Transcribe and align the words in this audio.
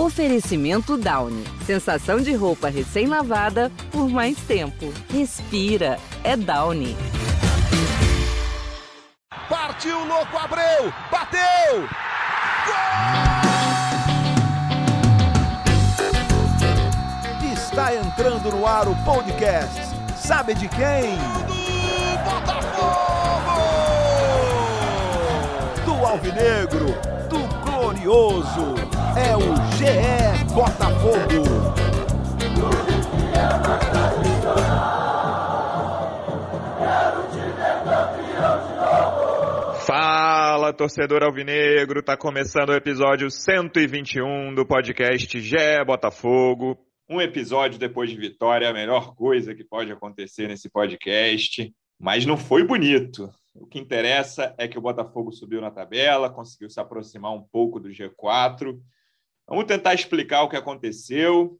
Oferecimento 0.00 0.96
Downy. 0.96 1.44
Sensação 1.66 2.22
de 2.22 2.32
roupa 2.32 2.70
recém-lavada 2.70 3.70
por 3.92 4.08
mais 4.08 4.38
tempo. 4.38 4.90
Respira. 5.12 5.98
É 6.24 6.38
Downy. 6.38 6.96
Partiu, 9.46 10.02
louco, 10.06 10.38
Abreu! 10.38 10.90
Bateu! 11.10 11.86
Gol! 12.66 12.76
Está 17.52 17.94
entrando 17.94 18.50
no 18.52 18.66
ar 18.66 18.88
o 18.88 18.96
podcast. 19.04 19.82
Sabe 20.16 20.54
de 20.54 20.66
quem? 20.68 21.18
Do 21.46 22.24
Botafogo! 22.24 23.60
Do 25.84 26.06
Alvinegro, 26.06 26.86
do 27.28 27.40
Glorioso. 27.70 28.99
É 29.16 29.36
o 29.36 29.40
GE 29.76 30.54
Botafogo. 30.54 31.80
Fala, 39.86 40.72
torcedor 40.72 41.22
alvinegro, 41.22 42.02
tá 42.02 42.16
começando 42.16 42.68
o 42.68 42.74
episódio 42.74 43.30
121 43.30 44.54
do 44.54 44.64
podcast 44.64 45.40
Gé 45.40 45.84
Botafogo. 45.84 46.78
Um 47.08 47.20
episódio 47.20 47.78
depois 47.78 48.10
de 48.10 48.16
vitória, 48.16 48.70
a 48.70 48.72
melhor 48.72 49.14
coisa 49.16 49.54
que 49.54 49.64
pode 49.64 49.90
acontecer 49.90 50.46
nesse 50.46 50.70
podcast, 50.70 51.72
mas 51.98 52.24
não 52.24 52.36
foi 52.36 52.64
bonito. 52.64 53.28
O 53.54 53.66
que 53.66 53.80
interessa 53.80 54.54
é 54.56 54.68
que 54.68 54.78
o 54.78 54.80
Botafogo 54.80 55.32
subiu 55.32 55.60
na 55.60 55.70
tabela, 55.70 56.30
conseguiu 56.30 56.70
se 56.70 56.78
aproximar 56.78 57.32
um 57.32 57.42
pouco 57.42 57.80
do 57.80 57.88
G4. 57.88 58.78
Vamos 59.50 59.64
tentar 59.64 59.94
explicar 59.94 60.44
o 60.44 60.48
que 60.48 60.54
aconteceu 60.54 61.58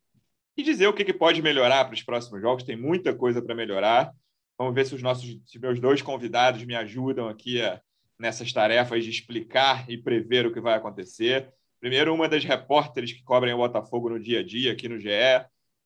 e 0.56 0.62
dizer 0.62 0.86
o 0.86 0.94
que 0.94 1.12
pode 1.12 1.42
melhorar 1.42 1.84
para 1.84 1.94
os 1.94 2.04
próximos 2.04 2.40
jogos. 2.40 2.62
Tem 2.62 2.76
muita 2.76 3.12
coisa 3.12 3.42
para 3.42 3.52
melhorar. 3.52 4.12
Vamos 4.56 4.72
ver 4.76 4.86
se 4.86 4.94
os 4.94 5.02
nossos 5.02 5.40
se 5.44 5.58
meus 5.58 5.80
dois 5.80 6.00
convidados 6.00 6.62
me 6.64 6.76
ajudam 6.76 7.28
aqui 7.28 7.60
a 7.60 7.82
nessas 8.16 8.52
tarefas 8.52 9.02
de 9.02 9.10
explicar 9.10 9.90
e 9.90 9.98
prever 9.98 10.46
o 10.46 10.52
que 10.52 10.60
vai 10.60 10.74
acontecer. 10.74 11.52
Primeiro, 11.80 12.14
uma 12.14 12.28
das 12.28 12.44
repórteres 12.44 13.12
que 13.12 13.24
cobrem 13.24 13.54
o 13.54 13.56
Botafogo 13.56 14.10
no 14.10 14.20
dia 14.20 14.38
a 14.38 14.44
dia 14.44 14.70
aqui 14.70 14.88
no 14.88 15.00
GE. 15.00 15.08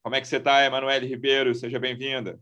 Como 0.02 0.14
é 0.14 0.20
que 0.20 0.28
você 0.28 0.36
está, 0.36 0.62
Emanuele 0.62 1.06
Ribeiro? 1.06 1.55
Seja 1.55 1.78
bem-vinda. 1.78 2.39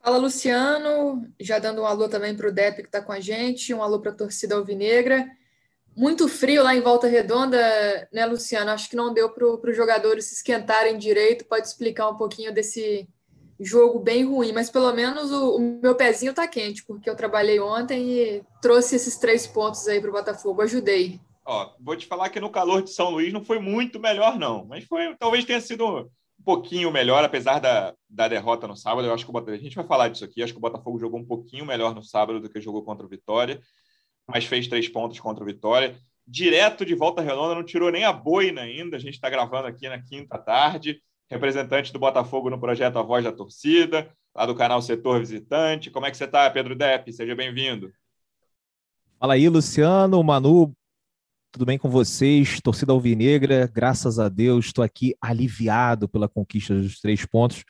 Fala, 0.00 0.18
Luciano. 0.18 1.28
Já 1.40 1.58
dando 1.58 1.82
um 1.82 1.86
alô 1.86 2.08
também 2.08 2.36
para 2.36 2.48
o 2.48 2.52
Dep 2.52 2.76
que 2.76 2.82
está 2.82 3.02
com 3.02 3.10
a 3.10 3.18
gente, 3.18 3.74
um 3.74 3.82
alô 3.82 4.00
para 4.00 4.12
a 4.12 4.14
torcida 4.14 4.54
alvinegra. 4.54 5.28
Muito 5.96 6.28
frio 6.28 6.62
lá 6.62 6.74
em 6.74 6.80
Volta 6.80 7.06
Redonda, 7.06 7.58
né, 8.12 8.24
Luciano? 8.26 8.70
Acho 8.70 8.88
que 8.88 8.96
não 8.96 9.12
deu 9.12 9.30
para 9.30 9.70
os 9.70 9.76
jogadores 9.76 10.26
se 10.26 10.34
esquentarem 10.34 10.96
direito. 10.98 11.44
Pode 11.44 11.66
explicar 11.66 12.08
um 12.08 12.16
pouquinho 12.16 12.52
desse, 12.52 13.08
jogo 13.64 13.98
bem 13.98 14.24
ruim, 14.24 14.52
mas 14.52 14.70
pelo 14.70 14.92
menos 14.92 15.30
o, 15.30 15.56
o 15.56 15.80
meu 15.80 15.94
pezinho 15.94 16.34
tá 16.34 16.46
quente, 16.46 16.84
porque 16.84 17.08
eu 17.08 17.16
trabalhei 17.16 17.60
ontem 17.60 18.10
e 18.10 18.42
trouxe 18.60 18.96
esses 18.96 19.16
três 19.16 19.46
pontos 19.46 19.86
aí 19.86 20.00
para 20.00 20.10
o 20.10 20.12
Botafogo, 20.12 20.62
ajudei. 20.62 21.20
Ó, 21.44 21.70
vou 21.80 21.96
te 21.96 22.06
falar 22.06 22.28
que 22.28 22.40
no 22.40 22.50
calor 22.50 22.82
de 22.82 22.90
São 22.90 23.10
Luís 23.10 23.32
não 23.32 23.44
foi 23.44 23.58
muito 23.58 23.98
melhor, 23.98 24.38
não, 24.38 24.64
mas 24.64 24.84
foi 24.84 25.14
talvez 25.18 25.44
tenha 25.44 25.60
sido 25.60 25.86
um 25.86 26.44
pouquinho 26.44 26.90
melhor, 26.90 27.24
apesar 27.24 27.58
da, 27.58 27.94
da 28.08 28.28
derrota 28.28 28.66
no 28.66 28.76
sábado. 28.76 29.06
Eu 29.06 29.14
acho 29.14 29.24
que 29.24 29.30
o 29.30 29.32
Botafogo, 29.32 29.56
a 29.56 29.62
gente 29.62 29.76
vai 29.76 29.86
falar 29.86 30.08
disso 30.08 30.24
aqui. 30.24 30.42
Acho 30.42 30.52
que 30.52 30.58
o 30.58 30.62
Botafogo 30.62 30.98
jogou 30.98 31.20
um 31.20 31.24
pouquinho 31.24 31.66
melhor 31.66 31.94
no 31.94 32.02
sábado 32.02 32.40
do 32.40 32.48
que 32.48 32.60
jogou 32.60 32.82
contra 32.82 33.06
o 33.06 33.08
Vitória, 33.08 33.60
mas 34.32 34.46
fez 34.46 34.66
três 34.66 34.88
pontos 34.88 35.20
contra 35.20 35.44
o 35.44 35.46
Vitória. 35.46 35.94
Direto 36.26 36.86
de 36.86 36.94
volta 36.94 37.20
redonda, 37.20 37.54
não 37.54 37.62
tirou 37.62 37.92
nem 37.92 38.04
a 38.04 38.12
boina 38.12 38.62
ainda. 38.62 38.96
A 38.96 39.00
gente 39.00 39.14
está 39.14 39.28
gravando 39.28 39.66
aqui 39.66 39.88
na 39.88 40.00
quinta 40.00 40.38
tarde 40.38 41.02
representante 41.30 41.92
do 41.92 41.98
Botafogo 41.98 42.50
no 42.50 42.58
projeto 42.58 42.98
A 42.98 43.02
Voz 43.02 43.24
da 43.24 43.32
Torcida, 43.32 44.10
lá 44.34 44.46
do 44.46 44.54
canal 44.54 44.80
Setor 44.80 45.20
Visitante. 45.20 45.90
Como 45.90 46.06
é 46.06 46.10
que 46.10 46.16
você 46.16 46.24
está, 46.24 46.48
Pedro 46.50 46.74
Depp? 46.74 47.12
Seja 47.12 47.34
bem-vindo. 47.34 47.92
Fala 49.18 49.34
aí, 49.34 49.48
Luciano, 49.48 50.22
Manu, 50.22 50.74
tudo 51.50 51.66
bem 51.66 51.78
com 51.78 51.90
vocês? 51.90 52.60
Torcida 52.60 52.92
Alvinegra, 52.92 53.70
graças 53.72 54.18
a 54.18 54.28
Deus, 54.28 54.66
estou 54.66 54.82
aqui 54.82 55.14
aliviado 55.20 56.08
pela 56.08 56.28
conquista 56.28 56.74
dos 56.74 57.00
três 57.00 57.24
pontos, 57.26 57.64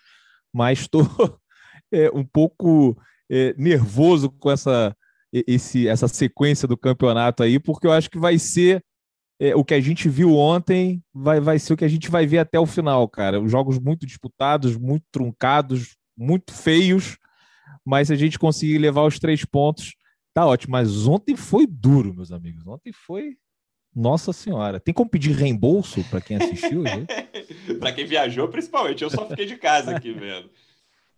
mas 0.52 0.80
estou 0.80 1.02
é, 1.92 2.10
um 2.12 2.24
pouco 2.24 2.96
é, 3.30 3.54
nervoso 3.58 4.30
com 4.30 4.50
essa, 4.50 4.96
esse, 5.32 5.88
essa 5.88 6.06
sequência 6.08 6.68
do 6.68 6.76
campeonato 6.76 7.42
aí, 7.42 7.58
porque 7.58 7.86
eu 7.86 7.92
acho 7.92 8.10
que 8.10 8.18
vai 8.18 8.38
ser 8.38 8.84
é, 9.40 9.56
o 9.56 9.64
que 9.64 9.74
a 9.74 9.80
gente 9.80 10.08
viu 10.08 10.36
ontem 10.36 11.02
vai, 11.12 11.40
vai 11.40 11.58
ser 11.58 11.72
o 11.72 11.76
que 11.76 11.84
a 11.84 11.88
gente 11.88 12.10
vai 12.10 12.26
ver 12.26 12.38
até 12.38 12.60
o 12.60 12.66
final, 12.66 13.08
cara. 13.08 13.40
Os 13.40 13.50
jogos 13.50 13.78
muito 13.78 14.06
disputados, 14.06 14.76
muito 14.76 15.04
truncados, 15.10 15.96
muito 16.16 16.52
feios, 16.52 17.18
mas 17.84 18.08
se 18.08 18.14
a 18.14 18.16
gente 18.16 18.38
conseguir 18.38 18.78
levar 18.78 19.02
os 19.02 19.18
três 19.18 19.44
pontos, 19.44 19.94
tá 20.32 20.46
ótimo. 20.46 20.72
Mas 20.72 21.08
ontem 21.08 21.34
foi 21.34 21.66
duro, 21.66 22.14
meus 22.14 22.30
amigos. 22.30 22.66
Ontem 22.66 22.92
foi. 22.92 23.36
Nossa 23.94 24.32
Senhora. 24.32 24.80
Tem 24.80 24.94
como 24.94 25.10
pedir 25.10 25.32
reembolso 25.32 26.02
para 26.08 26.20
quem 26.20 26.36
assistiu? 26.36 26.84
para 27.78 27.92
quem 27.92 28.06
viajou, 28.06 28.48
principalmente. 28.48 29.02
Eu 29.02 29.10
só 29.10 29.28
fiquei 29.28 29.44
de 29.44 29.56
casa 29.56 29.96
aqui 29.96 30.12
vendo. 30.12 30.50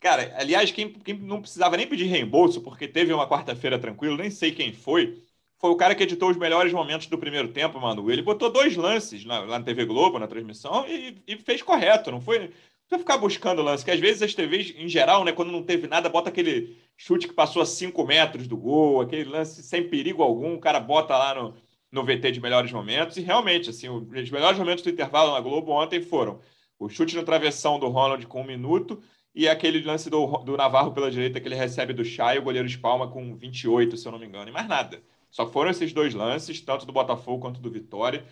Cara, 0.04 0.34
aliás, 0.36 0.70
quem, 0.70 0.92
quem 0.92 1.14
não 1.14 1.40
precisava 1.40 1.78
nem 1.78 1.86
pedir 1.86 2.04
reembolso, 2.04 2.60
porque 2.60 2.86
teve 2.86 3.10
uma 3.10 3.26
quarta-feira 3.26 3.78
tranquilo, 3.78 4.18
nem 4.18 4.30
sei 4.30 4.52
quem 4.52 4.70
foi, 4.70 5.18
foi 5.58 5.70
o 5.70 5.76
cara 5.76 5.94
que 5.94 6.02
editou 6.02 6.28
os 6.28 6.36
melhores 6.36 6.74
momentos 6.74 7.06
do 7.06 7.16
primeiro 7.16 7.48
tempo, 7.48 7.80
Manu. 7.80 8.10
Ele 8.10 8.20
botou 8.20 8.52
dois 8.52 8.76
lances 8.76 9.24
na, 9.24 9.40
lá 9.40 9.58
na 9.58 9.64
TV 9.64 9.86
Globo, 9.86 10.18
na 10.18 10.26
transmissão, 10.26 10.86
e, 10.86 11.16
e 11.26 11.38
fez 11.38 11.62
correto. 11.62 12.10
Não 12.10 12.20
foi 12.20 12.52
não 12.90 12.98
ficar 12.98 13.16
buscando 13.16 13.62
lance, 13.62 13.82
que 13.82 13.90
às 13.90 13.98
vezes 13.98 14.20
as 14.20 14.34
TVs, 14.34 14.74
em 14.76 14.86
geral, 14.90 15.24
né, 15.24 15.32
quando 15.32 15.50
não 15.50 15.62
teve 15.62 15.86
nada, 15.86 16.10
bota 16.10 16.28
aquele 16.28 16.76
chute 16.98 17.26
que 17.26 17.32
passou 17.32 17.62
a 17.62 17.66
5 17.66 18.04
metros 18.04 18.46
do 18.46 18.58
gol, 18.58 19.00
aquele 19.00 19.24
lance 19.24 19.62
sem 19.62 19.88
perigo 19.88 20.22
algum, 20.22 20.52
o 20.52 20.60
cara 20.60 20.80
bota 20.80 21.16
lá 21.16 21.34
no, 21.34 21.54
no 21.90 22.04
VT 22.04 22.30
de 22.30 22.42
melhores 22.42 22.70
momentos, 22.70 23.16
e 23.16 23.22
realmente, 23.22 23.70
assim, 23.70 23.88
os 23.88 24.30
melhores 24.30 24.58
momentos 24.58 24.84
do 24.84 24.90
intervalo 24.90 25.32
na 25.32 25.40
Globo 25.40 25.72
ontem 25.72 26.02
foram 26.02 26.40
o 26.78 26.90
chute 26.90 27.16
no 27.16 27.24
travessão 27.24 27.78
do 27.78 27.88
Ronald 27.88 28.26
com 28.26 28.42
um 28.42 28.46
minuto 28.46 29.02
e 29.34 29.48
aquele 29.48 29.82
lance 29.82 30.08
do, 30.08 30.26
do 30.38 30.56
Navarro 30.56 30.92
pela 30.92 31.10
direita 31.10 31.40
que 31.40 31.48
ele 31.48 31.54
recebe 31.54 31.92
do 31.92 32.04
Chay, 32.04 32.38
o 32.38 32.42
goleiro 32.42 32.68
espalma 32.68 33.08
com 33.08 33.34
28, 33.36 33.96
se 33.96 34.06
eu 34.06 34.12
não 34.12 34.18
me 34.18 34.26
engano, 34.26 34.48
e 34.48 34.52
mais 34.52 34.68
nada. 34.68 35.02
Só 35.30 35.46
foram 35.50 35.70
esses 35.70 35.92
dois 35.92 36.14
lances, 36.14 36.60
tanto 36.60 36.86
do 36.86 36.92
Botafogo 36.92 37.40
quanto 37.40 37.60
do 37.60 37.70
Vitória. 37.70 38.24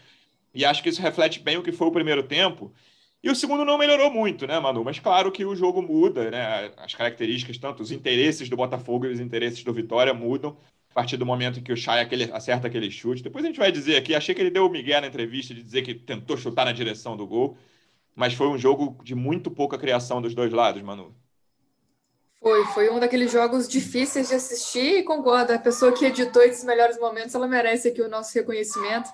E 0.55 0.65
acho 0.65 0.83
que 0.83 0.89
isso 0.89 1.03
reflete 1.03 1.41
bem 1.41 1.57
o 1.57 1.63
que 1.63 1.73
foi 1.73 1.89
o 1.89 1.93
primeiro 1.93 2.23
tempo. 2.23 2.73
E 3.23 3.31
o 3.31 3.35
segundo 3.35 3.65
não 3.65 3.79
melhorou 3.79 4.11
muito, 4.11 4.47
né, 4.47 4.59
Manu? 4.61 4.85
Mas 4.85 4.99
claro 4.99 5.33
que 5.33 5.45
o 5.45 5.57
jogo 5.57 5.83
muda, 5.83 6.31
né? 6.31 6.73
As 6.77 6.95
características, 6.95 7.59
tanto 7.59 7.83
os 7.83 7.91
interesses 7.91 8.49
do 8.49 8.57
Botafogo 8.57 9.07
e 9.07 9.13
os 9.13 9.21
interesses 9.21 9.63
do 9.65 9.73
Vitória 9.73 10.15
mudam 10.15 10.57
a 10.91 10.95
partir 10.95 11.17
do 11.17 11.25
momento 11.25 11.63
que 11.63 11.73
o 11.73 11.77
Chay 11.77 12.01
aquele, 12.01 12.25
acerta 12.33 12.67
aquele 12.67 12.91
chute. 12.91 13.23
Depois 13.23 13.45
a 13.45 13.49
gente 13.49 13.59
vai 13.59 13.73
dizer 13.73 13.97
aqui, 13.97 14.15
achei 14.15 14.35
que 14.35 14.41
ele 14.41 14.51
deu 14.51 14.67
o 14.67 14.71
Miguel 14.71 15.01
na 15.01 15.07
entrevista 15.07 15.55
de 15.55 15.63
dizer 15.63 15.83
que 15.83 15.95
tentou 15.95 16.37
chutar 16.37 16.67
na 16.67 16.73
direção 16.73 17.17
do 17.17 17.27
gol, 17.27 17.57
mas 18.15 18.35
foi 18.35 18.49
um 18.49 18.59
jogo 18.59 19.03
de 19.03 19.15
muito 19.15 19.51
pouca 19.51 19.79
criação 19.79 20.21
dos 20.21 20.35
dois 20.35 20.53
lados, 20.53 20.83
Manu. 20.83 21.15
Foi, 22.41 22.65
foi 22.67 22.91
um 22.91 22.99
daqueles 22.99 23.31
jogos 23.31 23.69
difíceis 23.69 24.29
de 24.29 24.35
assistir 24.35 24.99
e 24.99 25.03
concordo, 25.05 25.53
a 25.53 25.59
pessoa 25.59 25.93
que 25.93 26.05
editou 26.05 26.43
esses 26.43 26.65
melhores 26.65 26.99
momentos, 26.99 27.35
ela 27.35 27.47
merece 27.47 27.89
aqui 27.89 28.03
o 28.03 28.09
nosso 28.09 28.35
reconhecimento. 28.35 29.09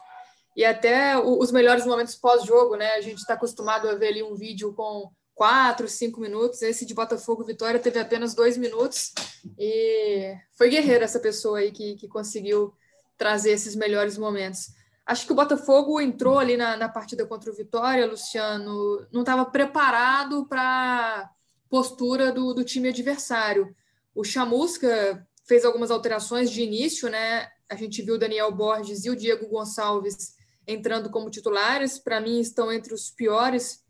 E 0.57 0.65
até 0.65 1.17
os 1.17 1.53
melhores 1.53 1.87
momentos 1.87 2.17
pós-jogo, 2.17 2.75
né? 2.75 2.95
A 2.95 3.01
gente 3.01 3.19
está 3.19 3.35
acostumado 3.35 3.89
a 3.89 3.95
ver 3.95 4.09
ali 4.09 4.23
um 4.25 4.35
vídeo 4.35 4.73
com 4.73 5.09
quatro, 5.35 5.87
cinco 5.87 6.21
minutos. 6.21 6.63
Esse 6.63 6.85
de 6.85 6.95
Botafogo 6.95 7.45
Vitória 7.45 7.79
teve 7.79 8.01
apenas 8.01 8.35
dois 8.35 8.57
minutos. 8.57 9.13
E 9.57 10.35
foi 10.57 10.69
guerreira 10.69 11.05
essa 11.05 11.21
pessoa 11.21 11.61
aí 11.61 11.71
que, 11.71 11.95
que 11.95 12.09
conseguiu 12.09 12.75
trazer 13.17 13.53
esses 13.53 13.77
melhores 13.77 14.19
momentos. 14.19 14.71
Acho 15.09 15.25
que 15.25 15.33
o 15.33 15.35
Botafogo 15.35 15.99
entrou 16.03 16.39
ali 16.39 16.55
na, 16.55 16.77
na 16.77 16.87
partida 16.87 17.25
contra 17.25 17.51
o 17.51 17.55
Vitória, 17.55 18.07
Luciano, 18.07 19.07
não 19.11 19.23
estava 19.23 19.47
preparado 19.47 20.45
para 20.45 21.31
postura 21.71 22.31
do, 22.31 22.53
do 22.53 22.63
time 22.63 22.91
adversário. 22.91 23.75
O 24.15 24.23
Chamusca 24.23 25.27
fez 25.47 25.65
algumas 25.65 25.91
alterações 25.91 26.51
de 26.51 26.61
início, 26.61 27.09
né? 27.09 27.49
A 27.71 27.75
gente 27.75 28.03
viu 28.03 28.17
o 28.17 28.19
Daniel 28.19 28.53
Borges 28.53 29.07
e 29.07 29.11
o 29.11 29.17
Diego 29.17 29.49
Gonçalves 29.49 30.35
entrando 30.67 31.09
como 31.09 31.31
titulares. 31.31 31.99
Para 31.99 32.21
mim, 32.21 32.39
estão 32.39 32.71
entre 32.71 32.93
os 32.93 33.11
piores 33.11 33.83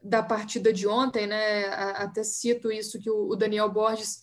da 0.00 0.22
partida 0.22 0.72
de 0.72 0.86
ontem, 0.86 1.26
né? 1.26 1.64
Até 1.96 2.22
cito 2.22 2.70
isso 2.70 3.00
que 3.00 3.10
o 3.10 3.34
Daniel 3.34 3.68
Borges 3.68 4.22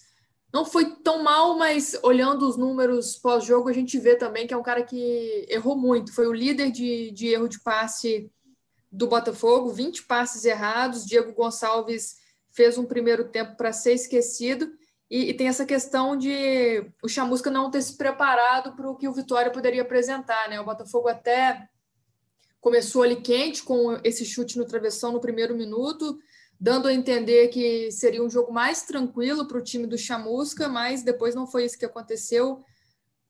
não 0.52 0.66
foi 0.66 0.96
tão 0.96 1.22
mal, 1.22 1.58
mas 1.58 1.98
olhando 2.02 2.48
os 2.48 2.58
números 2.58 3.16
pós-jogo, 3.18 3.70
a 3.70 3.74
gente 3.74 4.00
vê 4.00 4.16
também 4.16 4.48
que 4.48 4.54
é 4.54 4.58
um 4.58 4.64
cara 4.64 4.84
que 4.84 5.46
errou 5.48 5.78
muito. 5.78 6.14
Foi 6.14 6.28
o 6.28 6.34
líder 6.34 6.72
de, 6.72 7.12
de 7.12 7.28
erro 7.28 7.48
de 7.48 7.60
passe 7.60 8.32
do 8.92 9.08
Botafogo, 9.08 9.70
20 9.70 10.04
passes 10.04 10.46
errados. 10.46 11.06
Diego 11.06 11.34
Gonçalves 11.34 12.18
fez 12.50 12.78
um 12.78 12.86
primeiro 12.86 13.26
tempo 13.26 13.56
para 13.56 13.72
ser 13.72 13.94
esquecido. 13.94 14.72
E, 15.10 15.30
e, 15.30 15.34
tem 15.34 15.48
essa 15.48 15.66
questão 15.66 16.16
de 16.16 16.86
o 17.02 17.08
Chamusca 17.08 17.50
não 17.50 17.72
ter 17.72 17.82
se 17.82 17.98
preparado 17.98 18.76
para 18.76 18.90
o 18.90 18.96
que 18.96 19.08
o 19.08 19.14
Vitória 19.14 19.52
poderia 19.52 19.82
apresentar. 19.82 20.50
Né? 20.50 20.60
O 20.60 20.66
Botafogo 20.66 21.08
até 21.08 21.68
começou 22.60 23.04
ali 23.04 23.16
quente 23.18 23.64
com 23.64 24.00
esse 24.04 24.26
chute 24.26 24.58
no 24.58 24.66
travessão 24.66 25.12
no 25.12 25.22
primeiro 25.22 25.56
minuto, 25.56 26.20
dando 26.60 26.88
a 26.88 26.94
entender 26.94 27.48
que 27.48 27.90
seria 27.92 28.22
um 28.22 28.30
jogo 28.30 28.52
mais 28.52 28.82
tranquilo 28.82 29.48
para 29.48 29.58
o 29.58 29.64
time 29.64 29.88
do 29.88 29.98
Chamusca, 29.98 30.68
mas 30.68 31.02
depois 31.02 31.34
não 31.34 31.48
foi 31.48 31.64
isso 31.64 31.80
que 31.80 31.86
aconteceu. 31.86 32.64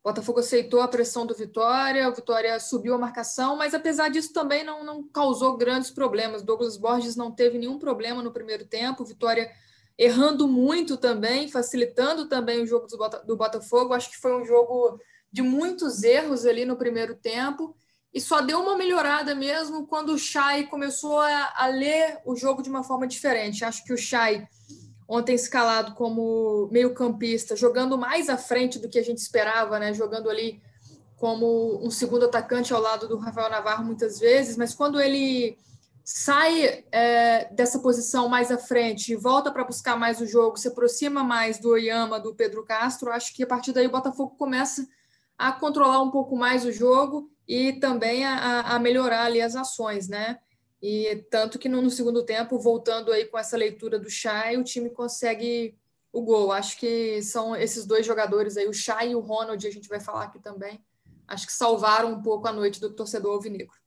O 0.02 0.10
Botafogo 0.10 0.40
aceitou 0.40 0.82
a 0.82 0.88
pressão 0.88 1.26
do 1.26 1.36
Vitória, 1.36 2.10
o 2.10 2.16
Vitória 2.16 2.60
subiu 2.60 2.96
a 2.96 2.98
marcação, 2.98 3.56
mas 3.56 3.74
apesar 3.74 4.10
disso 4.10 4.34
também 4.34 4.64
não, 4.64 4.84
não 4.84 5.04
causou 5.04 5.58
grandes 5.58 5.92
problemas. 5.92 6.42
Douglas 6.42 6.78
Borges 6.78 7.16
não 7.16 7.32
teve 7.32 7.60
nenhum 7.60 7.78
problema 7.78 8.24
no 8.24 8.32
primeiro 8.32 8.66
tempo, 8.66 9.06
Vitória 9.06 9.52
errando 9.98 10.48
muito 10.48 10.96
também, 10.96 11.50
facilitando 11.50 12.28
também 12.30 12.64
o 12.64 12.66
jogo 12.66 12.88
do 13.28 13.36
Botafogo. 13.36 13.94
Acho 13.94 14.10
que 14.10 14.18
foi 14.18 14.42
um 14.42 14.46
jogo 14.46 14.98
de 15.30 15.42
muitos 15.42 16.02
erros 16.04 16.46
ali 16.46 16.64
no 16.64 16.78
primeiro 16.78 17.14
tempo 17.14 17.76
e 18.14 18.20
só 18.20 18.42
deu 18.42 18.60
uma 18.60 18.76
melhorada 18.76 19.36
mesmo 19.36 19.86
quando 19.86 20.14
o 20.14 20.18
Chay 20.18 20.66
começou 20.66 21.20
a, 21.20 21.54
a, 21.56 21.68
ler 21.68 22.20
o 22.26 22.36
jogo 22.36 22.64
de 22.64 22.70
uma 22.70 22.84
forma 22.84 23.08
diferente. 23.08 23.64
Acho 23.64 23.84
que 23.84 23.94
o 23.94 23.98
Chay, 23.98 24.48
ontem 25.08 25.36
escalado 25.36 25.94
como 25.94 26.68
meio-campista, 26.72 27.56
jogando 27.56 27.98
mais 27.98 28.28
à 28.28 28.38
frente 28.38 28.80
do 28.80 28.90
que 28.90 28.98
a 28.98 29.04
gente 29.04 29.20
esperava, 29.20 29.78
né? 29.78 29.94
Jogando 29.94 30.30
ali 30.30 30.62
como 31.18 31.86
um 31.86 31.92
segundo 31.92 32.26
atacante 32.26 32.74
ao 32.74 32.82
lado 32.82 33.08
do 33.08 33.18
Rafael 33.18 33.50
Navarro 33.50 33.84
muitas 33.84 34.20
vezes, 34.20 34.58
mas 34.58 34.74
quando 34.74 35.00
ele 35.00 35.58
sai 36.04 36.84
é, 36.92 37.54
dessa 37.54 37.78
posição 37.80 38.28
mais 38.28 38.50
à 38.50 38.58
frente 38.58 39.12
e 39.12 39.16
volta 39.16 39.52
para 39.52 39.64
buscar 39.64 39.96
mais 39.96 40.20
o 40.20 40.26
jogo, 40.26 40.58
se 40.58 40.70
aproxima 40.70 41.24
mais 41.24 41.60
do 41.60 41.70
Oyama, 41.70 42.20
do 42.20 42.34
Pedro 42.34 42.66
Castro, 42.66 43.12
acho 43.12 43.36
que 43.36 43.44
a 43.44 43.48
partir 43.48 43.74
daí 43.74 43.86
o 43.86 43.92
Botafogo 43.92 44.36
começa 44.36 44.88
a 45.40 45.54
controlar 45.54 46.02
um 46.02 46.12
pouco 46.12 46.36
mais 46.36 46.66
o 46.66 46.72
jogo 46.72 47.32
e 47.48 47.72
também 47.74 48.26
a, 48.26 48.76
a 48.76 48.78
melhorar 48.78 49.24
ali 49.24 49.42
as 49.42 49.56
ações, 49.56 50.10
né? 50.10 50.38
E 50.82 51.26
tanto 51.32 51.58
que 51.58 51.70
no, 51.70 51.82
no, 51.82 51.90
segundo 51.90 52.26
tempo, 52.26 52.60
voltando 52.60 53.12
aí 53.14 53.26
com 53.26 53.38
essa 53.38 53.56
leitura 53.56 53.98
do 53.98 54.10
Chay, 54.10 54.58
o 54.58 54.64
time 54.64 54.90
consegue 54.90 55.78
o 56.12 56.22
gol. 56.22 56.52
Acho 56.52 56.78
que 56.78 57.22
são 57.22 57.56
esses 57.56 57.86
dois 57.86 58.06
jogadores 58.06 58.58
aí, 58.58 58.68
o 58.68 58.74
Chay 58.74 59.12
e 59.12 59.16
o 59.16 59.22
Ronald, 59.22 59.66
a 59.66 59.72
gente 59.72 59.88
vai 59.88 60.02
falar 60.02 60.26
aqui 60.26 60.40
também. 60.40 60.84
Acho 61.26 61.48
que 61.48 61.54
salvaram 61.54 62.12
um 62.12 62.22
pouco 62.22 62.48
a 62.48 62.52
noite 62.52 62.82
do 62.82 62.94
torcedor 62.94 63.34
alvinegro. 63.34 63.78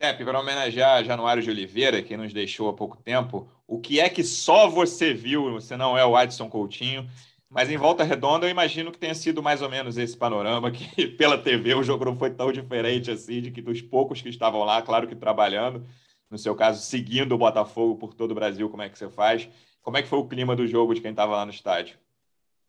É, 0.00 0.12
para 0.12 0.40
homenagear 0.40 1.04
Januário 1.04 1.42
de 1.42 1.50
Oliveira, 1.50 2.02
que 2.02 2.16
nos 2.16 2.32
deixou 2.32 2.68
há 2.68 2.72
pouco 2.72 2.96
tempo, 2.96 3.50
o 3.66 3.80
que 3.80 4.00
é 4.00 4.08
que 4.08 4.24
só 4.24 4.68
você 4.68 5.12
viu, 5.12 5.52
você 5.52 5.76
não 5.76 5.98
é 5.98 6.04
o 6.04 6.16
Adson 6.16 6.48
Coutinho, 6.48 7.08
mas 7.50 7.70
em 7.70 7.76
Volta 7.76 8.04
Redonda, 8.04 8.46
eu 8.46 8.50
imagino 8.50 8.92
que 8.92 8.98
tenha 8.98 9.14
sido 9.14 9.42
mais 9.42 9.62
ou 9.62 9.70
menos 9.70 9.96
esse 9.96 10.16
panorama, 10.16 10.70
que 10.70 11.06
pela 11.16 11.38
TV 11.38 11.74
o 11.74 11.82
jogo 11.82 12.04
não 12.04 12.16
foi 12.16 12.30
tão 12.30 12.52
diferente 12.52 13.10
assim, 13.10 13.40
de 13.40 13.50
que 13.50 13.62
dos 13.62 13.80
poucos 13.80 14.20
que 14.20 14.28
estavam 14.28 14.64
lá, 14.64 14.82
claro 14.82 15.08
que 15.08 15.14
trabalhando, 15.14 15.84
no 16.30 16.36
seu 16.36 16.54
caso, 16.54 16.82
seguindo 16.82 17.32
o 17.32 17.38
Botafogo 17.38 17.96
por 17.96 18.12
todo 18.12 18.32
o 18.32 18.34
Brasil, 18.34 18.68
como 18.68 18.82
é 18.82 18.88
que 18.88 18.98
você 18.98 19.08
faz? 19.08 19.48
Como 19.82 19.96
é 19.96 20.02
que 20.02 20.08
foi 20.08 20.18
o 20.18 20.26
clima 20.26 20.54
do 20.54 20.66
jogo 20.66 20.94
de 20.94 21.00
quem 21.00 21.12
estava 21.12 21.36
lá 21.36 21.46
no 21.46 21.50
estádio? 21.50 21.96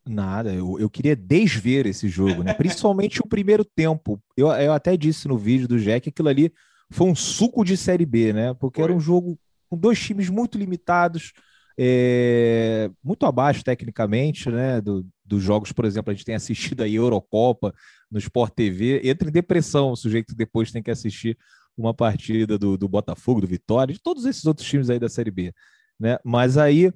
Nada, 0.08 0.54
eu, 0.54 0.80
eu 0.80 0.90
queria 0.90 1.16
desver 1.16 1.86
esse 1.86 2.08
jogo, 2.08 2.42
né? 2.42 2.54
Principalmente 2.56 3.22
o 3.22 3.28
primeiro 3.28 3.66
tempo. 3.66 4.20
Eu, 4.36 4.48
eu 4.48 4.72
até 4.72 4.96
disse 4.96 5.28
no 5.28 5.38
vídeo 5.38 5.68
do 5.68 5.78
Jack 5.78 6.04
que 6.04 6.10
aquilo 6.10 6.30
ali 6.30 6.54
foi 6.90 7.08
um 7.08 7.16
suco 7.16 7.64
de 7.64 7.76
Série 7.76 8.06
B, 8.06 8.34
né? 8.34 8.54
Porque 8.54 8.78
foi. 8.78 8.86
era 8.86 8.94
um 8.94 9.00
jogo 9.00 9.38
com 9.70 9.78
dois 9.78 10.00
times 10.00 10.30
muito 10.30 10.58
limitados, 10.58 11.34
é, 11.82 12.92
muito 13.02 13.26
abaixo 13.26 13.64
tecnicamente, 13.64 14.50
né? 14.50 14.82
Do, 14.82 15.06
dos 15.24 15.42
jogos, 15.42 15.72
por 15.72 15.86
exemplo, 15.86 16.12
a 16.12 16.14
gente 16.14 16.26
tem 16.26 16.36
assistido 16.36 16.84
aí 16.84 16.96
Eurocopa 16.96 17.74
no 18.12 18.20
Sport 18.20 18.54
TV, 18.54 19.00
entra 19.02 19.30
em 19.30 19.32
depressão 19.32 19.92
o 19.92 19.96
sujeito 19.96 20.36
depois 20.36 20.74
tem 20.74 20.84
que 20.84 20.92
assistir 20.92 21.38
uma 21.78 21.94
partida 21.94 22.58
do, 22.58 22.78
do 22.78 22.90
Botafogo, 22.90 23.40
do 23.40 23.48
Vitória, 23.48 23.94
de 23.94 24.02
todos 24.02 24.26
esses 24.26 24.46
outros 24.46 24.68
times 24.68 24.90
aí 24.90 25.00
da 25.00 25.08
Série 25.08 25.32
B, 25.32 25.54
né? 25.98 26.18
Mas 26.26 26.58
aí 26.58 26.92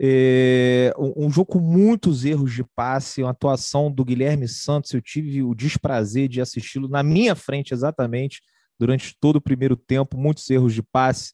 é, 0.00 0.92
um, 0.98 1.26
um, 1.26 1.30
jogo 1.30 1.52
com 1.52 1.60
muitos 1.60 2.24
erros 2.24 2.52
de 2.52 2.64
passe, 2.64 3.22
uma 3.22 3.30
atuação 3.30 3.88
do 3.88 4.04
Guilherme 4.04 4.48
Santos, 4.48 4.92
eu 4.92 5.00
tive 5.00 5.44
o 5.44 5.54
desprazer 5.54 6.28
de 6.28 6.40
assisti-lo 6.40 6.88
na 6.88 7.04
minha 7.04 7.36
frente 7.36 7.72
exatamente 7.72 8.40
durante 8.76 9.16
todo 9.20 9.36
o 9.36 9.40
primeiro 9.40 9.76
tempo, 9.76 10.16
muitos 10.16 10.48
erros 10.50 10.74
de 10.74 10.82
passe. 10.82 11.32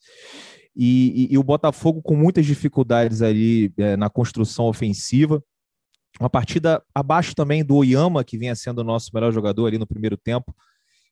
E, 0.75 1.27
e, 1.29 1.33
e 1.33 1.37
o 1.37 1.43
Botafogo 1.43 2.01
com 2.01 2.15
muitas 2.15 2.45
dificuldades 2.45 3.21
ali 3.21 3.73
é, 3.77 3.95
na 3.95 4.09
construção 4.09 4.65
ofensiva. 4.65 5.43
Uma 6.19 6.29
partida 6.29 6.83
abaixo 6.93 7.35
também 7.35 7.63
do 7.63 7.75
Oyama, 7.75 8.23
que 8.23 8.37
vinha 8.37 8.55
sendo 8.55 8.79
o 8.79 8.83
nosso 8.83 9.11
melhor 9.13 9.31
jogador 9.31 9.67
ali 9.67 9.77
no 9.77 9.87
primeiro 9.87 10.17
tempo. 10.17 10.55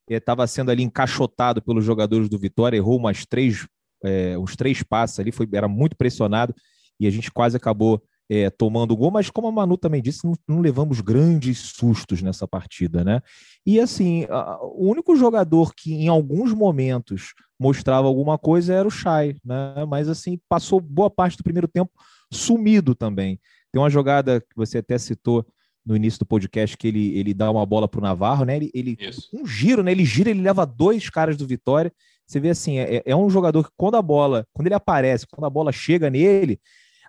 Estava 0.10 0.46
sendo 0.48 0.72
ali 0.72 0.84
encaixotado 0.84 1.62
pelos 1.62 1.84
jogadores 1.84 2.28
do 2.28 2.38
Vitória, 2.38 2.78
errou 2.78 2.98
umas 2.98 3.26
três, 3.26 3.68
é, 4.04 4.38
uns 4.38 4.56
três 4.56 4.84
passos 4.84 5.20
ali, 5.20 5.32
foi, 5.32 5.48
era 5.54 5.68
muito 5.68 5.96
pressionado 5.96 6.54
e 7.00 7.08
a 7.08 7.10
gente 7.10 7.32
quase 7.32 7.56
acabou 7.56 8.02
é, 8.34 8.50
tomando 8.50 8.96
gol, 8.96 9.12
mas 9.12 9.30
como 9.30 9.48
a 9.48 9.52
Manu 9.52 9.78
também 9.78 10.02
disse, 10.02 10.26
não, 10.26 10.34
não, 10.48 10.60
levamos 10.60 11.02
grandes 11.02 11.60
sustos 11.60 12.24
nessa 12.24 12.48
partida, 12.48 13.04
né? 13.04 13.22
E 13.64 13.80
assim, 13.80 14.26
a, 14.28 14.58
o 14.64 14.90
único 14.90 15.16
jogador 15.16 15.74
que 15.76 15.94
em 15.94 16.08
alguns 16.08 16.52
momentos 16.52 17.34
mostrava 17.60 18.08
alguma 18.08 18.38
coisa 18.38 18.74
era 18.74 18.88
o 18.88 18.92
Chay, 18.92 19.36
né? 19.46 19.86
Mas 19.88 20.10
assim, 20.10 20.40
passou 20.50 20.82
boa 20.82 21.12
parte 21.12 21.38
do 21.38 21.44
primeiro 21.44 21.68
tempo 21.68 21.92
sumido 22.32 22.96
também. 22.96 23.40
Tem 23.72 23.80
uma 23.80 23.90
jogada 23.90 24.42
que 24.42 24.56
você 24.56 24.80
até 24.80 24.98
citou 24.98 25.46
no 25.86 25.96
início 25.96 26.20
do 26.20 26.26
podcast 26.26 26.76
que 26.76 26.88
ele, 26.88 27.16
ele 27.18 27.34
dá 27.34 27.52
uma 27.52 27.66
bola 27.66 27.88
para 27.88 28.00
o 28.00 28.02
Navarro, 28.02 28.46
né? 28.46 28.56
Ele, 28.56 28.72
ele 28.74 28.98
um 29.32 29.46
giro, 29.46 29.84
né? 29.84 29.92
Ele 29.92 30.06
gira, 30.06 30.32
ele 30.32 30.42
leva 30.42 30.66
dois 30.66 31.08
caras 31.10 31.38
do 31.38 31.46
Vitória. 31.46 31.94
Você 32.26 32.40
vê 32.40 32.50
assim, 32.50 32.80
é, 32.80 33.04
é 33.06 33.16
um 33.16 33.30
jogador 33.30 33.64
que 33.64 33.72
quando 33.78 33.96
a 33.96 34.02
bola, 34.02 34.48
quando 34.54 34.68
ele 34.68 34.76
aparece, 34.76 35.28
quando 35.28 35.46
a 35.46 35.50
bola 35.50 35.72
chega 35.72 36.10
nele, 36.10 36.60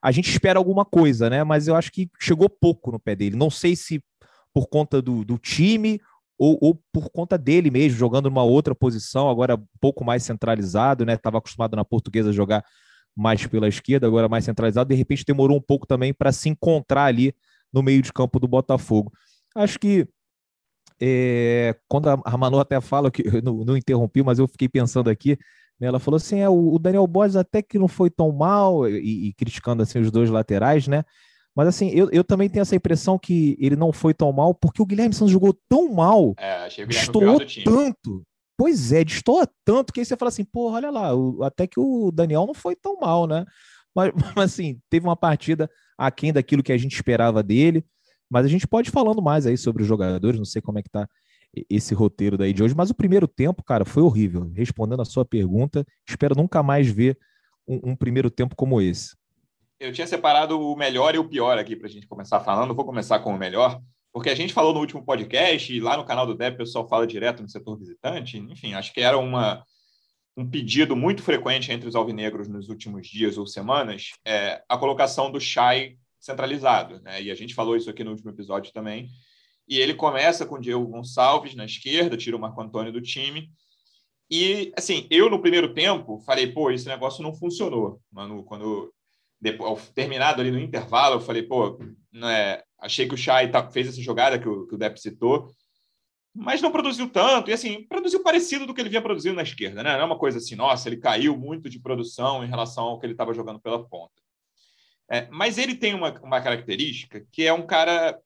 a 0.05 0.12
gente 0.12 0.29
espera 0.29 0.59
alguma 0.59 0.85
coisa, 0.85 1.31
né? 1.31 1.43
Mas 1.43 1.67
eu 1.67 1.75
acho 1.75 1.91
que 1.91 2.11
chegou 2.21 2.47
pouco 2.47 2.93
no 2.93 3.01
pé 3.01 3.17
dele. 3.17 3.37
Não 3.37 3.49
sei 3.49 3.75
se 3.75 4.05
por 4.53 4.69
conta 4.69 5.01
do, 5.01 5.25
do 5.25 5.39
time 5.39 5.99
ou, 6.39 6.59
ou, 6.61 6.83
por 6.93 7.09
conta 7.09 7.39
dele 7.39 7.71
mesmo, 7.71 7.97
jogando 7.97 8.29
numa 8.29 8.43
outra 8.43 8.75
posição, 8.75 9.31
agora 9.31 9.55
um 9.55 9.67
pouco 9.81 10.05
mais 10.05 10.23
centralizado, 10.23 11.06
né? 11.06 11.15
Estava 11.15 11.39
acostumado 11.39 11.75
na 11.75 11.87
portuguesa 11.87 12.29
a 12.29 12.33
jogar 12.35 12.62
mais 13.17 13.47
pela 13.47 13.67
esquerda, 13.67 14.06
agora 14.06 14.29
mais 14.29 14.45
centralizado. 14.45 14.91
De 14.91 14.95
repente 14.95 15.25
demorou 15.27 15.56
um 15.56 15.62
pouco 15.62 15.87
também 15.87 16.12
para 16.12 16.33
se 16.33 16.51
encontrar 16.51 17.06
ali 17.06 17.35
no 17.73 17.83
meio 17.83 18.03
de 18.03 18.12
campo 18.12 18.39
do 18.39 18.47
Botafogo. 18.47 19.11
Acho 19.56 19.79
que 19.79 20.06
é, 21.01 21.75
quando 21.89 22.09
a 22.11 22.37
Manu 22.37 22.59
até 22.59 22.79
fala 22.79 23.11
que 23.11 23.23
eu 23.27 23.41
não, 23.41 23.65
não 23.65 23.75
interrompi, 23.75 24.23
mas 24.23 24.39
eu 24.39 24.47
fiquei 24.47 24.69
pensando 24.69 25.09
aqui 25.09 25.39
né? 25.84 25.88
Ela 25.88 26.00
falou 26.00 26.16
assim: 26.16 26.40
é, 26.40 26.48
o 26.48 26.78
Daniel 26.78 27.06
Borges 27.06 27.36
até 27.36 27.62
que 27.62 27.79
não 27.79 27.86
foi 27.86 28.10
tão 28.10 28.32
mal, 28.32 28.88
e, 28.88 29.29
e 29.29 29.32
criticando 29.34 29.82
assim 29.82 30.00
os 30.00 30.10
dois 30.10 30.31
laterais, 30.31 30.88
né? 30.88 31.05
Mas 31.55 31.69
assim, 31.69 31.91
eu, 31.91 32.08
eu 32.10 32.24
também 32.24 32.48
tenho 32.48 32.62
essa 32.62 32.74
impressão 32.74 33.19
que 33.19 33.56
ele 33.60 33.76
não 33.76 33.93
foi 33.93 34.12
tão 34.12 34.32
mal, 34.32 34.55
porque 34.55 34.82
o 34.82 34.86
Guilherme 34.86 35.14
Santos 35.14 35.32
jogou 35.32 35.56
tão 35.69 35.93
mal, 35.93 36.34
é, 36.38 36.69
destoou 36.86 37.38
tanto. 37.64 38.24
Pois 38.56 38.93
é, 38.93 39.05
destoa 39.05 39.48
tanto 39.64 39.93
que 39.93 40.00
aí 40.00 40.06
você 40.06 40.17
fala 40.17 40.29
assim, 40.29 40.44
pô, 40.44 40.70
olha 40.72 40.91
lá, 40.91 41.14
o, 41.14 41.43
até 41.43 41.67
que 41.67 41.79
o 41.79 42.10
Daniel 42.12 42.46
não 42.46 42.55
foi 42.55 42.74
tão 42.74 42.98
mal, 42.98 43.26
né? 43.26 43.44
Mas, 43.94 44.12
mas 44.36 44.53
assim, 44.53 44.81
teve 44.88 45.06
uma 45.06 45.17
partida 45.17 45.70
aquém 45.98 46.32
daquilo 46.32 46.62
que 46.62 46.72
a 46.72 46.79
gente 46.79 46.94
esperava 46.94 47.43
dele. 47.43 47.84
Mas 48.31 48.46
a 48.46 48.48
gente 48.48 48.67
pode 48.67 48.88
ir 48.88 48.93
falando 48.93 49.22
mais 49.22 49.46
aí 49.46 49.56
sobre 49.56 49.82
os 49.82 49.88
jogadores, 49.88 50.38
não 50.38 50.44
sei 50.44 50.62
como 50.62 50.79
é 50.79 50.82
que 50.82 50.88
tá 50.88 51.06
esse 51.69 51.94
roteiro 51.94 52.37
daí 52.37 52.53
de 52.53 52.63
hoje. 52.63 52.75
Mas 52.77 52.91
o 52.91 52.94
primeiro 52.94 53.27
tempo, 53.29 53.63
cara, 53.63 53.84
foi 53.84 54.03
horrível. 54.03 54.51
Respondendo 54.55 55.03
a 55.03 55.05
sua 55.05 55.25
pergunta, 55.25 55.84
espero 56.08 56.34
nunca 56.34 56.63
mais 56.63 56.89
ver 56.89 57.19
um, 57.67 57.91
um 57.91 57.96
primeiro 57.96 58.31
tempo 58.31 58.55
como 58.56 58.81
esse. 58.81 59.17
Eu 59.79 59.93
tinha 59.93 60.06
separado 60.06 60.61
o 60.61 60.77
melhor 60.77 61.15
e 61.15 61.19
o 61.19 61.29
pior 61.29 61.58
aqui 61.58 61.77
para 61.77 61.89
a 61.89 61.91
gente 61.91 62.06
começar 62.06 62.41
falando. 62.41 62.75
Vou 62.75 62.84
começar 62.84 63.19
com 63.19 63.34
o 63.34 63.39
melhor, 63.39 63.81
porque 64.13 64.31
a 64.31 64.34
gente 64.34 64.53
falou 64.53 64.73
no 64.73 64.81
último 64.81 65.05
podcast 65.05 65.73
e 65.73 65.81
lá 65.81 65.96
no 65.96 66.05
canal 66.05 66.27
do 66.27 66.34
DEP 66.34 66.55
o 66.55 66.58
pessoal 66.58 66.89
fala 66.89 67.06
direto 67.06 67.43
no 67.43 67.49
setor 67.49 67.77
visitante. 67.79 68.39
Enfim, 68.39 68.75
acho 68.75 68.93
que 68.93 69.01
era 69.01 69.19
uma, 69.19 69.65
um 70.37 70.49
pedido 70.49 70.96
muito 70.96 71.23
frequente 71.23 71.73
entre 71.73 71.89
os 71.89 71.94
alvinegros 71.94 72.49
nos 72.49 72.69
últimos 72.69 73.06
dias 73.06 73.37
ou 73.37 73.46
semanas 73.46 74.13
é, 74.25 74.63
a 74.69 74.79
colocação 74.79 75.31
do 75.31 75.41
Chay 75.41 75.99
centralizado. 76.19 77.01
Né? 77.03 77.23
E 77.23 77.31
a 77.31 77.34
gente 77.34 77.55
falou 77.55 77.77
isso 77.77 77.91
aqui 77.91 78.03
no 78.03 78.11
último 78.11 78.31
episódio 78.31 78.73
também. 78.73 79.08
E 79.69 79.79
ele 79.79 79.94
começa 79.94 80.44
com 80.44 80.56
o 80.56 80.61
Diego 80.61 80.87
Gonçalves 80.87 81.55
na 81.55 81.65
esquerda, 81.65 82.17
tira 82.17 82.37
o 82.37 82.41
Marco 82.41 82.61
Antônio 82.61 82.93
do 82.93 83.01
time. 83.01 83.51
E, 84.31 84.73
assim, 84.77 85.06
eu 85.11 85.31
no 85.31 85.41
primeiro 85.41 85.73
tempo 85.73 86.19
falei, 86.21 86.53
pô, 86.53 86.71
esse 86.71 86.87
negócio 86.87 87.23
não 87.23 87.35
funcionou. 87.35 88.01
Mano, 88.11 88.43
quando 88.44 88.93
depois, 89.41 89.91
terminado 89.91 90.41
ali 90.41 90.51
no 90.51 90.59
intervalo, 90.59 91.17
eu 91.17 91.21
falei, 91.21 91.43
pô, 91.43 91.79
é, 92.31 92.65
achei 92.81 93.06
que 93.06 93.15
o 93.15 93.19
Chay 93.19 93.51
tá, 93.51 93.71
fez 93.71 93.89
essa 93.89 94.01
jogada 94.01 94.39
que 94.39 94.49
o, 94.49 94.67
que 94.67 94.75
o 94.75 94.79
Depp 94.79 95.01
citou, 95.01 95.55
mas 96.35 96.61
não 96.61 96.73
produziu 96.73 97.09
tanto. 97.09 97.51
E, 97.51 97.53
assim, 97.53 97.85
produziu 97.85 98.23
parecido 98.23 98.67
do 98.67 98.75
que 98.75 98.81
ele 98.81 98.89
vinha 98.89 99.03
produzindo 99.03 99.37
na 99.37 99.43
esquerda, 99.43 99.83
né? 99.83 99.93
Não 99.93 100.01
é 100.01 100.05
uma 100.05 100.19
coisa 100.19 100.39
assim, 100.39 100.56
nossa, 100.56 100.89
ele 100.89 100.97
caiu 100.97 101.37
muito 101.37 101.69
de 101.71 101.79
produção 101.79 102.43
em 102.43 102.49
relação 102.49 102.85
ao 102.85 102.99
que 102.99 103.06
ele 103.06 103.13
estava 103.13 103.35
jogando 103.35 103.61
pela 103.61 103.87
ponta. 103.87 104.15
É, 105.09 105.29
mas 105.31 105.59
ele 105.59 105.75
tem 105.75 105.94
uma, 105.94 106.19
uma 106.23 106.41
característica 106.41 107.25
que 107.31 107.47
é 107.47 107.53
um 107.53 107.67
cara 107.67 108.19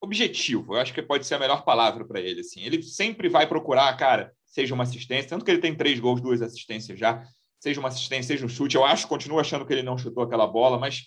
objetivo. 0.00 0.74
Eu 0.74 0.80
acho 0.80 0.94
que 0.94 1.02
pode 1.02 1.26
ser 1.26 1.34
a 1.34 1.38
melhor 1.38 1.64
palavra 1.64 2.04
para 2.04 2.20
ele. 2.20 2.40
Assim. 2.40 2.62
Ele 2.62 2.82
sempre 2.82 3.28
vai 3.28 3.46
procurar, 3.46 3.94
cara, 3.96 4.32
seja 4.44 4.74
uma 4.74 4.84
assistência, 4.84 5.28
tanto 5.28 5.44
que 5.44 5.50
ele 5.50 5.60
tem 5.60 5.74
três 5.74 5.98
gols, 6.00 6.20
duas 6.20 6.40
assistências 6.42 6.98
já, 6.98 7.24
seja 7.58 7.80
uma 7.80 7.88
assistência, 7.88 8.34
seja 8.34 8.46
um 8.46 8.48
chute. 8.48 8.76
Eu 8.76 8.84
acho, 8.84 9.08
continuo 9.08 9.40
achando 9.40 9.66
que 9.66 9.72
ele 9.72 9.82
não 9.82 9.98
chutou 9.98 10.22
aquela 10.22 10.46
bola, 10.46 10.78
mas 10.78 11.04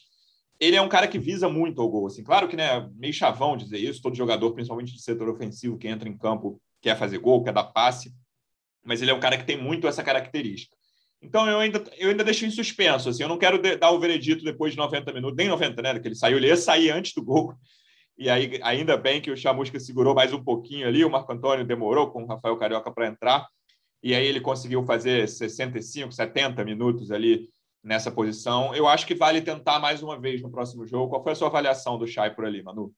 ele 0.60 0.76
é 0.76 0.82
um 0.82 0.90
cara 0.90 1.08
que 1.08 1.18
visa 1.18 1.50
muito 1.50 1.82
ao 1.82 1.90
gol. 1.90 2.08
Assim. 2.08 2.24
Claro 2.24 2.48
que 2.48 2.56
né, 2.56 2.88
meio 2.96 3.14
chavão 3.14 3.58
dizer 3.58 3.80
isso, 3.80 4.02
todo 4.02 4.16
jogador, 4.16 4.52
principalmente 4.54 4.94
de 4.94 5.02
setor 5.02 5.30
ofensivo, 5.30 5.78
que 5.78 5.88
entra 5.88 6.08
em 6.08 6.18
campo, 6.18 6.62
quer 6.82 6.98
fazer 6.98 7.18
gol, 7.18 7.44
quer 7.44 7.54
dar 7.54 7.64
passe, 7.64 8.14
mas 8.84 9.02
ele 9.02 9.12
é 9.12 9.14
um 9.14 9.20
cara 9.20 9.38
que 9.38 9.46
tem 9.46 9.58
muito 9.58 9.88
essa 9.88 10.04
característica. 10.04 10.76
Então 11.22 11.48
eu 11.48 11.60
ainda, 11.60 11.84
eu 11.98 12.10
ainda 12.10 12.24
deixo 12.24 12.46
em 12.46 12.52
suspenso. 12.52 13.10
Assim, 13.10 13.22
eu 13.22 13.30
não 13.30 13.38
quero 13.38 13.62
dar 13.78 13.92
o 13.92 14.00
veredito 14.00 14.44
depois 14.44 14.74
de 14.74 14.78
90 14.78 15.14
minutos, 15.14 15.38
nem 15.38 15.48
90, 15.48 15.82
né? 15.82 16.00
Que 16.00 16.08
ele 16.08 16.16
saiu, 16.16 16.38
ele 16.38 16.48
ia 16.48 16.58
sair 16.58 16.90
antes 16.90 17.14
do 17.14 17.24
gol. 17.24 17.54
E 18.22 18.30
aí, 18.30 18.60
ainda 18.62 18.96
bem 18.96 19.20
que 19.20 19.32
o 19.32 19.36
Chamusca 19.36 19.80
segurou 19.80 20.14
mais 20.14 20.32
um 20.32 20.44
pouquinho 20.44 20.88
ali, 20.88 21.04
o 21.04 21.10
Marco 21.10 21.34
Antônio 21.34 21.66
demorou 21.66 22.12
com 22.12 22.22
o 22.22 22.28
Rafael 22.28 22.56
Carioca 22.56 22.92
para 22.92 23.08
entrar. 23.08 23.48
E 24.04 24.14
aí 24.14 24.24
ele 24.24 24.40
conseguiu 24.40 24.84
fazer 24.84 25.28
65, 25.28 26.12
70 26.12 26.64
minutos 26.64 27.12
ali 27.12 27.50
nessa 27.84 28.12
posição. 28.12 28.76
Eu 28.76 28.88
acho 28.88 29.08
que 29.08 29.16
vale 29.16 29.42
tentar 29.42 29.80
mais 29.80 30.04
uma 30.04 30.20
vez 30.20 30.40
no 30.40 30.52
próximo 30.52 30.86
jogo. 30.86 31.10
Qual 31.10 31.24
foi 31.24 31.32
a 31.32 31.36
sua 31.36 31.48
avaliação 31.48 31.98
do 31.98 32.06
Chay 32.06 32.30
por 32.30 32.46
ali, 32.46 32.62
Manu? 32.62 32.94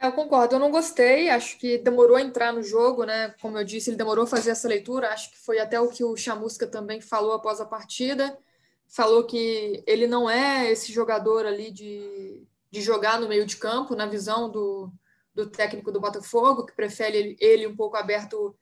Eu 0.00 0.12
concordo, 0.12 0.54
eu 0.54 0.60
não 0.60 0.70
gostei, 0.70 1.28
acho 1.28 1.58
que 1.58 1.78
demorou 1.78 2.14
a 2.14 2.22
entrar 2.22 2.52
no 2.52 2.62
jogo, 2.62 3.02
né? 3.02 3.34
Como 3.42 3.58
eu 3.58 3.64
disse, 3.64 3.90
ele 3.90 3.96
demorou 3.96 4.22
a 4.22 4.28
fazer 4.28 4.50
essa 4.50 4.68
leitura, 4.68 5.08
acho 5.08 5.32
que 5.32 5.36
foi 5.36 5.58
até 5.58 5.80
o 5.80 5.88
que 5.88 6.04
o 6.04 6.16
Chamusca 6.16 6.64
também 6.64 7.00
falou 7.00 7.32
após 7.32 7.60
a 7.60 7.66
partida. 7.66 8.38
Falou 8.86 9.26
que 9.26 9.82
ele 9.84 10.06
não 10.06 10.30
é 10.30 10.70
esse 10.70 10.92
jogador 10.92 11.44
ali 11.44 11.72
de, 11.72 12.27
de 12.70 12.80
jogar 12.80 13.20
no 13.20 13.28
meio 13.28 13.46
de 13.46 13.56
campo, 13.56 13.96
na 13.96 14.06
visão 14.06 14.50
do, 14.50 14.92
do 15.34 15.48
técnico 15.48 15.90
do 15.90 16.00
Botafogo, 16.00 16.66
que 16.66 16.74
prefere 16.74 17.36
ele, 17.40 17.66
um 17.66 17.76
pouco 17.76 17.96
aberto 17.96 18.56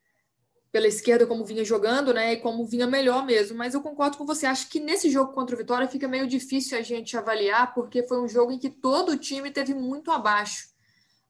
pela 0.70 0.86
esquerda, 0.86 1.26
como 1.26 1.44
vinha 1.44 1.64
jogando, 1.64 2.12
né? 2.12 2.34
E 2.34 2.36
como 2.36 2.66
vinha 2.66 2.86
melhor 2.86 3.24
mesmo. 3.24 3.56
Mas 3.56 3.74
eu 3.74 3.80
concordo 3.80 4.18
com 4.18 4.26
você, 4.26 4.46
acho 4.46 4.68
que 4.68 4.78
nesse 4.78 5.10
jogo 5.10 5.32
contra 5.32 5.54
o 5.54 5.58
Vitória 5.58 5.88
fica 5.88 6.06
meio 6.06 6.26
difícil 6.26 6.78
a 6.78 6.82
gente 6.82 7.16
avaliar, 7.16 7.74
porque 7.74 8.06
foi 8.06 8.20
um 8.20 8.28
jogo 8.28 8.52
em 8.52 8.58
que 8.58 8.70
todo 8.70 9.12
o 9.12 9.16
time 9.16 9.50
teve 9.50 9.74
muito 9.74 10.10
abaixo 10.10 10.76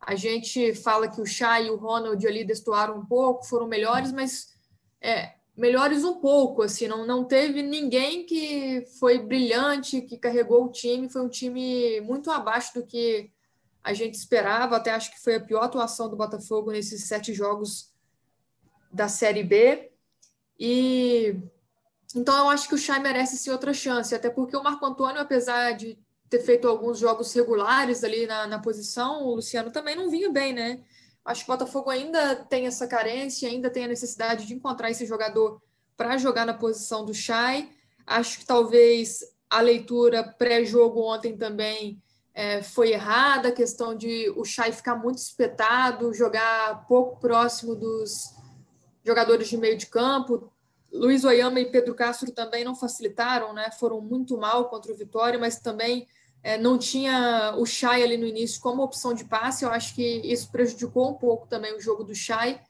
a 0.01 0.15
gente 0.15 0.75
fala 0.75 1.09
que 1.09 1.21
o 1.21 1.27
Chay 1.27 1.67
e 1.67 1.71
o 1.71 1.77
Ronald 1.77 2.25
ali 2.27 2.45
destoaram 2.45 2.99
um 2.99 3.07
pouco, 3.07 3.45
foram 3.45 3.67
melhores, 3.67 4.13
mas 4.13 4.49
é, 5.01 5.35
melhores 5.57 6.05
um 6.05 6.21
pouco, 6.21 6.63
assim, 6.63 6.87
não, 6.87 7.07
não 7.07 7.25
teve 7.25 7.63
ninguém 7.63 8.27
que 8.27 8.85
foi 8.99 9.19
brilhante, 9.19 10.03
que 10.03 10.19
carregou 10.19 10.67
o 10.67 10.71
time, 10.71 11.09
foi 11.09 11.23
um 11.23 11.29
time 11.29 12.01
muito 12.03 12.31
abaixo 12.31 12.75
do 12.75 12.87
que 12.87 13.31
a 13.83 13.93
gente 13.95 14.15
esperava, 14.15 14.77
até 14.77 14.91
acho 14.91 15.11
que 15.13 15.23
foi 15.23 15.37
a 15.37 15.41
pior 15.41 15.63
atuação 15.63 16.11
do 16.11 16.17
Botafogo 16.17 16.73
nesses 16.73 17.05
sete 17.05 17.33
jogos 17.33 17.93
da 18.93 19.09
Série 19.09 19.43
B, 19.43 19.91
e 20.59 21.37
então 22.15 22.37
eu 22.37 22.49
acho 22.49 22.69
que 22.69 22.75
o 22.75 22.79
Chay 22.79 22.99
merece 23.01 23.37
sim 23.37 23.51
outra 23.51 23.73
chance, 23.73 24.15
até 24.15 24.31
porque 24.31 24.57
o 24.57 24.63
Marco 24.63 24.85
Antônio, 24.85 25.21
apesar 25.21 25.73
de 25.73 25.99
ter 26.29 26.41
feito 26.41 26.69
alguns 26.69 26.99
jogos 26.99 27.33
regulares 27.33 28.03
ali 28.05 28.27
na, 28.27 28.47
na 28.47 28.59
posição, 28.59 29.25
o 29.25 29.37
Luciano 29.37 29.71
também 29.71 29.95
não 29.95 30.11
vinha 30.11 30.31
bem, 30.31 30.53
né? 30.53 30.83
Acho 31.27 31.45
que 31.45 31.51
o 31.51 31.55
Botafogo 31.55 31.91
ainda 31.91 32.37
tem 32.37 32.69
essa 32.69 32.87
carência, 32.87 33.49
ainda 33.49 33.69
tem 33.69 33.85
a 33.85 33.89
necessidade 33.89 34.47
de 34.47 34.55
encontrar 34.55 34.93
esse 34.93 35.05
jogador 35.05 35.61
para 35.97 36.17
jogar 36.17 36.47
na 36.47 36.55
posição 36.55 37.05
do 37.05 37.13
Chay. 37.13 37.69
Acho 38.07 38.39
que 38.39 38.47
talvez 38.47 39.25
a 39.51 39.61
leitura 39.61 40.23
pré-jogo 40.23 41.03
ontem 41.03 41.37
também 41.37 42.01
é, 42.33 42.63
foi 42.63 42.93
errada, 42.93 43.49
a 43.49 43.53
questão 43.53 43.93
de 43.93 44.33
o 44.37 44.45
Chay 44.45 44.71
ficar 44.71 44.95
muito 44.95 45.19
espetado, 45.19 46.15
jogar 46.15 46.87
pouco 46.87 47.19
próximo 47.19 47.75
dos 47.75 48.33
jogadores 49.05 49.49
de 49.49 49.57
meio 49.57 49.77
de 49.77 49.87
campo. 49.87 50.53
Luiz 50.93 51.25
Oyama 51.25 51.59
e 51.59 51.71
Pedro 51.71 51.97
Castro 51.97 52.31
também 52.31 52.63
não 52.63 52.77
facilitaram, 52.77 53.53
né? 53.53 53.73
Foram 53.73 54.01
muito 54.01 54.39
mal 54.39 54.69
contra 54.69 54.93
o 54.93 54.97
Vitória, 54.97 55.41
mas 55.41 55.59
também 55.59 56.07
é, 56.47 56.57
não 56.57 56.79
tinha 56.79 57.57
o 57.59 57.67
Chay 57.67 58.05
ali 58.05 58.17
no 58.17 58.25
início 58.25 58.61
como 58.61 58.81
opção 58.81 59.13
de 59.13 59.25
passe. 59.25 59.65
Eu 59.65 59.71
acho 59.73 59.93
que 59.97 60.21
isso 60.25 60.49
prejudicou 60.53 61.11
um 61.11 61.15
pouco 61.15 61.49
também 61.49 61.75
o 61.75 61.81
jogo 61.81 62.05
do 62.05 62.15
Chay. 62.15 62.61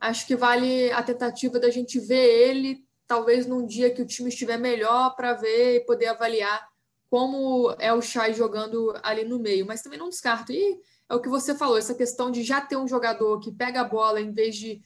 Acho 0.00 0.26
que 0.26 0.34
vale 0.34 0.90
a 0.92 1.02
tentativa 1.02 1.60
da 1.60 1.68
gente 1.68 2.00
ver 2.00 2.48
ele, 2.48 2.82
talvez 3.06 3.46
num 3.46 3.66
dia 3.66 3.90
que 3.90 4.00
o 4.00 4.06
time 4.06 4.30
estiver 4.30 4.56
melhor, 4.56 5.14
para 5.14 5.34
ver 5.34 5.76
e 5.76 5.80
poder 5.84 6.06
avaliar 6.06 6.66
como 7.10 7.76
é 7.78 7.92
o 7.92 8.00
Chay 8.00 8.32
jogando 8.32 8.98
ali 9.02 9.22
no 9.22 9.38
meio. 9.38 9.66
Mas 9.66 9.82
também 9.82 9.98
não 9.98 10.08
descarto. 10.08 10.50
E 10.50 10.80
é 11.06 11.14
o 11.14 11.20
que 11.20 11.28
você 11.28 11.54
falou, 11.54 11.76
essa 11.76 11.94
questão 11.94 12.30
de 12.30 12.42
já 12.42 12.62
ter 12.62 12.78
um 12.78 12.88
jogador 12.88 13.38
que 13.40 13.52
pega 13.52 13.82
a 13.82 13.84
bola 13.84 14.18
em 14.18 14.32
vez 14.32 14.56
de 14.56 14.80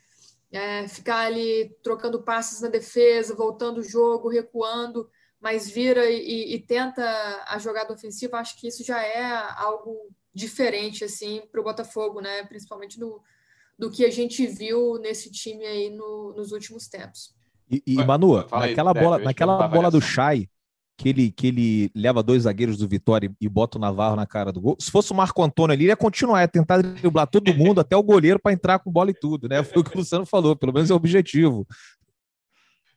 é, 0.51 0.89
ficar 0.89 1.19
ali 1.19 1.73
trocando 1.85 2.21
passes 2.25 2.61
na 2.61 2.69
defesa, 2.69 3.33
voltando 3.33 3.79
o 3.79 3.85
jogo, 3.85 4.29
recuando 4.29 5.09
mas 5.41 5.71
vira 5.71 6.09
e, 6.11 6.55
e, 6.55 6.59
tenta 6.61 7.03
a 7.47 7.59
jogada 7.59 7.93
ofensiva, 7.93 8.39
acho 8.39 8.59
que 8.61 8.69
isso 8.69 8.85
já 8.85 9.03
é 9.03 9.25
algo 9.57 9.97
diferente 10.35 11.05
assim 11.05 11.43
para 11.51 11.61
o 11.61 11.65
Botafogo, 11.65 12.21
né? 12.21 12.45
Principalmente 12.45 12.99
do, 12.99 13.21
do 13.79 13.91
que 13.91 14.05
a 14.05 14.11
gente 14.11 14.47
viu 14.47 14.99
nesse 14.99 15.31
time 15.31 15.65
aí 15.65 15.91
no, 15.91 16.35
nos 16.37 16.53
últimos 16.53 16.89
tempos. 16.89 17.35
E, 17.71 17.83
e 17.87 18.05
Manu, 18.05 18.37
naquela 18.37 18.93
bola, 18.93 19.19
naquela 19.19 19.69
bola 19.69 19.91
do 19.91 20.01
Chay, 20.01 20.49
que 21.01 21.09
ele, 21.09 21.33
que 21.33 21.47
ele 21.47 21.91
leva 21.95 22.23
dois 22.23 22.43
zagueiros 22.43 22.77
do 22.77 22.87
Vitória 22.87 23.33
e, 23.41 23.49
bota 23.49 23.79
o 23.79 23.81
Navarro 23.81 24.17
na 24.17 24.27
cara 24.27 24.53
do 24.53 24.61
gol. 24.61 24.77
Se 24.79 24.91
fosse 24.91 25.11
o 25.13 25.15
Marco 25.15 25.43
Antônio 25.43 25.73
ali, 25.73 25.85
ele 25.85 25.93
ia 25.93 25.97
continuar, 25.97 26.43
ia 26.43 26.49
tentar 26.49 26.83
driblar 26.83 27.27
todo 27.27 27.55
mundo, 27.55 27.81
até 27.81 27.97
o 27.97 28.03
goleiro, 28.03 28.39
para 28.39 28.53
entrar 28.53 28.79
com 28.81 28.91
bola 28.91 29.11
e 29.11 29.15
tudo, 29.15 29.49
né? 29.49 29.63
Foi 29.63 29.81
o 29.81 29.85
que 29.85 29.97
o 29.97 29.99
Luciano 29.99 30.27
falou, 30.27 30.55
pelo 30.55 30.75
menos 30.75 30.91
é 30.91 30.93
o 30.93 30.97
objetivo. 30.97 31.67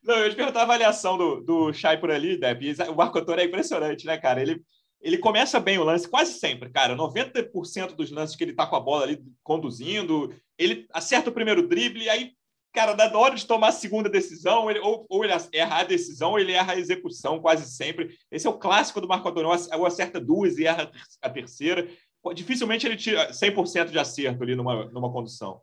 Não, 0.03 0.15
eu 0.17 0.29
te 0.29 0.35
perguntar 0.35 0.59
a 0.59 0.63
avaliação 0.63 1.17
do, 1.17 1.39
do 1.41 1.73
Shai 1.73 1.97
por 1.97 2.11
ali, 2.11 2.37
Deb. 2.37 2.61
O 2.89 2.95
Marco 2.95 3.17
Antônio 3.17 3.41
é 3.41 3.45
impressionante, 3.45 4.05
né, 4.05 4.17
cara? 4.17 4.41
Ele, 4.41 4.61
ele 5.01 5.17
começa 5.17 5.61
bem 5.61 5.77
o 5.77 5.83
lance, 5.83 6.09
quase 6.09 6.33
sempre, 6.33 6.69
cara. 6.69 6.93
90% 6.95 7.95
dos 7.95 8.11
lances 8.11 8.35
que 8.35 8.43
ele 8.43 8.53
tá 8.53 8.67
com 8.67 8.75
a 8.75 8.81
bola 8.81 9.03
ali 9.03 9.23
conduzindo, 9.41 10.35
ele 10.57 10.85
acerta 10.91 11.29
o 11.29 11.33
primeiro 11.33 11.67
drible, 11.69 12.03
e 12.03 12.09
aí, 12.09 12.31
cara, 12.73 12.95
na 12.95 13.17
hora 13.17 13.33
de 13.33 13.47
tomar 13.47 13.69
a 13.69 13.71
segunda 13.71 14.09
decisão, 14.09 14.69
ele, 14.69 14.79
ou, 14.79 15.05
ou 15.09 15.23
ele 15.23 15.33
erra 15.53 15.79
a 15.79 15.83
decisão, 15.83 16.31
ou 16.31 16.39
ele 16.39 16.51
erra 16.51 16.73
a 16.73 16.79
execução, 16.79 17.39
quase 17.39 17.65
sempre. 17.71 18.13
Esse 18.29 18.45
é 18.45 18.49
o 18.49 18.59
clássico 18.59 18.99
do 18.99 19.07
Marco 19.07 19.29
Antônio, 19.29 19.49
ou 19.49 19.85
acerta 19.85 20.19
duas 20.19 20.57
e 20.57 20.65
erra 20.65 20.91
a 21.21 21.29
terceira. 21.29 21.87
Dificilmente 22.35 22.85
ele 22.85 22.97
tira 22.97 23.31
100% 23.31 23.89
de 23.89 23.99
acerto 23.99 24.43
ali 24.43 24.53
numa, 24.53 24.85
numa 24.85 25.11
condução. 25.11 25.61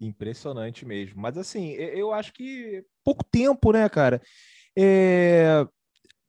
Impressionante 0.00 0.86
mesmo. 0.86 1.20
Mas 1.20 1.36
assim, 1.36 1.72
eu 1.72 2.12
acho 2.12 2.32
que 2.32 2.82
pouco 3.04 3.22
tempo, 3.24 3.70
né, 3.72 3.88
cara? 3.88 4.22
É... 4.76 5.66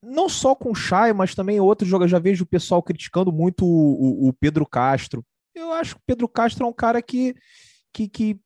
Não 0.04 0.28
só 0.28 0.56
com 0.56 0.72
o 0.72 0.76
Chay, 0.76 1.14
mas 1.14 1.36
também 1.36 1.60
outros 1.60 1.90
jogadores. 1.90 2.12
Já 2.12 2.20
vejo 2.20 2.44
o 2.44 2.48
pessoal 2.48 2.82
criticando 2.82 3.32
muito 3.32 3.66
o, 3.66 4.28
o, 4.28 4.34
Pedro 4.34 4.66
Castro. 4.66 5.24
Eu 5.56 5.72
acho 5.72 5.96
que 5.96 6.02
o 6.02 6.06
Pedro 6.06 6.28
Castro 6.28 6.66
é 6.66 6.68
um 6.68 6.74
cara 6.74 7.02
que, 7.02 7.36
que, 7.94 8.10
que 8.10 8.40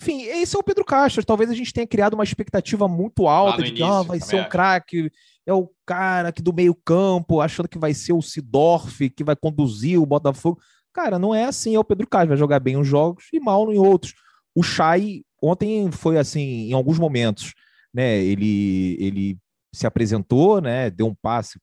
enfim, 0.00 0.22
esse 0.22 0.56
é 0.56 0.58
o 0.58 0.62
Pedro 0.62 0.84
Castro. 0.84 1.24
Talvez 1.24 1.50
a 1.50 1.54
gente 1.54 1.72
tenha 1.72 1.86
criado 1.86 2.14
uma 2.14 2.24
expectativa 2.24 2.88
muito 2.88 3.28
alta 3.28 3.62
de 3.62 3.72
que 3.72 3.82
ah, 3.82 4.00
vai 4.00 4.18
ser 4.18 4.36
um 4.36 4.48
craque, 4.48 5.12
é 5.46 5.52
o 5.52 5.70
cara 5.84 6.32
que 6.32 6.40
do 6.40 6.52
meio-campo, 6.52 7.42
achando 7.42 7.68
que 7.68 7.78
vai 7.78 7.92
ser 7.92 8.14
o 8.14 8.22
Sidorf, 8.22 9.10
que 9.10 9.22
vai 9.22 9.36
conduzir 9.36 10.00
o 10.00 10.06
Botafogo. 10.06 10.58
Cara, 10.94 11.18
não 11.18 11.34
é 11.34 11.44
assim. 11.44 11.74
É 11.74 11.78
o 11.78 11.84
Pedro 11.84 12.06
Castro, 12.08 12.30
vai 12.30 12.38
jogar 12.38 12.58
bem 12.58 12.78
uns 12.78 12.88
jogos 12.88 13.26
e 13.32 13.38
mal 13.38 13.70
em 13.70 13.78
outros. 13.78 14.14
O 14.54 14.62
Chay 14.62 15.22
ontem 15.42 15.90
foi 15.90 16.18
assim, 16.18 16.68
em 16.68 16.72
alguns 16.72 16.98
momentos, 16.98 17.54
né? 17.92 18.18
Ele, 18.22 18.96
ele 19.00 19.38
se 19.72 19.86
apresentou, 19.86 20.60
né? 20.60 20.90
Deu 20.90 21.06
um 21.06 21.14
passe, 21.14 21.58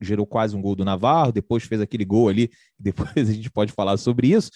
gerou 0.00 0.26
quase 0.26 0.56
um 0.56 0.62
gol 0.62 0.74
do 0.74 0.84
Navarro, 0.84 1.32
depois 1.32 1.64
fez 1.64 1.80
aquele 1.80 2.04
gol 2.04 2.28
ali, 2.28 2.50
depois 2.78 3.10
a 3.16 3.32
gente 3.32 3.50
pode 3.50 3.72
falar 3.72 3.96
sobre 3.96 4.28
isso. 4.32 4.50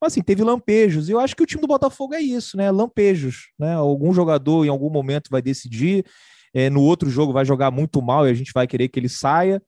Mas 0.00 0.12
assim, 0.12 0.22
teve 0.22 0.42
lampejos. 0.42 1.08
E 1.08 1.12
eu 1.12 1.20
acho 1.20 1.36
que 1.36 1.42
o 1.42 1.46
time 1.46 1.60
do 1.60 1.68
Botafogo 1.68 2.14
é 2.14 2.20
isso, 2.20 2.56
né? 2.56 2.70
Lampejos, 2.70 3.50
né? 3.58 3.74
Algum 3.74 4.12
jogador 4.12 4.64
em 4.64 4.68
algum 4.68 4.90
momento 4.90 5.28
vai 5.30 5.40
decidir, 5.40 6.04
é, 6.52 6.68
no 6.68 6.82
outro 6.82 7.08
jogo 7.08 7.32
vai 7.32 7.44
jogar 7.44 7.70
muito 7.70 8.02
mal 8.02 8.26
e 8.26 8.30
a 8.30 8.34
gente 8.34 8.52
vai 8.52 8.66
querer 8.66 8.88
que 8.88 8.98
ele 8.98 9.08
saia. 9.08 9.62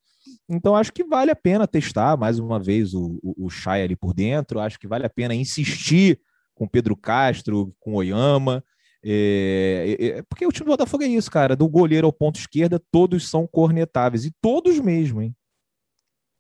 Então, 0.49 0.75
acho 0.75 0.92
que 0.92 1.04
vale 1.04 1.30
a 1.30 1.37
pena 1.37 1.66
testar 1.66 2.16
mais 2.16 2.38
uma 2.38 2.59
vez 2.59 2.94
o, 2.94 3.18
o, 3.23 3.47
o 3.47 3.50
Chay 3.50 3.83
ali 3.83 3.94
por 3.94 4.12
dentro. 4.12 4.59
Acho 4.59 4.78
que 4.78 4.88
vale 4.88 5.06
a 5.06 5.11
pena 5.11 5.35
insistir 5.35 6.18
com 6.54 6.68
Pedro 6.68 6.96
Castro, 6.96 7.75
com 7.80 7.94
Oyama. 7.94 8.64
É, 9.02 9.96
é, 9.99 10.06
é, 10.06 10.23
porque 10.23 10.46
o 10.46 10.52
time 10.52 10.64
do 10.64 10.70
Botafogo 10.70 11.04
é 11.04 11.08
isso, 11.08 11.30
cara. 11.30 11.54
Do 11.54 11.68
goleiro 11.68 12.06
ao 12.06 12.12
ponto 12.12 12.38
esquerda, 12.38 12.80
todos 12.90 13.28
são 13.28 13.46
cornetáveis. 13.46 14.25
E 14.25 14.32
todos 14.40 14.80
mesmo, 14.80 15.20
hein? 15.20 15.37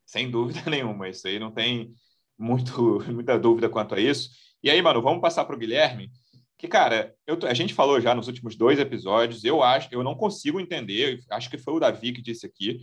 Sem 0.06 0.30
dúvida 0.30 0.62
nenhuma. 0.70 1.08
Isso 1.08 1.26
aí 1.28 1.38
não 1.38 1.50
tem 1.50 1.92
muito, 2.38 3.04
muita 3.12 3.38
dúvida 3.38 3.68
quanto 3.68 3.94
a 3.94 4.00
isso. 4.00 4.30
E 4.62 4.70
aí, 4.70 4.80
mano, 4.80 5.02
vamos 5.02 5.20
passar 5.20 5.44
para 5.44 5.54
o 5.54 5.58
Guilherme. 5.58 6.10
Que, 6.56 6.68
cara, 6.68 7.14
eu, 7.26 7.38
a 7.42 7.52
gente 7.52 7.74
falou 7.74 8.00
já 8.00 8.14
nos 8.14 8.28
últimos 8.28 8.56
dois 8.56 8.78
episódios, 8.78 9.44
eu 9.44 9.62
acho, 9.62 9.88
eu 9.92 10.02
não 10.02 10.14
consigo 10.14 10.60
entender, 10.60 11.20
acho 11.30 11.50
que 11.50 11.58
foi 11.58 11.74
o 11.74 11.80
Davi 11.80 12.12
que 12.12 12.22
disse 12.22 12.46
aqui, 12.46 12.80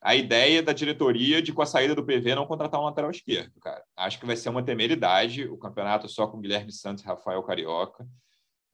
a 0.00 0.14
ideia 0.14 0.62
da 0.62 0.72
diretoria 0.72 1.42
de, 1.42 1.52
com 1.52 1.60
a 1.60 1.66
saída 1.66 1.94
do 1.94 2.04
PV, 2.04 2.34
não 2.34 2.46
contratar 2.46 2.80
um 2.80 2.84
lateral 2.84 3.10
esquerdo, 3.10 3.52
cara. 3.60 3.84
Acho 3.96 4.18
que 4.18 4.26
vai 4.26 4.36
ser 4.36 4.48
uma 4.48 4.62
temeridade 4.62 5.44
o 5.44 5.58
campeonato 5.58 6.08
só 6.08 6.26
com 6.26 6.40
Guilherme 6.40 6.72
Santos 6.72 7.04
e 7.04 7.06
Rafael 7.06 7.42
Carioca. 7.42 8.06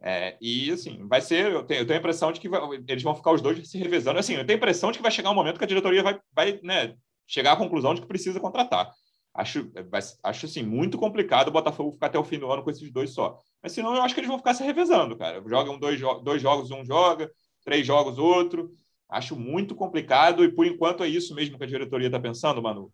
É, 0.01 0.37
e 0.41 0.71
assim, 0.71 1.07
vai 1.09 1.21
ser. 1.21 1.51
Eu 1.51 1.65
tenho, 1.65 1.81
eu 1.81 1.87
tenho 1.87 1.99
a 1.99 2.01
impressão 2.01 2.31
de 2.31 2.39
que 2.39 2.49
vai, 2.49 2.61
eles 2.87 3.03
vão 3.03 3.15
ficar 3.15 3.33
os 3.33 3.43
dois 3.43 3.69
se 3.69 3.79
revezando. 3.79 4.19
Assim, 4.19 4.35
eu 4.35 4.47
tenho 4.47 4.57
a 4.57 4.61
impressão 4.61 4.93
de 4.93 4.99
que 4.99 5.03
vai 5.03 5.11
chegar 5.11 5.31
um 5.31 5.35
momento 5.35 5.59
que 5.59 5.65
a 5.65 5.69
diretoria 5.69 6.03
vai, 6.03 6.21
vai 6.33 6.61
né, 6.63 6.95
chegar 7.27 7.53
à 7.53 7.57
conclusão 7.57 7.95
de 7.95 8.03
que 8.03 8.07
precisa 8.07 8.39
contratar. 8.39 8.93
Acho, 9.35 9.71
vai, 9.91 10.01
acho 10.23 10.47
assim, 10.47 10.63
muito 10.63 10.97
complicado 10.97 11.49
o 11.49 11.53
Botafogo 11.53 11.93
ficar 11.93 12.07
até 12.07 12.19
o 12.19 12.25
fim 12.25 12.39
do 12.39 12.51
ano 12.51 12.63
com 12.63 12.71
esses 12.71 12.91
dois 12.91 13.11
só. 13.11 13.39
Mas 13.63 13.73
senão 13.73 13.95
eu 13.95 14.03
acho 14.03 14.15
que 14.15 14.21
eles 14.21 14.29
vão 14.29 14.39
ficar 14.39 14.55
se 14.55 14.63
revezando, 14.63 15.17
cara. 15.17 15.43
Jogam 15.47 15.79
dois, 15.79 16.01
dois 16.23 16.41
jogos, 16.41 16.71
um 16.71 16.85
joga, 16.85 17.31
três 17.65 17.87
jogos, 17.87 18.17
outro. 18.19 18.71
Acho 19.09 19.37
muito 19.37 19.75
complicado 19.75 20.45
e 20.45 20.53
por 20.53 20.67
enquanto 20.67 21.05
é 21.05 21.09
isso 21.09 21.35
mesmo 21.35 21.57
que 21.57 21.65
a 21.65 21.69
diretoria 21.69 22.09
está 22.09 22.19
pensando, 22.19 22.63
Manu. 22.63 22.93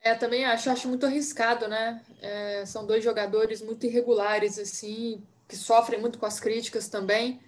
É, 0.00 0.14
também 0.14 0.44
acho, 0.44 0.70
acho 0.70 0.88
muito 0.88 1.04
arriscado, 1.04 1.66
né? 1.66 2.00
É, 2.20 2.64
são 2.64 2.86
dois 2.86 3.02
jogadores 3.02 3.60
muito 3.60 3.86
irregulares, 3.86 4.58
assim, 4.58 5.20
que 5.48 5.56
sofrem 5.56 6.00
muito 6.00 6.18
com 6.18 6.26
as 6.26 6.38
críticas 6.38 6.88
também. 6.88 7.40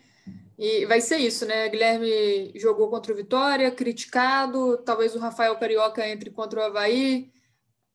E 0.58 0.84
vai 0.86 1.00
ser 1.00 1.18
isso, 1.18 1.46
né? 1.46 1.68
Guilherme 1.68 2.50
jogou 2.56 2.90
contra 2.90 3.12
o 3.12 3.16
Vitória, 3.16 3.70
criticado. 3.70 4.76
Talvez 4.78 5.14
o 5.14 5.20
Rafael 5.20 5.56
Carioca 5.56 6.06
entre 6.08 6.30
contra 6.30 6.58
o 6.58 6.62
Havaí. 6.64 7.30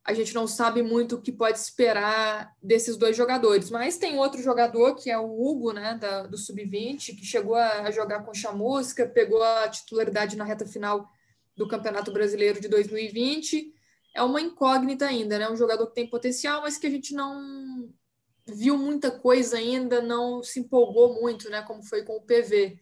A 0.05 0.13
gente 0.13 0.33
não 0.33 0.45
sabe 0.45 0.81
muito 0.81 1.15
o 1.15 1.21
que 1.21 1.31
pode 1.31 1.57
esperar 1.57 2.53
desses 2.61 2.97
dois 2.97 3.15
jogadores. 3.15 3.69
Mas 3.69 3.97
tem 3.97 4.17
outro 4.17 4.41
jogador, 4.41 4.95
que 4.95 5.09
é 5.09 5.17
o 5.17 5.41
Hugo, 5.41 5.71
né, 5.71 5.97
da, 5.99 6.23
do 6.23 6.37
Sub-20, 6.37 7.15
que 7.15 7.25
chegou 7.25 7.55
a 7.55 7.89
jogar 7.89 8.23
com 8.23 8.33
chamusca, 8.33 9.07
pegou 9.07 9.41
a 9.41 9.69
titularidade 9.69 10.35
na 10.35 10.43
reta 10.43 10.65
final 10.65 11.09
do 11.55 11.67
Campeonato 11.67 12.11
Brasileiro 12.11 12.59
de 12.59 12.67
2020 12.67 13.73
é 14.13 14.21
uma 14.21 14.39
incógnita 14.39 15.05
ainda, 15.05 15.39
né? 15.39 15.49
Um 15.49 15.55
jogador 15.55 15.87
que 15.87 15.95
tem 15.95 16.07
potencial, 16.09 16.61
mas 16.61 16.77
que 16.77 16.85
a 16.85 16.89
gente 16.89 17.13
não 17.15 17.89
viu 18.45 18.77
muita 18.77 19.09
coisa 19.09 19.57
ainda, 19.57 20.01
não 20.01 20.43
se 20.43 20.59
empolgou 20.59 21.19
muito, 21.19 21.49
né? 21.49 21.61
Como 21.63 21.83
foi 21.83 22.03
com 22.03 22.17
o 22.17 22.21
PV. 22.21 22.79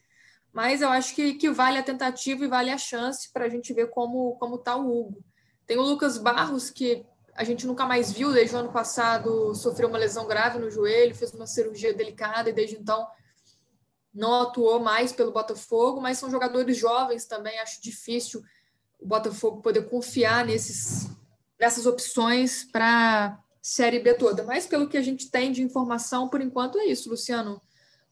Mas 0.52 0.82
eu 0.82 0.90
acho 0.90 1.16
que, 1.16 1.36
que 1.36 1.50
vale 1.50 1.78
a 1.78 1.84
tentativa 1.84 2.44
e 2.44 2.48
vale 2.48 2.70
a 2.70 2.78
chance 2.78 3.32
para 3.32 3.46
a 3.46 3.50
gente 3.50 3.74
ver 3.74 3.90
como 3.90 4.36
como 4.38 4.58
tá 4.58 4.76
o 4.76 4.86
Hugo. 4.86 5.24
Tem 5.66 5.78
o 5.78 5.84
Lucas 5.84 6.18
Barros 6.18 6.70
que 6.70 7.06
a 7.36 7.44
gente 7.44 7.66
nunca 7.66 7.86
mais 7.86 8.12
viu 8.12 8.32
desde 8.32 8.56
o 8.56 8.60
ano 8.60 8.72
passado, 8.72 9.56
sofreu 9.56 9.88
uma 9.88 9.98
lesão 9.98 10.28
grave 10.28 10.60
no 10.60 10.70
joelho, 10.70 11.16
fez 11.16 11.34
uma 11.34 11.48
cirurgia 11.48 11.94
delicada 11.94 12.50
e 12.50 12.54
desde 12.54 12.76
então 12.76 13.08
não 14.14 14.42
atuou 14.42 14.80
mais 14.80 15.12
pelo 15.12 15.32
Botafogo, 15.32 16.02
mas 16.02 16.18
são 16.18 16.30
jogadores 16.30 16.78
jovens 16.78 17.26
também, 17.26 17.60
acho 17.60 17.82
difícil 17.82 18.44
o 19.00 19.08
Botafogo 19.08 19.62
poder 19.62 19.90
confiar 19.90 20.46
nesses 20.46 21.10
dessas 21.58 21.86
opções 21.86 22.64
para 22.64 23.40
Série 23.62 24.00
B 24.00 24.16
toda. 24.16 24.44
Mas 24.44 24.66
pelo 24.66 24.90
que 24.90 24.98
a 24.98 25.02
gente 25.02 25.30
tem 25.30 25.52
de 25.52 25.62
informação, 25.62 26.28
por 26.28 26.42
enquanto 26.42 26.80
é 26.80 26.86
isso, 26.86 27.10
Luciano. 27.10 27.62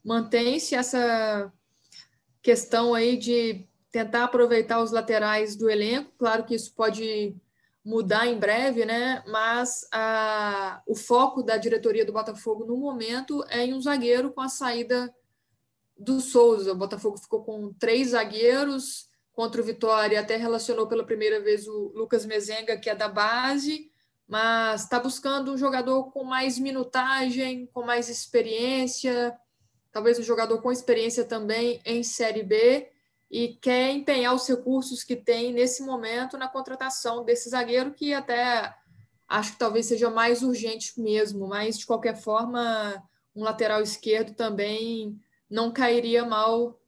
Mantém-se 0.03 0.75
essa 0.75 1.51
questão 2.41 2.93
aí 2.93 3.17
de 3.17 3.67
tentar 3.91 4.25
aproveitar 4.25 4.81
os 4.81 4.91
laterais 4.91 5.55
do 5.55 5.67
elenco. 5.67 6.11
Claro 6.17 6.45
que 6.45 6.53
isso 6.53 6.73
pode 6.75 7.35
mudar 7.83 8.27
em 8.27 8.37
breve, 8.37 8.85
né? 8.85 9.23
Mas 9.27 9.87
a, 9.91 10.81
o 10.87 10.95
foco 10.95 11.41
da 11.41 11.57
diretoria 11.57 12.05
do 12.05 12.13
Botafogo 12.13 12.65
no 12.65 12.77
momento 12.77 13.43
é 13.49 13.65
em 13.65 13.73
um 13.73 13.81
zagueiro 13.81 14.31
com 14.31 14.41
a 14.41 14.49
saída 14.49 15.13
do 15.97 16.19
Souza. 16.19 16.71
O 16.71 16.77
Botafogo 16.77 17.17
ficou 17.17 17.43
com 17.43 17.73
três 17.73 18.09
zagueiros, 18.09 19.09
contra 19.39 19.61
o 19.61 19.63
Vitória, 19.63 20.19
até 20.19 20.35
relacionou 20.35 20.85
pela 20.85 21.05
primeira 21.05 21.39
vez 21.39 21.65
o 21.65 21.93
Lucas 21.95 22.25
Mezenga, 22.25 22.77
que 22.77 22.89
é 22.89 22.95
da 22.95 23.07
base, 23.07 23.89
mas 24.27 24.83
está 24.83 24.99
buscando 24.99 25.53
um 25.53 25.57
jogador 25.57 26.11
com 26.11 26.25
mais 26.25 26.59
minutagem, 26.59 27.65
com 27.67 27.83
mais 27.83 28.09
experiência, 28.09 29.33
talvez 29.93 30.19
um 30.19 30.23
jogador 30.23 30.61
com 30.61 30.71
experiência 30.71 31.23
também 31.23 31.81
em 31.85 32.03
Série 32.03 32.43
B, 32.43 32.89
e 33.29 33.49
quer 33.61 33.91
empenhar 33.91 34.33
os 34.33 34.47
recursos 34.47 35.03
que 35.03 35.15
tem 35.15 35.53
nesse 35.53 35.83
momento 35.83 36.37
na 36.37 36.47
contratação 36.47 37.23
desse 37.23 37.49
zagueiro, 37.49 37.93
que 37.93 38.13
até 38.13 38.73
acho 39.27 39.51
que 39.53 39.59
talvez 39.59 39.85
seja 39.85 40.09
mais 40.09 40.41
urgente 40.41 40.99
mesmo, 40.99 41.47
mas 41.47 41.77
de 41.77 41.85
qualquer 41.85 42.17
forma, 42.17 43.03
um 43.35 43.43
lateral 43.43 43.81
esquerdo 43.81 44.33
também 44.33 45.19
não 45.49 45.71
cairia 45.71 46.25
mal 46.25 46.79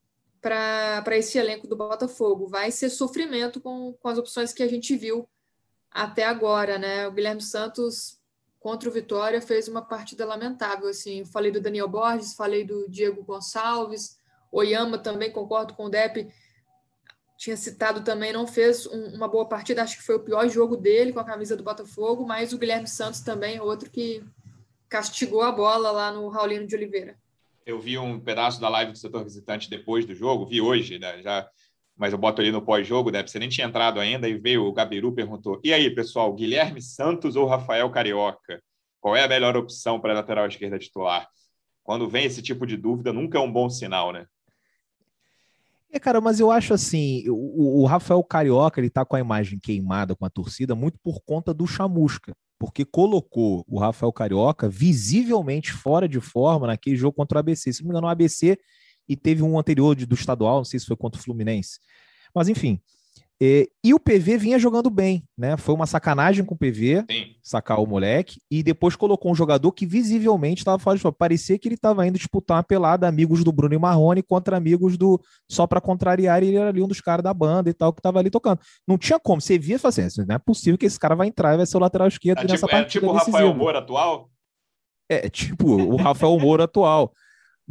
para 0.42 1.18
esse 1.18 1.38
elenco 1.38 1.68
do 1.68 1.76
Botafogo. 1.76 2.48
Vai 2.48 2.72
ser 2.72 2.90
sofrimento 2.90 3.62
com, 3.62 3.94
com 3.94 4.08
as 4.08 4.18
opções 4.18 4.52
que 4.52 4.64
a 4.64 4.68
gente 4.68 4.96
viu 4.96 5.30
até 5.92 6.24
agora, 6.24 6.80
né? 6.80 7.08
O 7.08 7.12
Guilherme 7.12 7.42
Santos 7.42 8.20
contra 8.60 8.90
o 8.90 8.92
Vitória 8.92 9.42
fez 9.42 9.68
uma 9.68 9.82
partida 9.84 10.26
lamentável, 10.26 10.88
assim. 10.88 11.24
Falei 11.26 11.52
do 11.52 11.62
Daniel 11.62 11.88
Borges, 11.88 12.34
falei 12.34 12.64
do 12.64 12.90
Diego 12.90 13.24
Gonçalves, 13.24 14.18
Oyama 14.52 14.98
também 14.98 15.32
concordo 15.32 15.74
com 15.74 15.86
o 15.86 15.90
Depp. 15.90 16.28
Tinha 17.38 17.58
citado 17.58 18.04
também, 18.04 18.32
não 18.32 18.46
fez 18.46 18.86
um, 18.86 19.16
uma 19.16 19.28
boa 19.28 19.48
partida, 19.48 19.82
acho 19.82 19.98
que 19.98 20.04
foi 20.04 20.16
o 20.16 20.24
pior 20.24 20.48
jogo 20.48 20.78
dele 20.78 21.14
com 21.14 21.20
a 21.20 21.26
camisa 21.26 21.56
do 21.56 21.64
Botafogo, 21.64 22.26
mas 22.26 22.54
o 22.54 22.58
Guilherme 22.58 22.88
Santos 22.88 23.22
também 23.22 23.60
outro 23.60 23.90
que 23.90 24.24
castigou 24.88 25.42
a 25.42 25.52
bola 25.52 25.92
lá 25.92 26.12
no 26.12 26.28
Raulino 26.28 26.68
de 26.68 26.76
Oliveira 26.76 27.18
eu 27.66 27.80
vi 27.80 27.98
um 27.98 28.20
pedaço 28.20 28.60
da 28.60 28.70
live 28.70 28.92
do 28.92 28.98
setor 28.98 29.24
visitante 29.24 29.70
depois 29.70 30.06
do 30.06 30.16
jogo, 30.16 30.46
vi 30.46 30.62
hoje, 30.62 31.00
né? 31.00 31.22
Já, 31.22 31.48
mas 31.96 32.14
eu 32.14 32.20
boto 32.20 32.42
ali 32.42 32.52
no 32.52 32.62
pós-jogo, 32.62 33.12
né? 33.12 33.26
Você 33.26 33.40
nem 33.40 33.50
tinha 33.50 33.68
entrado 33.68 34.00
ainda, 34.00 34.28
e 34.28 34.38
veio 34.38 34.66
o 34.66 34.74
Gabiru 34.74 35.14
perguntou: 35.14 35.60
e 35.64 35.74
aí, 35.74 35.90
pessoal, 35.94 36.34
Guilherme 36.34 36.82
Santos 36.82 37.36
ou 37.36 37.46
Rafael 37.46 37.90
Carioca? 37.90 38.62
Qual 39.00 39.16
é 39.16 39.24
a 39.24 39.28
melhor 39.28 39.58
opção 39.58 40.00
para 40.00 40.14
a 40.14 40.16
lateral 40.16 40.48
esquerda 40.48 40.78
titular? 40.78 41.28
Quando 41.84 42.08
vem 42.08 42.26
esse 42.26 42.42
tipo 42.42 42.68
de 42.68 42.78
dúvida, 42.78 43.12
nunca 43.12 43.38
é 43.38 43.42
um 43.42 43.52
bom 43.52 43.70
sinal, 43.70 44.12
né? 44.12 44.26
É, 45.92 46.00
cara, 46.00 46.22
mas 46.22 46.40
eu 46.40 46.50
acho 46.50 46.74
assim, 46.74 47.24
o, 47.28 47.82
o 47.82 47.86
Rafael 47.86 48.24
Carioca, 48.24 48.80
ele 48.80 48.90
tá 48.90 49.04
com 49.04 49.16
a 49.16 49.20
imagem 49.20 49.60
queimada 49.60 50.16
com 50.16 50.26
a 50.26 50.30
torcida 50.30 50.74
muito 50.74 50.98
por 51.04 51.20
conta 51.22 51.54
do 51.54 51.68
chamusca 51.68 52.34
porque 52.62 52.86
colocou 52.86 53.66
o 53.68 53.80
Rafael 53.80 54.14
Carioca 54.14 54.70
visivelmente 54.70 55.72
fora 55.72 56.08
de 56.08 56.22
forma 56.22 56.68
naquele 56.68 56.96
jogo 56.96 57.16
contra 57.16 57.38
o 57.38 57.40
ABC. 57.40 57.74
Se 57.74 57.82
não 57.82 57.88
me 57.88 57.94
engano, 57.94 58.06
o 58.06 58.10
ABC 58.12 58.56
e 59.10 59.18
teve 59.18 59.42
um 59.42 59.58
anterior 59.58 59.96
de, 59.96 60.06
do 60.06 60.14
estadual, 60.14 60.58
não 60.58 60.64
sei 60.64 60.80
se 60.80 60.86
foi 60.86 60.96
contra 60.96 61.20
o 61.20 61.24
Fluminense. 61.24 61.80
Mas 62.36 62.48
enfim, 62.48 62.80
é, 63.44 63.68
e 63.84 63.92
o 63.92 64.00
PV 64.00 64.38
vinha 64.38 64.60
jogando 64.60 64.88
bem, 64.88 65.24
né? 65.36 65.58
Foi 65.58 65.74
uma 65.74 65.88
sacanagem 65.88 66.46
com 66.46 66.54
o 66.54 66.58
PV, 66.58 67.06
Sim. 67.10 67.36
sacar 67.42 67.80
o 67.80 67.88
moleque, 67.88 68.40
e 68.52 68.62
depois 68.62 68.96
colocou 68.96 69.32
um 69.32 69.36
jogador 69.36 69.72
que 69.72 69.84
visivelmente 69.84 70.62
estava 70.62 70.78
fora 70.78 70.96
de 70.96 71.02
forma. 71.02 71.18
Parecia 71.18 71.58
que 71.58 71.68
ele 71.68 71.74
estava 71.74 72.06
indo 72.06 72.20
disputar 72.20 72.58
uma 72.58 72.64
pelada, 72.64 73.08
amigos 73.08 73.44
do 73.44 73.52
Bruno 73.52 73.74
e 73.74 73.80
Marrone 73.80 74.22
contra 74.22 74.58
amigos 74.58 74.96
do. 74.96 75.20
Só 75.50 75.66
para 75.66 75.82
contrariar, 75.82 76.44
ele 76.44 76.56
era 76.56 76.70
ali 76.70 76.84
um 76.84 76.88
dos 76.88 77.02
caras 77.02 77.24
da 77.24 77.34
banda 77.34 77.68
e 77.68 77.74
tal, 77.74 77.92
que 77.92 78.00
estava 78.00 78.20
ali 78.20 78.30
tocando. 78.30 78.60
Não 78.88 78.96
tinha 78.96 79.20
como. 79.20 79.42
Você 79.42 79.58
via 79.58 79.78
e 79.78 79.80
falava 79.80 80.00
assim: 80.00 80.24
não 80.28 80.36
é 80.36 80.40
possível 80.40 80.78
que 80.78 80.86
esse 80.86 81.00
cara 81.00 81.16
vai 81.16 81.28
entrar 81.28 81.56
e 81.56 81.58
vai 81.58 81.66
ser 81.66 81.78
o 81.78 81.80
lateral 81.80 82.08
esquerdo 82.08 82.42
é, 82.42 82.44
nessa 82.44 82.68
tipo, 82.68 82.70
partida. 82.70 82.84
É 82.84 82.92
tipo 82.92 83.08
o 83.08 83.12
Rafael 83.12 83.54
Moura 83.56 83.80
atual? 83.80 84.30
É, 85.10 85.30
tipo 85.30 85.68
o 85.68 85.96
Rafael 85.96 86.40
Moura 86.40 86.66
atual. 86.66 87.12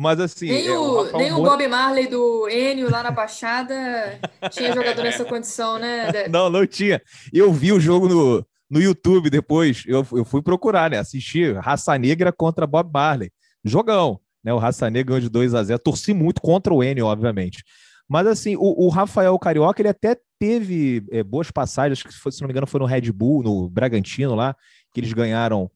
Mas 0.01 0.19
assim. 0.19 0.47
Nem, 0.47 0.67
é, 0.67 0.79
o, 0.79 1.03
o, 1.03 1.19
nem 1.19 1.31
o 1.31 1.43
Bob 1.43 1.69
Marley 1.69 2.07
do 2.07 2.49
Enio 2.49 2.91
lá 2.91 3.03
na 3.03 3.11
Baixada 3.11 4.19
tinha 4.51 4.73
jogador 4.73 5.03
nessa 5.03 5.27
condição, 5.27 5.79
né? 5.79 6.11
Não, 6.33 6.49
não 6.49 6.67
tinha. 6.67 7.03
Eu 7.31 7.53
vi 7.53 7.71
o 7.71 7.79
jogo 7.79 8.09
no, 8.09 8.47
no 8.71 8.81
YouTube 8.81 9.29
depois. 9.29 9.85
Eu, 9.87 10.07
eu 10.13 10.25
fui 10.25 10.41
procurar, 10.41 10.91
né? 10.91 10.97
Assistir 10.97 11.55
Raça 11.59 11.99
Negra 11.99 12.33
contra 12.33 12.67
Bob 12.67 12.91
Marley. 12.91 13.31
Jogão. 13.63 14.19
Né? 14.43 14.55
O 14.55 14.59
Raça 14.59 14.89
Negra 14.89 15.09
ganhou 15.09 15.21
de 15.21 15.29
2 15.29 15.55
a 15.55 15.63
0 15.63 15.79
Torci 15.79 16.15
muito 16.15 16.41
contra 16.41 16.73
o 16.73 16.83
Enio, 16.83 17.05
obviamente. 17.05 17.63
Mas 18.09 18.27
assim, 18.27 18.57
o, 18.57 18.87
o 18.87 18.89
Rafael 18.89 19.39
Carioca, 19.39 19.83
ele 19.83 19.91
até 19.91 20.17
teve 20.39 21.05
é, 21.11 21.23
boas 21.23 21.51
passagens, 21.51 22.03
que 22.03 22.11
se 22.11 22.41
não 22.41 22.49
me 22.49 22.53
engano 22.53 22.67
foi 22.67 22.81
no 22.81 22.87
Red 22.87 23.13
Bull, 23.13 23.43
no 23.43 23.69
Bragantino 23.69 24.35
lá, 24.35 24.57
que 24.95 25.01
eles 25.01 25.13
ganharam 25.13 25.71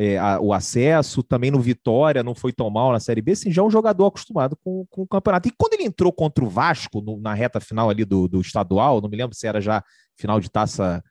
é, 0.00 0.16
a, 0.16 0.40
o 0.40 0.54
acesso, 0.54 1.22
também 1.22 1.50
no 1.50 1.60
Vitória, 1.60 2.22
não 2.22 2.34
foi 2.34 2.54
tão 2.54 2.70
mal 2.70 2.90
na 2.90 2.98
Série 2.98 3.20
B, 3.20 3.32
assim, 3.32 3.52
já 3.52 3.60
é 3.60 3.64
um 3.66 3.70
jogador 3.70 4.06
acostumado 4.06 4.56
com, 4.64 4.86
com 4.88 5.02
o 5.02 5.06
campeonato. 5.06 5.46
E 5.46 5.52
quando 5.52 5.74
ele 5.74 5.84
entrou 5.84 6.10
contra 6.10 6.42
o 6.42 6.48
Vasco, 6.48 7.02
no, 7.02 7.20
na 7.20 7.34
reta 7.34 7.60
final 7.60 7.90
ali 7.90 8.02
do, 8.06 8.26
do 8.26 8.40
estadual, 8.40 9.02
não 9.02 9.10
me 9.10 9.16
lembro 9.18 9.36
se 9.36 9.46
era 9.46 9.60
já 9.60 9.84
final 10.16 10.40
de 10.40 10.50
taça, 10.50 11.04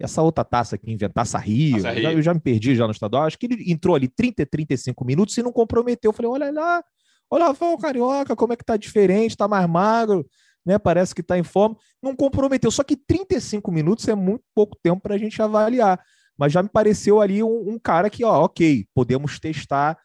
essa 0.00 0.20
outra 0.20 0.42
taça 0.42 0.76
que 0.76 0.90
inventar, 0.90 1.24
Taça 1.24 1.38
Rio, 1.38 1.74
Rio. 1.76 2.02
Já, 2.02 2.12
eu 2.12 2.22
já 2.22 2.34
me 2.34 2.40
perdi 2.40 2.74
já 2.74 2.86
no 2.86 2.92
estadual, 2.92 3.22
acho 3.22 3.38
que 3.38 3.46
ele 3.46 3.70
entrou 3.70 3.94
ali 3.94 4.08
30, 4.08 4.44
35 4.46 5.04
minutos 5.04 5.38
e 5.38 5.42
não 5.42 5.52
comprometeu. 5.52 6.08
Eu 6.08 6.12
falei, 6.12 6.32
olha 6.32 6.50
lá, 6.50 6.82
olha 7.30 7.46
Rafael 7.46 7.78
Carioca, 7.78 8.34
como 8.34 8.52
é 8.52 8.56
que 8.56 8.64
tá 8.64 8.76
diferente, 8.76 9.36
tá 9.36 9.46
mais 9.46 9.68
magro, 9.68 10.26
né? 10.66 10.76
Parece 10.76 11.14
que 11.14 11.22
tá 11.22 11.38
em 11.38 11.44
forma. 11.44 11.76
Não 12.02 12.16
comprometeu, 12.16 12.72
só 12.72 12.82
que 12.82 12.96
35 12.96 13.70
minutos 13.70 14.08
é 14.08 14.14
muito 14.16 14.42
pouco 14.52 14.76
tempo 14.82 15.00
para 15.00 15.14
a 15.14 15.18
gente 15.18 15.40
avaliar 15.40 16.00
mas 16.36 16.52
já 16.52 16.62
me 16.62 16.68
pareceu 16.68 17.20
ali 17.20 17.42
um, 17.42 17.70
um 17.70 17.78
cara 17.78 18.10
que, 18.10 18.24
ó, 18.24 18.44
ok, 18.44 18.86
podemos 18.94 19.38
testar 19.38 19.98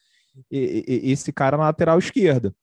esse 0.49 1.31
cara 1.33 1.57
na 1.57 1.63
lateral 1.63 1.99
esquerda. 1.99 2.53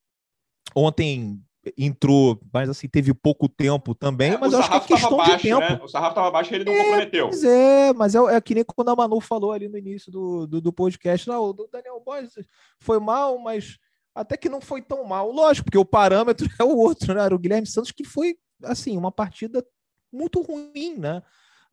Ontem 0.75 1.41
entrou, 1.77 2.41
mas 2.53 2.69
assim, 2.69 2.89
teve 2.89 3.13
pouco 3.13 3.49
tempo 3.49 3.95
também, 3.95 4.33
é, 4.33 4.39
mas 4.39 4.53
eu 4.53 4.61
acho 4.61 4.71
que 4.71 4.77
é 4.77 4.81
questão 4.81 5.17
baixo, 5.17 5.37
de 5.37 5.43
tempo. 5.43 5.61
Né? 5.61 5.81
O 5.83 5.89
sarrafo 5.89 6.13
estava 6.13 6.31
baixo 6.31 6.53
e 6.53 6.57
ele 6.57 6.65
não 6.65 6.73
é, 6.73 6.85
comprometeu. 6.85 7.29
Pois 7.29 7.45
é, 7.45 7.93
mas 7.93 8.15
é, 8.15 8.19
é, 8.19 8.41
que 8.41 8.55
nem 8.55 8.65
quando 8.65 8.91
a 8.91 8.97
Manu 8.97 9.21
falou 9.21 9.53
ali 9.53 9.69
no 9.69 9.77
início 9.79 10.13
do, 10.13 10.47
do, 10.47 10.61
do 10.61 10.73
podcast, 10.73 11.27
não, 11.27 11.45
o 11.45 11.69
Daniel 11.73 12.01
Borges 12.05 12.35
foi 12.79 13.01
mal, 13.01 13.39
mas 13.39 13.79
até 14.15 14.37
que 14.37 14.49
não 14.49 14.61
foi 14.61 14.81
tão 14.81 15.05
mal. 15.05 15.31
Lógico, 15.31 15.65
porque 15.65 15.79
o 15.79 15.85
parâmetro 15.85 16.49
é 16.61 16.65
o 16.65 16.77
outro, 16.77 17.15
né? 17.15 17.25
Era 17.25 17.35
o 17.35 17.39
Guilherme 17.39 17.67
Santos 17.67 17.91
que 17.91 18.05
foi, 18.05 18.37
assim, 18.65 18.97
uma 18.97 19.11
partida 19.11 19.65
muito 20.13 20.41
ruim, 20.41 20.97
né? 20.97 21.23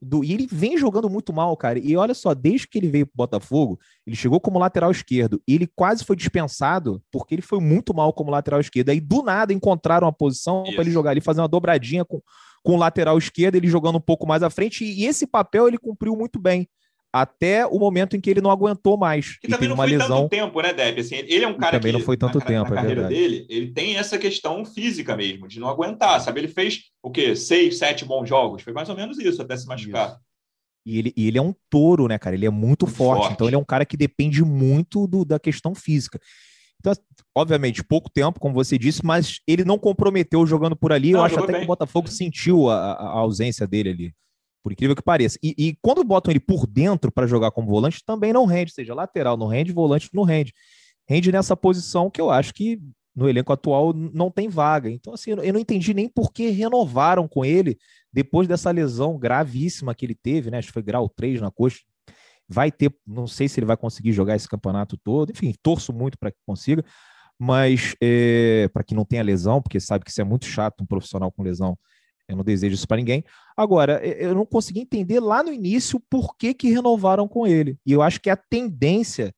Do, 0.03 0.23
e 0.23 0.33
ele 0.33 0.47
vem 0.49 0.77
jogando 0.77 1.09
muito 1.09 1.31
mal, 1.33 1.55
cara. 1.55 1.79
E 1.79 1.95
olha 1.95 2.13
só, 2.13 2.33
desde 2.33 2.67
que 2.67 2.77
ele 2.77 2.87
veio 2.87 3.05
pro 3.05 3.17
Botafogo, 3.17 3.79
ele 4.05 4.15
chegou 4.15 4.39
como 4.39 4.59
lateral 4.59 4.91
esquerdo 4.91 5.41
e 5.47 5.55
ele 5.55 5.67
quase 5.67 6.03
foi 6.03 6.15
dispensado 6.15 7.01
porque 7.11 7.35
ele 7.35 7.41
foi 7.41 7.59
muito 7.59 7.93
mal 7.93 8.13
como 8.13 8.31
lateral 8.31 8.59
esquerdo. 8.59 8.89
Aí 8.89 8.99
do 8.99 9.23
nada 9.23 9.53
encontraram 9.53 10.05
uma 10.05 10.13
posição 10.13 10.63
para 10.63 10.81
ele 10.81 10.91
jogar 10.91 11.11
ali, 11.11 11.21
fazer 11.21 11.41
uma 11.41 11.47
dobradinha 11.47 12.03
com, 12.05 12.21
com 12.63 12.73
o 12.73 12.77
lateral 12.77 13.17
esquerdo, 13.17 13.55
ele 13.55 13.67
jogando 13.67 13.97
um 13.97 14.01
pouco 14.01 14.27
mais 14.27 14.43
à 14.43 14.49
frente. 14.49 14.83
E, 14.83 15.01
e 15.01 15.05
esse 15.05 15.25
papel 15.25 15.67
ele 15.67 15.77
cumpriu 15.77 16.15
muito 16.15 16.39
bem 16.39 16.67
até 17.13 17.63
o 17.67 17.77
momento 17.77 18.17
em 18.17 18.19
que 18.19 18.27
ele 18.27 18.41
não 18.41 18.49
aguentou 18.49 18.97
mais. 18.97 19.37
Que 19.37 19.47
também 19.47 19.69
não 19.69 19.75
foi 19.75 19.85
lesão. 19.85 20.21
tanto 20.21 20.29
tempo, 20.29 20.61
né, 20.61 20.73
Deb? 20.73 20.99
Assim, 20.99 21.15
ele 21.15 21.45
é 21.45 21.47
um 21.47 21.53
cara 21.53 21.79
também 21.79 21.91
que, 21.91 21.99
não 21.99 22.05
foi 22.05 22.17
tanto 22.17 22.39
na, 22.39 22.45
tempo, 22.45 22.69
na 22.71 22.79
é 22.79 22.81
carreira 22.81 23.07
dele, 23.07 23.45
ele 23.47 23.71
tem 23.71 23.97
essa 23.97 24.17
questão 24.17 24.65
física 24.65 25.15
mesmo, 25.15 25.47
de 25.47 25.59
não 25.59 25.69
aguentar, 25.69 26.19
sabe? 26.19 26.39
Ele 26.39 26.47
fez 26.47 26.85
o 27.03 27.11
quê? 27.11 27.35
Seis, 27.35 27.77
sete 27.77 28.03
bons 28.03 28.27
jogos, 28.27 28.63
foi 28.63 28.73
mais 28.73 28.89
ou 28.89 28.95
menos 28.95 29.19
isso, 29.19 29.39
até 29.39 29.55
se 29.55 29.67
machucar. 29.67 30.07
Isso. 30.07 30.19
E 30.85 30.97
ele, 30.97 31.13
e 31.15 31.27
ele 31.27 31.37
é 31.37 31.41
um 31.41 31.53
touro, 31.69 32.07
né, 32.07 32.17
cara? 32.17 32.35
Ele 32.35 32.47
é 32.47 32.49
muito, 32.49 32.85
muito 32.85 32.87
forte, 32.87 33.19
forte, 33.19 33.33
então 33.33 33.47
ele 33.47 33.55
é 33.55 33.59
um 33.59 33.63
cara 33.63 33.85
que 33.85 33.95
depende 33.95 34.43
muito 34.43 35.05
do, 35.05 35.23
da 35.23 35.39
questão 35.39 35.75
física. 35.75 36.19
Então, 36.79 36.93
obviamente, 37.37 37.83
pouco 37.83 38.09
tempo, 38.09 38.39
como 38.39 38.55
você 38.55 38.77
disse, 38.77 39.05
mas 39.05 39.39
ele 39.47 39.63
não 39.63 39.77
comprometeu 39.77 40.45
jogando 40.47 40.75
por 40.75 40.91
ali. 40.91 41.11
Não, 41.11 41.19
eu 41.19 41.25
acho 41.25 41.39
até 41.39 41.53
bem. 41.53 41.61
que 41.61 41.63
o 41.63 41.67
Botafogo 41.67 42.09
sentiu 42.09 42.69
a, 42.69 42.93
a, 42.93 43.07
ausência 43.19 43.65
dele 43.65 43.89
ali 43.89 44.13
por 44.63 44.71
incrível 44.71 44.95
que 44.95 45.03
pareça. 45.03 45.37
E, 45.43 45.53
e 45.57 45.77
quando 45.81 46.03
botam 46.03 46.31
ele 46.31 46.39
por 46.39 46.65
dentro 46.65 47.11
para 47.11 47.27
jogar 47.27 47.51
como 47.51 47.67
volante, 47.67 48.03
também 48.05 48.31
não 48.31 48.45
rende, 48.45 48.71
seja 48.71 48.95
lateral 48.95 49.35
não 49.35 49.47
rende, 49.47 49.73
volante 49.73 50.09
não 50.13 50.23
rende. 50.23 50.53
Rende 51.07 51.31
nessa 51.31 51.55
posição 51.55 52.09
que 52.09 52.21
eu 52.21 52.31
acho 52.31 52.53
que 52.53 52.81
no 53.15 53.29
elenco 53.29 53.53
atual 53.53 53.93
não 53.93 54.31
tem 54.31 54.47
vaga. 54.47 54.89
Então, 54.89 55.13
assim, 55.13 55.31
eu 55.31 55.53
não 55.53 55.59
entendi 55.59 55.93
nem 55.93 56.07
por 56.07 56.31
que 56.31 56.49
renovaram 56.49 57.27
com 57.27 57.43
ele 57.43 57.77
depois 58.11 58.47
dessa 58.47 58.71
lesão 58.71 59.17
gravíssima 59.17 59.93
que 59.93 60.05
ele 60.05 60.15
teve, 60.15 60.49
né? 60.49 60.57
Acho 60.57 60.69
que 60.69 60.73
foi 60.73 60.81
grau 60.81 61.09
3 61.09 61.41
na 61.41 61.51
coxa. 61.51 61.79
Vai 62.47 62.71
ter, 62.71 62.95
não 63.05 63.27
sei 63.27 63.47
se 63.47 63.59
ele 63.59 63.65
vai 63.65 63.77
conseguir 63.77 64.13
jogar 64.13 64.35
esse 64.35 64.47
campeonato 64.47 64.97
todo. 64.97 65.31
Enfim, 65.31 65.53
torço 65.61 65.93
muito 65.93 66.17
para 66.17 66.31
que 66.31 66.37
consiga, 66.45 66.83
mas 67.37 67.95
é, 68.01 68.69
para 68.73 68.83
que 68.83 68.95
não 68.95 69.05
tenha 69.05 69.21
lesão, 69.21 69.61
porque 69.61 69.79
sabe 69.79 70.05
que 70.05 70.11
isso 70.11 70.21
é 70.21 70.23
muito 70.23 70.45
chato, 70.45 70.81
um 70.81 70.85
profissional 70.85 71.31
com 71.31 71.43
lesão 71.43 71.77
eu 72.33 72.37
não 72.37 72.43
desejo 72.43 72.75
isso 72.75 72.87
para 72.87 72.97
ninguém. 72.97 73.23
Agora, 73.55 74.03
eu 74.05 74.35
não 74.35 74.45
consegui 74.45 74.81
entender 74.81 75.19
lá 75.19 75.43
no 75.43 75.53
início 75.53 75.99
por 76.09 76.35
que, 76.35 76.53
que 76.53 76.69
renovaram 76.69 77.27
com 77.27 77.47
ele. 77.47 77.77
E 77.85 77.91
eu 77.91 78.01
acho 78.01 78.19
que 78.19 78.29
a 78.29 78.35
tendência 78.35 79.33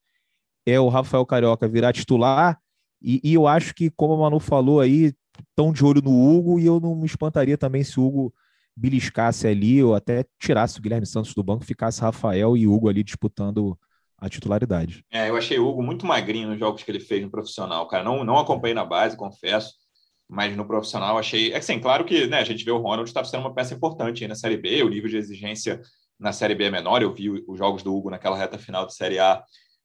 é 0.66 0.80
o 0.80 0.88
Rafael 0.88 1.26
Carioca 1.26 1.68
virar 1.68 1.94
titular. 1.94 2.60
E, 3.02 3.22
e 3.24 3.34
eu 3.34 3.48
acho 3.48 3.76
que, 3.76 3.90
como 3.92 4.14
a 4.14 4.18
Manu 4.18 4.40
falou 4.40 4.80
aí, 4.80 5.14
estão 5.50 5.72
de 5.72 5.84
olho 5.86 6.02
no 6.02 6.12
Hugo. 6.12 6.60
E 6.60 6.66
eu 6.66 6.80
não 6.80 6.96
me 6.96 7.06
espantaria 7.06 7.58
também 7.58 7.84
se 7.84 8.00
o 8.00 8.06
Hugo 8.06 8.34
beliscasse 8.76 9.48
ali, 9.48 9.84
ou 9.84 9.96
até 9.96 10.26
tirasse 10.40 10.80
o 10.80 10.82
Guilherme 10.82 11.06
Santos 11.06 11.34
do 11.34 11.44
banco, 11.44 11.64
ficasse 11.64 12.02
Rafael 12.02 12.58
e 12.58 12.68
Hugo 12.68 12.90
ali 12.90 13.04
disputando 13.04 13.78
a 14.18 14.30
titularidade. 14.30 15.06
É, 15.12 15.30
eu 15.30 15.36
achei 15.36 15.60
o 15.60 15.68
Hugo 15.68 15.84
muito 15.84 16.06
magrinho 16.06 16.50
nos 16.50 16.60
jogos 16.60 16.84
que 16.84 16.92
ele 16.92 17.00
fez 17.00 17.22
no 17.22 17.30
profissional, 17.30 17.88
cara. 17.88 18.04
Não, 18.04 18.24
não 18.24 18.38
acompanhei 18.38 18.74
na 18.74 18.86
base, 18.86 19.16
confesso 19.16 19.85
mas 20.28 20.56
no 20.56 20.66
profissional 20.66 21.18
achei. 21.18 21.54
É 21.54 21.58
assim, 21.58 21.80
claro 21.80 22.06
que 22.06 22.28
né, 22.28 22.40
a 22.40 22.44
gente 22.44 22.64
vê 22.64 22.72
o 22.72 22.78
Ronald 22.78 23.08
estava 23.08 23.28
sendo 23.28 23.42
uma 23.42 23.54
peça 23.54 23.74
importante 23.74 24.28
na 24.28 24.36
Série 24.36 24.58
B, 24.58 24.84
o 24.84 24.90
nível 24.90 25.10
de 25.10 25.18
exigência 25.18 25.82
na 26.20 26.32
Série 26.32 26.56
B 26.56 26.66
é 26.66 26.72
menor. 26.72 27.02
Eu 27.02 27.14
vi 27.14 27.30
os 27.30 27.58
jogos 27.58 27.84
do 27.84 27.96
Hugo 27.96 28.10
naquela 28.10 28.38
reta 28.38 28.58
final 28.58 28.86
de 28.86 28.96
Série 28.96 29.20
A 29.20 29.44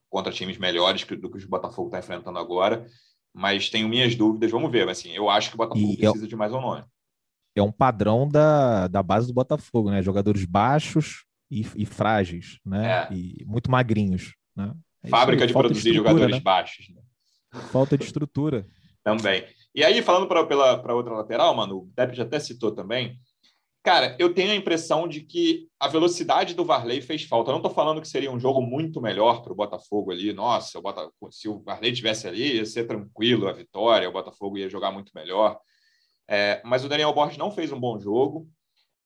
contra 0.08 0.32
times 0.32 0.58
melhores 0.58 1.04
do 1.04 1.30
que 1.30 1.44
o 1.44 1.48
Botafogo 1.48 1.88
está 1.88 1.98
enfrentando 1.98 2.38
agora, 2.38 2.84
mas 3.32 3.70
tenho 3.70 3.88
minhas 3.88 4.14
dúvidas. 4.16 4.50
Vamos 4.50 4.70
ver, 4.70 4.88
assim, 4.88 5.12
eu 5.12 5.30
acho 5.30 5.50
que 5.50 5.54
o 5.54 5.58
Botafogo 5.58 5.92
e 5.92 5.96
precisa 5.96 6.26
de 6.26 6.36
mais 6.36 6.52
um 6.52 6.60
nome. 6.60 6.84
É 7.54 7.62
um 7.62 7.72
padrão 7.72 8.28
da, 8.28 8.88
da 8.88 9.02
base 9.02 9.26
do 9.26 9.34
Botafogo, 9.34 9.90
né? 9.90 10.02
Jogadores 10.02 10.44
baixos 10.44 11.24
e, 11.50 11.66
e 11.76 11.84
frágeis, 11.84 12.58
né? 12.64 13.08
É. 13.10 13.12
E 13.12 13.44
muito 13.44 13.70
magrinhos, 13.70 14.34
né? 14.56 14.72
É 15.02 15.08
Fábrica 15.08 15.46
de 15.46 15.52
produzir 15.52 15.90
de 15.90 15.96
jogadores 15.96 16.36
né? 16.36 16.40
baixos. 16.40 16.88
Né? 16.90 17.00
Falta 17.72 17.96
de 17.96 18.04
estrutura. 18.04 18.66
Também. 19.02 19.44
E 19.74 19.84
aí, 19.84 20.02
falando 20.02 20.26
para 20.26 20.40
outra 20.94 21.14
lateral, 21.14 21.54
mano, 21.54 21.78
o 21.78 21.92
Depp 21.94 22.14
já 22.14 22.24
até 22.24 22.40
citou 22.40 22.72
também. 22.72 23.18
Cara, 23.82 24.14
eu 24.18 24.34
tenho 24.34 24.50
a 24.52 24.54
impressão 24.54 25.08
de 25.08 25.22
que 25.22 25.66
a 25.78 25.88
velocidade 25.88 26.54
do 26.54 26.64
Varley 26.64 27.00
fez 27.00 27.24
falta. 27.24 27.50
Eu 27.50 27.52
não 27.52 27.60
estou 27.60 27.72
falando 27.72 28.00
que 28.00 28.08
seria 28.08 28.30
um 28.30 28.38
jogo 28.38 28.60
muito 28.60 29.00
melhor 29.00 29.42
para 29.42 29.52
o 29.52 29.56
Botafogo 29.56 30.10
ali. 30.10 30.34
Nossa, 30.34 30.78
o 30.78 30.82
Botafogo, 30.82 31.32
se 31.32 31.48
o 31.48 31.60
Varley 31.60 31.92
tivesse 31.92 32.28
ali, 32.28 32.56
ia 32.56 32.66
ser 32.66 32.86
tranquilo 32.86 33.48
a 33.48 33.52
vitória, 33.52 34.08
o 34.08 34.12
Botafogo 34.12 34.58
ia 34.58 34.68
jogar 34.68 34.90
muito 34.90 35.12
melhor. 35.14 35.58
É, 36.28 36.60
mas 36.64 36.84
o 36.84 36.88
Daniel 36.88 37.14
Borges 37.14 37.38
não 37.38 37.50
fez 37.50 37.72
um 37.72 37.80
bom 37.80 37.98
jogo. 37.98 38.46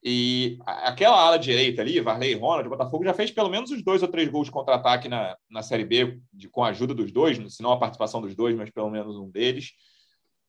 E 0.02 0.58
aquela 0.66 1.18
ala 1.18 1.38
direita 1.38 1.80
ali, 1.80 2.00
Varley 2.00 2.32
e 2.32 2.34
Ronald, 2.34 2.66
o 2.66 2.70
Botafogo 2.70 3.04
já 3.04 3.14
fez 3.14 3.30
pelo 3.30 3.48
menos 3.48 3.70
os 3.70 3.82
dois 3.82 4.02
ou 4.02 4.08
três 4.08 4.28
gols 4.28 4.46
de 4.46 4.52
contra-ataque 4.52 5.08
na, 5.08 5.36
na 5.48 5.62
Série 5.62 5.84
B, 5.84 6.20
de, 6.32 6.48
com 6.48 6.62
a 6.62 6.68
ajuda 6.68 6.92
dos 6.92 7.10
dois, 7.12 7.38
se 7.54 7.62
não 7.62 7.72
a 7.72 7.78
participação 7.78 8.20
dos 8.20 8.34
dois, 8.34 8.54
mas 8.56 8.70
pelo 8.70 8.90
menos 8.90 9.16
um 9.16 9.30
deles. 9.30 9.70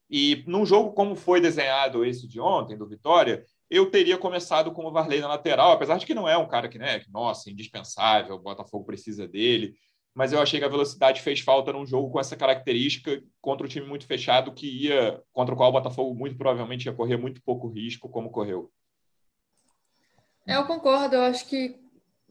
E 0.10 0.44
num 0.48 0.66
jogo 0.66 0.94
como 0.94 1.16
foi 1.16 1.42
desenhado 1.42 2.06
esse 2.06 2.28
de 2.28 2.40
ontem, 2.40 2.78
do 2.78 2.88
Vitória, 2.88 3.44
eu 3.70 3.90
teria 3.90 4.18
começado 4.18 4.72
com 4.72 4.86
o 4.86 4.92
Varley 4.92 5.20
na 5.20 5.28
lateral, 5.28 5.72
apesar 5.72 5.98
de 5.98 6.06
que 6.06 6.14
não 6.14 6.30
é 6.30 6.38
um 6.38 6.48
cara 6.48 6.70
que, 6.70 6.78
né, 6.78 7.00
que, 7.00 7.12
nossa, 7.12 7.50
indispensável, 7.50 8.36
o 8.36 8.40
Botafogo 8.40 8.86
precisa 8.86 9.28
dele, 9.28 9.74
mas 10.14 10.32
eu 10.32 10.40
achei 10.40 10.60
que 10.60 10.66
a 10.66 10.70
velocidade 10.70 11.22
fez 11.22 11.42
falta 11.42 11.74
num 11.74 11.86
jogo 11.86 12.10
com 12.10 12.20
essa 12.20 12.38
característica 12.38 13.22
contra 13.42 13.66
um 13.66 13.70
time 13.70 13.86
muito 13.86 14.06
fechado 14.06 14.54
que 14.54 14.68
ia, 14.68 15.22
contra 15.34 15.54
o 15.54 15.58
qual 15.58 15.70
o 15.70 15.74
Botafogo 15.74 16.16
muito 16.16 16.38
provavelmente 16.38 16.86
ia 16.86 16.94
correr 16.94 17.18
muito 17.18 17.42
pouco 17.44 17.68
risco, 17.68 18.08
como 18.08 18.30
correu. 18.30 18.72
É, 20.48 20.56
eu 20.56 20.66
concordo, 20.66 21.16
eu 21.16 21.22
acho 21.24 21.48
que 21.48 21.76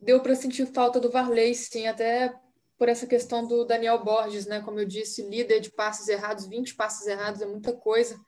deu 0.00 0.20
para 0.20 0.37
sentir 0.37 0.66
falta 0.66 1.00
do 1.00 1.10
Varley, 1.10 1.54
sim, 1.54 1.87
até 1.87 2.34
por 2.78 2.88
essa 2.88 3.06
questão 3.06 3.46
do 3.46 3.64
Daniel 3.64 4.02
Borges, 4.02 4.46
né? 4.46 4.60
Como 4.60 4.78
eu 4.78 4.84
disse, 4.84 5.22
líder 5.22 5.60
de 5.60 5.70
passes 5.70 6.08
errados, 6.08 6.46
20 6.46 6.74
passes 6.74 7.06
errados 7.06 7.40
é 7.40 7.46
muita 7.46 7.72
coisa 7.72 8.18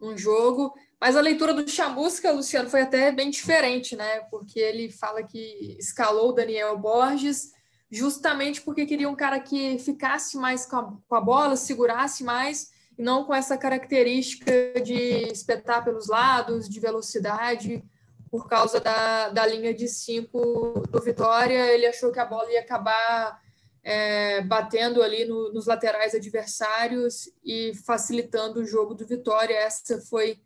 num 0.00 0.16
jogo. 0.16 0.72
Mas 1.00 1.16
a 1.16 1.20
leitura 1.20 1.54
do 1.54 1.68
Chamusca, 1.68 2.32
Luciano, 2.32 2.68
foi 2.68 2.82
até 2.82 3.10
bem 3.12 3.30
diferente, 3.30 3.96
né? 3.96 4.20
Porque 4.30 4.58
ele 4.58 4.90
fala 4.90 5.22
que 5.22 5.76
escalou 5.78 6.30
o 6.30 6.32
Daniel 6.32 6.76
Borges 6.76 7.52
justamente 7.90 8.60
porque 8.60 8.84
queria 8.84 9.08
um 9.08 9.16
cara 9.16 9.40
que 9.40 9.78
ficasse 9.78 10.36
mais 10.36 10.66
com 10.66 10.76
a, 10.76 10.92
com 11.08 11.14
a 11.14 11.20
bola, 11.20 11.56
segurasse 11.56 12.22
mais, 12.22 12.70
e 12.98 13.02
não 13.02 13.24
com 13.24 13.34
essa 13.34 13.56
característica 13.56 14.52
de 14.84 15.32
espetar 15.32 15.84
pelos 15.84 16.08
lados, 16.08 16.68
de 16.68 16.80
velocidade. 16.80 17.82
Por 18.30 18.46
causa 18.46 18.78
da, 18.78 19.30
da 19.30 19.46
linha 19.46 19.72
de 19.72 19.88
cinco 19.88 20.82
do 20.90 21.00
Vitória, 21.00 21.72
ele 21.72 21.86
achou 21.86 22.12
que 22.12 22.20
a 22.20 22.26
bola 22.26 22.52
ia 22.52 22.60
acabar 22.60 23.40
é, 23.88 24.42
batendo 24.42 25.02
ali 25.02 25.24
no, 25.24 25.50
nos 25.50 25.64
laterais 25.64 26.14
adversários 26.14 27.32
e 27.42 27.72
facilitando 27.86 28.60
o 28.60 28.66
jogo 28.66 28.92
do 28.92 29.06
Vitória. 29.06 29.54
Essa 29.54 29.98
foi 29.98 30.42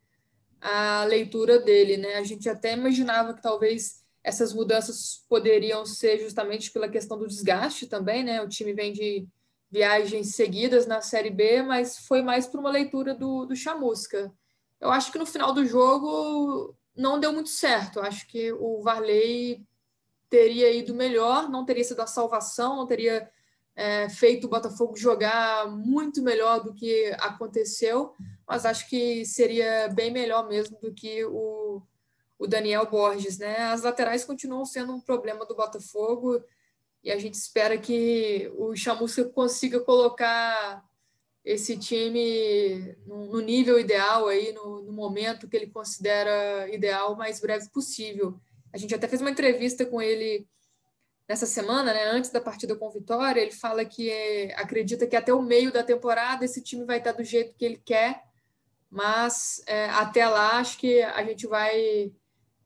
a 0.60 1.02
leitura 1.02 1.58
dele, 1.58 1.96
né? 1.96 2.14
A 2.14 2.22
gente 2.22 2.48
até 2.48 2.74
imaginava 2.74 3.34
que 3.34 3.42
talvez 3.42 4.04
essas 4.22 4.54
mudanças 4.54 5.24
poderiam 5.28 5.84
ser 5.84 6.20
justamente 6.20 6.70
pela 6.70 6.88
questão 6.88 7.18
do 7.18 7.26
desgaste 7.26 7.88
também, 7.88 8.22
né? 8.22 8.40
O 8.40 8.48
time 8.48 8.72
vem 8.72 8.92
de 8.92 9.26
viagens 9.68 10.36
seguidas 10.36 10.86
na 10.86 11.00
Série 11.00 11.30
B, 11.30 11.62
mas 11.62 11.98
foi 12.06 12.22
mais 12.22 12.46
por 12.46 12.60
uma 12.60 12.70
leitura 12.70 13.12
do, 13.12 13.44
do 13.44 13.56
Chamusca. 13.56 14.32
Eu 14.80 14.92
acho 14.92 15.10
que 15.10 15.18
no 15.18 15.26
final 15.26 15.52
do 15.52 15.66
jogo 15.66 16.76
não 16.94 17.18
deu 17.18 17.32
muito 17.32 17.48
certo. 17.48 17.98
Eu 17.98 18.04
acho 18.04 18.24
que 18.28 18.52
o 18.52 18.80
Varley 18.82 19.66
teria 20.32 20.72
ido 20.72 20.94
melhor, 20.94 21.50
não 21.50 21.62
teria 21.62 21.84
sido 21.84 22.00
a 22.00 22.06
salvação, 22.06 22.74
não 22.74 22.86
teria 22.86 23.30
é, 23.76 24.08
feito 24.08 24.46
o 24.46 24.48
Botafogo 24.48 24.96
jogar 24.96 25.70
muito 25.70 26.22
melhor 26.22 26.64
do 26.64 26.72
que 26.72 27.14
aconteceu, 27.18 28.14
mas 28.48 28.64
acho 28.64 28.88
que 28.88 29.26
seria 29.26 29.88
bem 29.88 30.10
melhor 30.10 30.48
mesmo 30.48 30.80
do 30.80 30.90
que 30.90 31.22
o, 31.26 31.82
o 32.38 32.46
Daniel 32.46 32.86
Borges. 32.86 33.36
Né? 33.36 33.58
As 33.58 33.82
laterais 33.82 34.24
continuam 34.24 34.64
sendo 34.64 34.94
um 34.94 35.00
problema 35.02 35.44
do 35.44 35.54
Botafogo 35.54 36.42
e 37.04 37.12
a 37.12 37.18
gente 37.18 37.34
espera 37.34 37.76
que 37.76 38.50
o 38.56 38.74
Chamusca 38.74 39.26
consiga 39.26 39.80
colocar 39.80 40.82
esse 41.44 41.76
time 41.76 42.96
no, 43.04 43.42
nível 43.42 43.78
ideal 43.78 44.28
aí, 44.28 44.50
no, 44.54 44.80
no 44.80 44.92
momento 44.92 45.46
que 45.46 45.58
ele 45.58 45.66
considera 45.66 46.72
ideal, 46.72 47.16
mais 47.16 47.38
breve 47.38 47.68
possível. 47.68 48.40
A 48.72 48.78
gente 48.78 48.94
até 48.94 49.06
fez 49.06 49.20
uma 49.20 49.30
entrevista 49.30 49.84
com 49.84 50.00
ele 50.00 50.46
nessa 51.28 51.46
semana, 51.46 51.92
né, 51.92 52.04
antes 52.04 52.30
da 52.30 52.40
partida 52.40 52.74
com 52.74 52.90
Vitória. 52.90 53.40
Ele 53.40 53.52
fala 53.52 53.84
que 53.84 54.10
é, 54.10 54.54
acredita 54.54 55.06
que 55.06 55.16
até 55.16 55.32
o 55.32 55.42
meio 55.42 55.72
da 55.72 55.82
temporada 55.82 56.44
esse 56.44 56.62
time 56.62 56.84
vai 56.84 56.98
estar 56.98 57.12
do 57.12 57.24
jeito 57.24 57.54
que 57.54 57.64
ele 57.64 57.80
quer, 57.84 58.22
mas 58.90 59.62
é, 59.66 59.86
até 59.90 60.26
lá 60.26 60.58
acho 60.58 60.78
que 60.78 61.02
a 61.02 61.22
gente 61.24 61.46
vai 61.46 62.12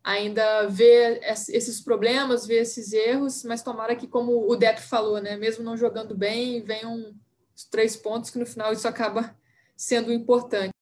ainda 0.03 0.69
ver 0.69 1.21
esses 1.23 1.81
problemas, 1.81 2.47
ver 2.47 2.63
esses 2.63 2.93
erros, 2.93 3.43
mas 3.43 3.63
tomara 3.63 3.97
que, 3.97 4.07
como 4.07 4.49
o 4.49 4.55
Deck 4.55 4.81
falou, 4.81 5.21
né, 5.21 5.37
mesmo 5.37 5.65
não 5.65 5.77
jogando 5.77 6.17
bem, 6.17 6.63
venham 6.63 7.13
os 7.55 7.65
três 7.65 7.97
pontos 7.97 8.31
que 8.31 8.39
no 8.39 8.47
final 8.47 8.73
isso 8.73 8.87
acaba 8.87 9.37
sendo 9.77 10.13
importante. 10.13 10.76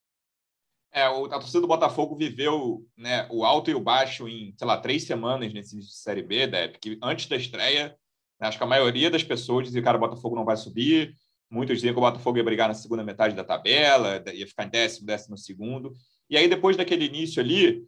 É, 0.97 1.03
a 1.03 1.39
torcida 1.41 1.61
do 1.61 1.67
Botafogo 1.67 2.15
viveu 2.15 2.87
né, 2.97 3.27
o 3.29 3.45
alto 3.45 3.69
e 3.69 3.75
o 3.75 3.81
baixo 3.81 4.29
em, 4.29 4.55
sei 4.57 4.65
lá, 4.65 4.77
três 4.77 5.03
semanas 5.03 5.53
nesse 5.53 5.83
Série 5.83 6.23
B, 6.23 6.47
Depp, 6.47 6.79
que 6.79 6.99
antes 7.03 7.27
da 7.27 7.35
estreia, 7.35 7.97
né, 8.41 8.47
acho 8.47 8.57
que 8.57 8.63
a 8.63 8.67
maioria 8.67 9.11
das 9.11 9.25
pessoas 9.25 9.67
dizia, 9.67 9.83
cara, 9.83 9.97
o 9.97 10.01
Botafogo 10.01 10.37
não 10.37 10.45
vai 10.45 10.57
subir, 10.57 11.13
muitos 11.51 11.79
diziam 11.79 11.93
que 11.93 11.99
o 11.99 12.01
Botafogo 12.01 12.39
ia 12.39 12.45
brigar 12.45 12.69
na 12.69 12.75
segunda 12.75 13.03
metade 13.03 13.35
da 13.35 13.43
tabela, 13.43 14.23
ia 14.33 14.47
ficar 14.47 14.67
em 14.67 14.69
décimo, 14.69 15.05
décimo 15.05 15.37
segundo, 15.37 15.93
e 16.31 16.37
aí 16.37 16.47
depois 16.47 16.77
daquele 16.77 17.07
início 17.07 17.43
ali, 17.43 17.85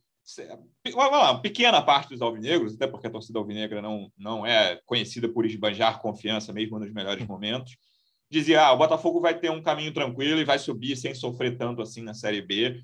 uma 0.92 1.40
pequena 1.40 1.80
parte 1.80 2.08
dos 2.08 2.20
alvinegros, 2.20 2.74
até 2.74 2.88
porque 2.88 3.06
a 3.06 3.10
torcida 3.10 3.38
alvinegra 3.38 3.80
não, 3.80 4.10
não 4.18 4.44
é 4.44 4.80
conhecida 4.84 5.28
por 5.28 5.46
esbanjar 5.46 6.00
confiança 6.00 6.52
mesmo 6.52 6.76
nos 6.80 6.92
melhores 6.92 7.24
momentos, 7.24 7.76
dizia: 8.28 8.66
ah, 8.66 8.72
o 8.72 8.78
Botafogo 8.78 9.20
vai 9.20 9.38
ter 9.38 9.50
um 9.50 9.62
caminho 9.62 9.92
tranquilo 9.92 10.40
e 10.40 10.44
vai 10.44 10.58
subir 10.58 10.96
sem 10.96 11.14
sofrer 11.14 11.56
tanto 11.56 11.80
assim 11.80 12.02
na 12.02 12.14
Série 12.14 12.42
B. 12.42 12.82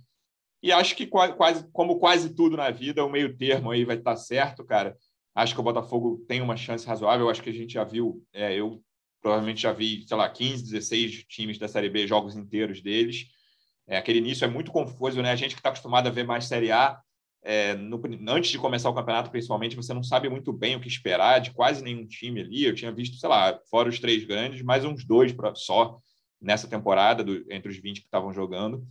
E 0.62 0.70
acho 0.70 0.94
que 0.94 1.06
quase, 1.06 1.66
como 1.72 1.98
quase 1.98 2.34
tudo 2.34 2.56
na 2.56 2.70
vida, 2.70 3.04
o 3.04 3.10
meio 3.10 3.36
termo 3.36 3.70
aí 3.70 3.84
vai 3.84 3.96
estar 3.96 4.16
certo, 4.16 4.64
cara. 4.64 4.96
Acho 5.34 5.54
que 5.54 5.60
o 5.60 5.64
Botafogo 5.64 6.24
tem 6.28 6.40
uma 6.40 6.56
chance 6.56 6.86
razoável. 6.86 7.28
Acho 7.28 7.42
que 7.42 7.50
a 7.50 7.54
gente 7.54 7.72
já 7.72 7.82
viu, 7.82 8.22
é, 8.32 8.54
eu 8.54 8.80
provavelmente 9.20 9.62
já 9.62 9.72
vi, 9.72 10.04
sei 10.06 10.16
lá, 10.16 10.28
15, 10.28 10.64
16 10.64 11.24
times 11.24 11.58
da 11.58 11.66
Série 11.66 11.90
B, 11.90 12.06
jogos 12.06 12.36
inteiros 12.36 12.80
deles. 12.80 13.26
É, 13.86 13.96
aquele 13.96 14.18
início 14.18 14.44
é 14.44 14.48
muito 14.48 14.70
confuso, 14.70 15.20
né? 15.20 15.32
A 15.32 15.36
gente 15.36 15.54
que 15.54 15.60
está 15.60 15.70
acostumado 15.70 16.06
a 16.06 16.10
ver 16.10 16.24
mais 16.24 16.44
Série 16.44 16.70
A, 16.70 17.00
é, 17.42 17.74
no, 17.74 18.00
antes 18.28 18.52
de 18.52 18.58
começar 18.58 18.88
o 18.88 18.94
campeonato, 18.94 19.30
principalmente, 19.30 19.74
você 19.74 19.92
não 19.92 20.02
sabe 20.02 20.28
muito 20.28 20.52
bem 20.52 20.76
o 20.76 20.80
que 20.80 20.86
esperar 20.86 21.40
de 21.40 21.50
quase 21.52 21.82
nenhum 21.82 22.06
time 22.06 22.40
ali. 22.40 22.64
Eu 22.64 22.74
tinha 22.74 22.92
visto, 22.92 23.16
sei 23.16 23.28
lá, 23.28 23.58
fora 23.68 23.88
os 23.88 23.98
três 23.98 24.24
grandes, 24.24 24.62
mais 24.62 24.84
uns 24.84 25.04
dois 25.04 25.34
só 25.56 25.98
nessa 26.40 26.68
temporada, 26.68 27.24
do, 27.24 27.44
entre 27.50 27.70
os 27.70 27.76
20 27.76 28.00
que 28.00 28.06
estavam 28.06 28.32
jogando, 28.32 28.86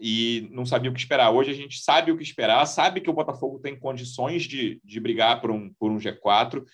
e 0.00 0.48
não 0.52 0.64
sabia 0.64 0.90
o 0.90 0.94
que 0.94 1.00
esperar. 1.00 1.30
Hoje 1.30 1.50
a 1.50 1.54
gente 1.54 1.80
sabe 1.80 2.12
o 2.12 2.16
que 2.16 2.22
esperar, 2.22 2.64
sabe 2.66 3.00
que 3.00 3.10
o 3.10 3.14
Botafogo 3.14 3.58
tem 3.58 3.78
condições 3.78 4.44
de, 4.44 4.80
de 4.84 5.00
brigar 5.00 5.40
por 5.40 5.50
um, 5.50 5.72
por 5.74 5.90
um 5.90 5.98
G4, 5.98 6.64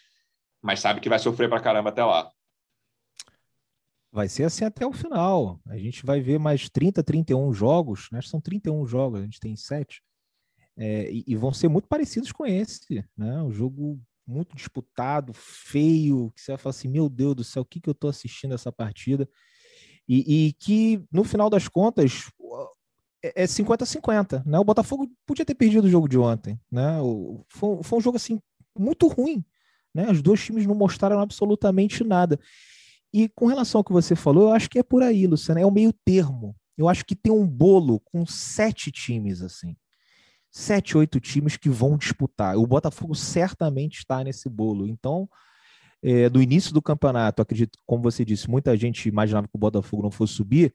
mas 0.62 0.80
sabe 0.80 1.00
que 1.00 1.08
vai 1.08 1.18
sofrer 1.18 1.48
para 1.48 1.60
caramba 1.60 1.90
até 1.90 2.04
lá. 2.04 2.30
Vai 4.12 4.28
ser 4.28 4.44
assim 4.44 4.64
até 4.64 4.86
o 4.86 4.92
final. 4.92 5.60
A 5.66 5.76
gente 5.76 6.06
vai 6.06 6.20
ver 6.20 6.38
mais 6.38 6.68
30, 6.68 7.02
31 7.02 7.52
jogos, 7.52 8.08
né? 8.12 8.22
São 8.22 8.40
31 8.40 8.86
jogos, 8.86 9.20
a 9.20 9.24
gente 9.24 9.40
tem 9.40 9.56
sete 9.56 10.02
é, 10.76 11.10
e, 11.10 11.24
e, 11.26 11.36
vão 11.36 11.52
ser 11.52 11.68
muito 11.68 11.88
parecidos 11.88 12.32
com 12.32 12.44
esse, 12.44 13.04
né? 13.16 13.42
Um 13.42 13.52
jogo 13.52 14.00
muito 14.26 14.56
disputado, 14.56 15.32
feio, 15.32 16.32
que 16.34 16.40
você 16.40 16.52
vai 16.52 16.58
falar 16.58 16.70
assim, 16.70 16.88
meu 16.88 17.08
Deus 17.08 17.34
do 17.36 17.44
céu, 17.44 17.62
o 17.62 17.66
que, 17.66 17.80
que 17.80 17.88
eu 17.88 17.92
estou 17.92 18.10
assistindo 18.10 18.54
essa 18.54 18.72
partida? 18.72 19.28
E, 20.08 20.48
e, 20.48 20.52
que, 20.54 21.04
no 21.12 21.24
final 21.24 21.48
das 21.48 21.68
contas, 21.68 22.30
é 23.34 23.44
50-50, 23.44 24.40
é 24.40 24.48
né? 24.48 24.58
O 24.58 24.64
Botafogo 24.64 25.10
podia 25.26 25.44
ter 25.44 25.54
perdido 25.54 25.84
o 25.84 25.90
jogo 25.90 26.08
de 26.08 26.18
ontem, 26.18 26.58
né? 26.70 27.00
O, 27.00 27.44
foi, 27.48 27.82
foi 27.82 27.98
um 27.98 28.02
jogo, 28.02 28.16
assim, 28.16 28.40
muito 28.78 29.06
ruim, 29.06 29.44
né? 29.94 30.10
Os 30.10 30.20
dois 30.20 30.42
times 30.44 30.66
não 30.66 30.74
mostraram 30.74 31.20
absolutamente 31.20 32.04
nada. 32.04 32.38
E 33.12 33.28
com 33.28 33.46
relação 33.46 33.78
ao 33.78 33.84
que 33.84 33.92
você 33.92 34.16
falou, 34.16 34.48
eu 34.48 34.52
acho 34.52 34.68
que 34.68 34.78
é 34.78 34.82
por 34.82 35.02
aí, 35.02 35.26
Luciano, 35.26 35.60
é 35.60 35.66
o 35.66 35.70
meio 35.70 35.92
termo. 36.04 36.54
Eu 36.76 36.88
acho 36.88 37.04
que 37.04 37.14
tem 37.14 37.32
um 37.32 37.46
bolo 37.46 38.00
com 38.00 38.26
sete 38.26 38.90
times, 38.90 39.40
assim 39.40 39.76
sete, 40.54 40.96
oito 40.96 41.18
times 41.18 41.56
que 41.56 41.68
vão 41.68 41.98
disputar. 41.98 42.56
O 42.56 42.66
Botafogo 42.66 43.12
certamente 43.14 43.98
está 43.98 44.22
nesse 44.22 44.48
bolo. 44.48 44.86
Então, 44.86 45.28
é, 46.00 46.28
do 46.28 46.40
início 46.40 46.72
do 46.72 46.80
campeonato, 46.80 47.42
acredito, 47.42 47.76
como 47.84 48.04
você 48.04 48.24
disse, 48.24 48.48
muita 48.48 48.76
gente 48.76 49.08
imaginava 49.08 49.48
que 49.48 49.56
o 49.56 49.58
Botafogo 49.58 50.04
não 50.04 50.12
fosse 50.12 50.34
subir. 50.34 50.72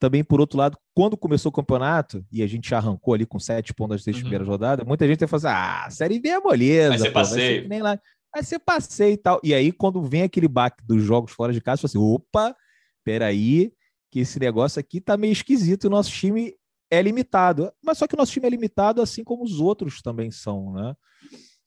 Também, 0.00 0.24
por 0.24 0.40
outro 0.40 0.58
lado, 0.58 0.78
quando 0.94 1.14
começou 1.14 1.50
o 1.50 1.52
campeonato, 1.52 2.24
e 2.32 2.42
a 2.42 2.46
gente 2.46 2.74
arrancou 2.74 3.12
ali 3.12 3.26
com 3.26 3.38
sete 3.38 3.74
pontos 3.74 3.96
das 3.96 4.02
três 4.02 4.16
uhum. 4.16 4.22
primeiras 4.22 4.48
rodadas, 4.48 4.86
muita 4.86 5.06
gente 5.06 5.20
ia 5.20 5.28
falar 5.28 5.38
assim, 5.38 5.86
ah, 5.86 5.90
Série 5.90 6.18
B 6.18 6.30
é 6.30 6.40
moleza. 6.40 6.88
Vai 6.88 6.98
ser 6.98 7.10
passeio. 7.10 7.68
Nem 7.68 7.82
lá. 7.82 8.00
vai 8.34 8.42
ser 8.42 8.58
passeio 8.60 9.12
e 9.12 9.16
tal. 9.18 9.38
E 9.44 9.52
aí, 9.52 9.70
quando 9.70 10.02
vem 10.02 10.22
aquele 10.22 10.48
baque 10.48 10.82
dos 10.86 11.02
jogos 11.02 11.32
fora 11.32 11.52
de 11.52 11.60
casa, 11.60 11.82
você 11.82 11.92
fala 11.92 12.06
assim, 12.06 12.14
opa, 12.14 12.56
peraí, 13.04 13.74
que 14.10 14.20
esse 14.20 14.40
negócio 14.40 14.80
aqui 14.80 15.02
tá 15.02 15.18
meio 15.18 15.32
esquisito, 15.32 15.84
o 15.84 15.90
nosso 15.90 16.10
time 16.10 16.54
é 16.90 17.02
limitado. 17.02 17.70
Mas 17.84 17.98
só 17.98 18.06
que 18.06 18.14
o 18.14 18.18
nosso 18.18 18.32
time 18.32 18.46
é 18.46 18.50
limitado, 18.50 19.02
assim 19.02 19.22
como 19.22 19.44
os 19.44 19.60
outros 19.60 20.00
também 20.00 20.30
são, 20.30 20.72
né? 20.72 20.94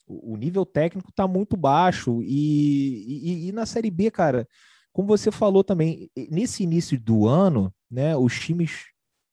O, 0.07 0.35
nível 0.35 0.65
técnico 0.65 1.09
está 1.11 1.27
muito 1.27 1.55
baixo. 1.55 2.21
E, 2.23 3.05
e, 3.07 3.47
e, 3.47 3.51
na 3.51 3.65
Série 3.65 3.91
B, 3.91 4.09
cara, 4.09 4.47
como 4.93 5.08
você 5.08 5.32
falou 5.32 5.63
também, 5.63 6.10
nesse 6.29 6.63
início 6.63 6.99
do 6.99 7.27
ano, 7.27 7.73
né, 7.89 8.15
os 8.15 8.39
times 8.39 8.86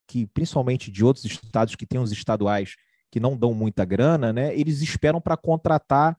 que, 0.08 0.26
principalmente 0.26 0.90
de 0.90 1.04
outros 1.04 1.24
estados 1.24 1.76
que 1.76 1.86
têm 1.86 2.00
os 2.00 2.10
estaduais 2.10 2.74
que 3.10 3.20
não 3.20 3.36
dão 3.36 3.52
muita 3.52 3.84
grana, 3.84 4.32
né, 4.32 4.58
eles 4.58 4.80
esperam 4.80 5.20
para 5.20 5.36
contratar 5.36 6.16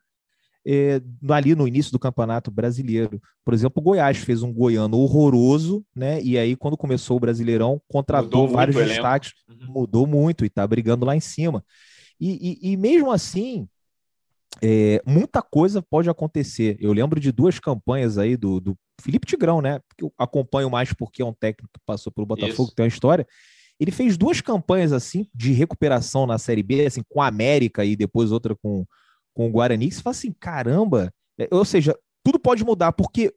é, 0.66 1.02
ali 1.30 1.56
no 1.56 1.68
início 1.68 1.92
do 1.92 2.00
Campeonato 2.00 2.52
Brasileiro. 2.52 3.20
Por 3.44 3.54
exemplo, 3.54 3.82
o 3.82 3.84
Goiás 3.84 4.18
fez 4.18 4.44
um 4.44 4.54
goiano 4.54 4.98
horroroso, 5.00 5.84
né? 5.96 6.22
E 6.22 6.38
aí, 6.38 6.56
quando 6.56 6.78
começou 6.78 7.18
o 7.18 7.20
Brasileirão, 7.20 7.82
contratou 7.88 8.42
mudou 8.42 8.56
vários 8.56 8.76
destaques, 8.76 9.34
uhum. 9.50 9.74
mudou 9.74 10.06
muito 10.06 10.44
e 10.44 10.48
está 10.48 10.68
brigando 10.68 11.04
lá 11.04 11.16
em 11.16 11.20
cima. 11.20 11.66
E, 12.20 12.60
e, 12.62 12.74
e 12.74 12.78
mesmo 12.78 13.12
assim, 13.12 13.68
é, 14.62 15.02
muita 15.06 15.42
coisa 15.42 15.82
pode 15.82 16.10
acontecer. 16.10 16.78
Eu 16.80 16.92
lembro 16.94 17.20
de 17.20 17.32
duas 17.32 17.60
campanhas 17.60 18.18
aí 18.18 18.36
do, 18.36 18.60
do 18.60 18.78
Felipe 19.00 19.28
Tigrão, 19.28 19.62
né? 19.62 19.80
Que 19.98 20.04
eu 20.04 20.14
acompanho 20.18 20.70
mais 20.70 20.92
porque 20.94 21.22
é 21.22 21.26
um 21.26 21.34
técnico 21.34 21.72
que 21.74 21.80
passou 21.86 22.12
pelo 22.12 22.28
Botafogo, 22.28 22.68
Isso. 22.68 22.76
tem 22.76 22.84
uma 22.84 22.90
história. 22.90 23.28
Ele 23.80 23.92
fez 23.92 24.18
duas 24.18 24.42
campanhas 24.42 24.94
assim 24.94 25.28
de 25.34 25.54
recuperação 25.54 26.28
na 26.28 26.38
Série 26.38 26.62
B, 26.62 26.86
assim, 26.86 27.02
com 27.10 27.22
a 27.22 27.28
América 27.28 27.84
e 27.84 27.96
depois 27.96 28.32
outra 28.32 28.56
com, 28.56 28.86
com 29.34 29.48
o 29.48 29.52
Guarani, 29.52 29.90
que 29.90 29.96
você 29.96 30.02
fala 30.02 30.12
assim, 30.12 30.32
caramba, 30.40 31.12
é, 31.40 31.48
ou 31.52 31.66
seja, 31.66 31.98
tudo 32.24 32.40
pode 32.40 32.64
mudar, 32.64 32.92
porque 32.92 33.34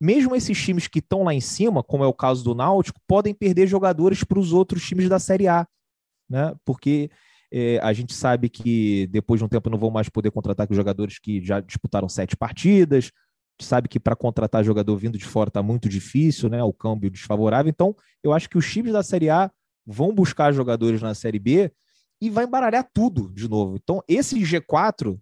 mesmo 0.00 0.34
esses 0.34 0.60
times 0.60 0.88
que 0.88 0.98
estão 0.98 1.22
lá 1.22 1.32
em 1.32 1.40
cima, 1.40 1.82
como 1.82 2.02
é 2.02 2.06
o 2.06 2.12
caso 2.12 2.42
do 2.42 2.54
Náutico, 2.54 3.00
podem 3.06 3.32
perder 3.32 3.68
jogadores 3.68 4.24
para 4.24 4.38
os 4.38 4.52
outros 4.52 4.82
times 4.84 5.08
da 5.08 5.18
Série 5.20 5.46
A, 5.46 5.66
né? 6.28 6.54
Porque 6.64 7.08
é, 7.52 7.78
a 7.82 7.92
gente 7.92 8.12
sabe 8.14 8.48
que 8.48 9.06
depois 9.08 9.40
de 9.40 9.44
um 9.44 9.48
tempo 9.48 9.70
não 9.70 9.78
vão 9.78 9.90
mais 9.90 10.08
poder 10.08 10.30
contratar 10.30 10.66
com 10.66 10.74
jogadores 10.74 11.18
que 11.18 11.44
já 11.44 11.60
disputaram 11.60 12.08
sete 12.08 12.36
partidas, 12.36 13.10
sabe 13.60 13.88
que 13.88 13.98
para 13.98 14.16
contratar 14.16 14.64
jogador 14.64 14.96
vindo 14.96 15.16
de 15.16 15.24
fora 15.24 15.48
está 15.48 15.62
muito 15.62 15.88
difícil, 15.88 16.48
né? 16.48 16.62
O 16.62 16.72
câmbio 16.72 17.10
desfavorável. 17.10 17.70
Então, 17.70 17.94
eu 18.22 18.32
acho 18.32 18.48
que 18.48 18.58
os 18.58 18.70
times 18.70 18.92
da 18.92 19.02
Série 19.02 19.30
A 19.30 19.50
vão 19.86 20.12
buscar 20.14 20.52
jogadores 20.52 21.00
na 21.00 21.14
Série 21.14 21.38
B 21.38 21.70
e 22.20 22.28
vai 22.28 22.44
embaralhar 22.44 22.88
tudo 22.92 23.30
de 23.32 23.48
novo. 23.48 23.76
Então, 23.76 24.02
esse 24.08 24.40
G4 24.40 25.18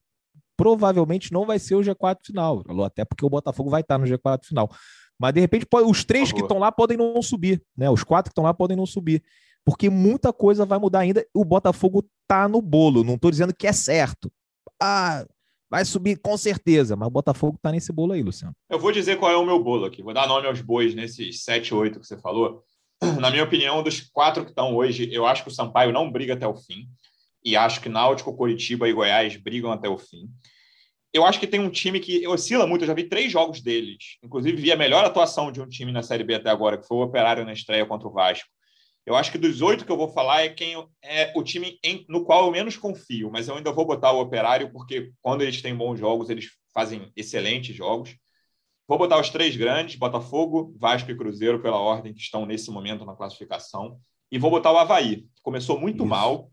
provavelmente 0.57 1.33
não 1.33 1.45
vai 1.45 1.59
ser 1.59 1.75
o 1.75 1.81
G4 1.81 2.19
final. 2.25 2.63
Até 2.85 3.05
porque 3.05 3.25
o 3.25 3.31
Botafogo 3.31 3.71
vai 3.71 3.83
estar 3.83 3.99
no 3.99 4.07
G4 4.07 4.45
final. 4.45 4.71
Mas 5.19 5.33
de 5.33 5.41
repente, 5.41 5.67
os 5.87 6.05
três 6.05 6.33
que 6.33 6.41
estão 6.41 6.59
lá 6.59 6.73
podem 6.73 6.97
não 6.97 7.21
subir, 7.23 7.63
né? 7.77 7.89
Os 7.91 8.03
quatro 8.03 8.31
que 8.31 8.33
estão 8.33 8.45
lá 8.45 8.55
podem 8.55 8.77
não 8.77 8.87
subir. 8.87 9.23
Porque 9.65 9.89
muita 9.89 10.33
coisa 10.33 10.65
vai 10.65 10.79
mudar 10.79 11.01
ainda. 11.01 11.25
O 11.33 11.45
Botafogo 11.45 12.05
tá 12.27 12.49
no 12.49 12.61
bolo. 12.61 13.05
Não 13.05 13.15
estou 13.15 13.31
dizendo 13.31 13.55
que 13.55 13.67
é 13.67 13.73
certo. 13.73 14.31
Ah, 14.81 15.27
vai 15.71 15.85
subir 15.85 16.17
com 16.17 16.37
certeza. 16.37 16.97
Mas 16.97 17.09
o 17.09 17.13
Botafogo 17.13 17.59
tá 17.61 17.71
nesse 17.71 17.93
bolo 17.93 18.13
aí, 18.13 18.23
Luciano. 18.23 18.55
Eu 18.69 18.79
vou 18.79 18.93
dizer 18.93 19.19
qual 19.19 19.31
é 19.31 19.37
o 19.37 19.47
meu 19.47 19.63
bolo 19.63 19.85
aqui. 19.85 20.03
Vou 20.03 20.15
dar 20.15 20.27
nome 20.27 20.47
aos 20.47 20.61
bois 20.61 20.95
nesses 20.95 21.45
7, 21.45 21.75
8 21.75 22.01
que 22.01 22.07
você 22.07 22.19
falou. 22.19 22.63
Na 23.21 23.31
minha 23.31 23.45
opinião, 23.45 23.83
dos 23.83 24.01
quatro 24.01 24.45
que 24.45 24.51
estão 24.51 24.75
hoje, 24.75 25.09
eu 25.13 25.27
acho 25.27 25.43
que 25.43 25.49
o 25.49 25.55
Sampaio 25.55 25.93
não 25.93 26.11
briga 26.11 26.35
até 26.35 26.47
o 26.47 26.55
fim 26.55 26.89
e 27.45 27.57
acho 27.57 27.81
que 27.81 27.89
Náutico, 27.89 28.35
Coritiba 28.35 28.89
e 28.89 28.93
Goiás 28.93 29.37
brigam 29.37 29.71
até 29.71 29.89
o 29.89 29.99
fim. 29.99 30.31
Eu 31.13 31.25
acho 31.25 31.39
que 31.39 31.47
tem 31.47 31.61
um 31.61 31.71
time 31.71 32.01
que 32.01 32.27
oscila 32.27 32.67
muito, 32.67 32.83
eu 32.83 32.89
já 32.89 32.95
vi 32.95 33.05
três 33.05 33.31
jogos 33.31 33.61
deles. 33.61 34.17
Inclusive, 34.23 34.61
vi 34.61 34.73
a 34.73 34.77
melhor 34.77 35.05
atuação 35.05 35.53
de 35.53 35.61
um 35.61 35.69
time 35.69 35.93
na 35.93 36.03
Série 36.03 36.25
B 36.25 36.35
até 36.35 36.51
agora, 36.51 36.79
que 36.79 36.87
foi 36.89 36.97
o 36.97 37.03
Operário 37.03 37.45
na 37.45 37.53
estreia 37.53 37.87
contra 37.87 38.09
o 38.09 38.11
Vasco. 38.11 38.49
Eu 39.07 39.15
acho 39.15 39.31
que 39.31 39.39
dos 39.39 39.61
oito 39.61 39.85
que 39.85 39.93
eu 39.93 39.97
vou 39.97 40.09
falar 40.09 40.43
é 40.43 40.49
quem 40.49 40.75
é 41.03 41.33
o 41.37 41.43
time 41.43 41.79
em, 41.85 42.07
no 42.09 42.25
qual 42.25 42.47
eu 42.47 42.53
menos 42.53 42.77
confio, 42.77 43.31
mas 43.31 43.49
eu 43.49 43.57
ainda 43.57 43.71
vou 43.71 43.85
botar 43.85 44.13
o 44.13 44.21
Operário, 44.21 44.73
porque 44.73 45.13
quando 45.21 45.43
eles 45.43 45.61
têm 45.61 45.77
bons 45.77 45.99
jogos, 45.99 46.31
eles 46.31 46.51
fazem 46.73 47.13
excelentes 47.15 47.77
jogos. 47.77 48.17
Vou 48.89 48.99
botar 48.99 49.21
os 49.21 49.31
três 49.31 49.57
grandes, 49.57 49.97
Botafogo, 49.97 50.75
Vasco 50.79 51.11
e 51.11 51.17
Cruzeiro, 51.17 51.61
pela 51.61 51.79
ordem 51.79 52.15
que 52.15 52.21
estão 52.21 52.47
nesse 52.47 52.71
momento 52.71 53.05
na 53.05 53.15
classificação. 53.15 53.99
E 54.31 54.39
vou 54.39 54.51
botar 54.51 54.73
o 54.73 54.79
Havaí, 54.79 55.23
que 55.35 55.43
começou 55.43 55.79
muito 55.79 55.99
Isso. 55.99 56.07
mal, 56.07 56.51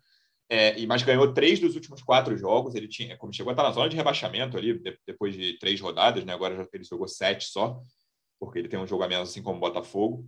é, 0.49 0.85
mas 0.85 1.03
ganhou 1.03 1.33
três 1.33 1.59
dos 1.59 1.75
últimos 1.75 2.01
quatro 2.01 2.37
jogos. 2.37 2.75
Ele 2.75 2.87
tinha, 2.87 3.17
como 3.17 3.33
chegou 3.33 3.51
a 3.51 3.53
estar 3.53 3.63
na 3.63 3.71
zona 3.71 3.89
de 3.89 3.95
rebaixamento 3.95 4.57
ali, 4.57 4.77
de, 4.77 4.97
depois 5.07 5.33
de 5.33 5.57
três 5.57 5.79
rodadas, 5.79 6.25
né? 6.25 6.33
agora 6.33 6.55
já, 6.55 6.67
ele 6.73 6.83
jogou 6.83 7.07
sete 7.07 7.45
só, 7.45 7.81
porque 8.39 8.59
ele 8.59 8.67
tem 8.67 8.79
um 8.79 8.87
jogo 8.87 9.03
a 9.03 9.07
menos, 9.07 9.29
assim 9.29 9.41
como 9.41 9.57
o 9.57 9.61
Botafogo. 9.61 10.25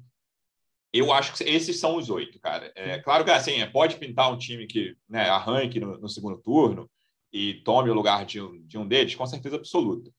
Eu 0.93 1.11
acho 1.11 1.33
que 1.33 1.43
esses 1.43 1.79
são 1.79 1.97
os 1.97 2.09
oito, 2.09 2.39
cara. 2.39 2.71
É, 2.75 2.99
claro 2.99 3.25
que 3.25 3.31
assim, 3.31 3.59
é, 3.61 3.65
pode 3.65 3.95
pintar 3.95 4.31
um 4.31 4.37
time 4.37 4.67
que 4.67 4.95
né, 5.09 5.27
arranque 5.27 5.79
no, 5.79 5.97
no, 5.97 6.07
segundo 6.07 6.37
turno 6.37 6.87
e 7.31 7.55
tome 7.63 7.89
o 7.89 7.95
lugar 7.95 8.25
de 8.25 8.39
um, 8.39 8.61
de 8.67 8.77
um 8.77 8.87
deles, 8.87 9.15
com 9.15 9.25
certeza 9.25 9.55
absoluta. 9.55 10.11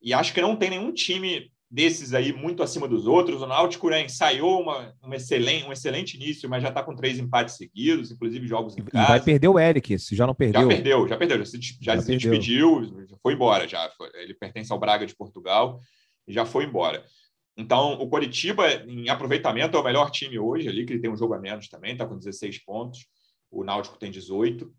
E 0.00 0.14
acho 0.14 0.32
que 0.32 0.40
não 0.40 0.54
tem 0.54 0.70
nenhum 0.70 0.92
time 0.92 1.50
desses 1.70 2.14
aí 2.14 2.32
muito 2.32 2.62
acima 2.62 2.86
dos 2.86 3.08
outros. 3.08 3.42
O 3.42 3.46
Náutico 3.46 3.90
né, 3.90 4.04
ensaiou 4.04 4.62
uma, 4.62 4.94
uma 5.02 5.16
excelente, 5.16 5.64
um 5.64 5.72
excelente 5.72 6.16
início, 6.16 6.48
mas 6.48 6.62
já 6.62 6.68
está 6.68 6.82
com 6.82 6.94
três 6.94 7.18
empates 7.18 7.56
seguidos, 7.56 8.12
inclusive 8.12 8.46
jogos 8.46 8.76
em 8.76 8.84
casa. 8.84 9.04
E 9.04 9.08
vai 9.08 9.20
perder 9.20 9.48
o 9.48 9.58
Eric, 9.58 9.98
se 9.98 10.14
já 10.14 10.28
não 10.28 10.34
perdeu. 10.34 10.62
Já 10.62 10.68
perdeu, 10.68 11.08
já 11.08 11.16
perdeu. 11.16 11.38
Já 11.38 11.44
se, 11.44 11.60
já 11.80 11.94
já 11.96 12.00
se 12.00 12.16
despediu, 12.16 12.84
já 13.08 13.16
foi 13.22 13.34
embora. 13.34 13.66
Já 13.66 13.90
ele 14.14 14.34
pertence 14.34 14.72
ao 14.72 14.78
Braga 14.78 15.04
de 15.06 15.14
Portugal 15.14 15.80
e 16.26 16.32
já 16.32 16.44
foi 16.44 16.64
embora. 16.64 17.04
Então, 17.60 17.92
o 17.92 18.08
Coritiba, 18.08 18.72
em 18.88 19.10
aproveitamento, 19.10 19.76
é 19.76 19.80
o 19.80 19.84
melhor 19.84 20.10
time 20.10 20.38
hoje 20.38 20.66
ali, 20.66 20.86
que 20.86 20.94
ele 20.94 21.00
tem 21.00 21.10
um 21.10 21.16
jogo 21.16 21.34
a 21.34 21.38
menos 21.38 21.68
também, 21.68 21.92
está 21.92 22.06
com 22.06 22.16
16 22.16 22.64
pontos. 22.64 23.06
O 23.50 23.62
Náutico 23.62 23.98
tem 23.98 24.10
18. 24.10 24.72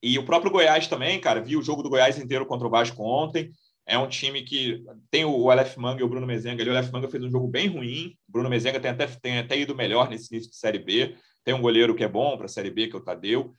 E 0.00 0.16
o 0.16 0.24
próprio 0.24 0.52
Goiás 0.52 0.86
também, 0.86 1.20
cara, 1.20 1.40
vi 1.40 1.56
o 1.56 1.62
jogo 1.62 1.82
do 1.82 1.90
Goiás 1.90 2.16
inteiro 2.16 2.46
contra 2.46 2.66
o 2.66 2.70
Vasco 2.70 3.02
ontem. 3.02 3.50
É 3.84 3.98
um 3.98 4.08
time 4.08 4.42
que 4.42 4.84
tem 5.10 5.24
o 5.24 5.50
Aleph 5.50 5.76
Manga 5.76 6.00
e 6.00 6.04
o 6.04 6.08
Bruno 6.08 6.28
Mezenga 6.28 6.62
ali. 6.62 6.70
O 6.70 6.76
Aleph 6.76 6.92
Manga 6.92 7.08
fez 7.08 7.24
um 7.24 7.30
jogo 7.30 7.48
bem 7.48 7.66
ruim. 7.66 8.16
O 8.28 8.32
Bruno 8.32 8.48
Mezenga 8.48 8.78
tem 8.78 8.92
até, 8.92 9.06
tem 9.08 9.38
até 9.38 9.58
ido 9.58 9.74
melhor 9.74 10.08
nesse 10.08 10.32
início 10.32 10.48
de 10.48 10.56
Série 10.56 10.78
B. 10.78 11.16
Tem 11.42 11.54
um 11.54 11.60
goleiro 11.60 11.94
que 11.94 12.04
é 12.04 12.08
bom 12.08 12.36
para 12.36 12.46
a 12.46 12.48
Série 12.48 12.70
B, 12.70 12.86
que 12.86 12.94
é 12.94 12.98
o 13.00 13.02
Tadeu. 13.02 13.52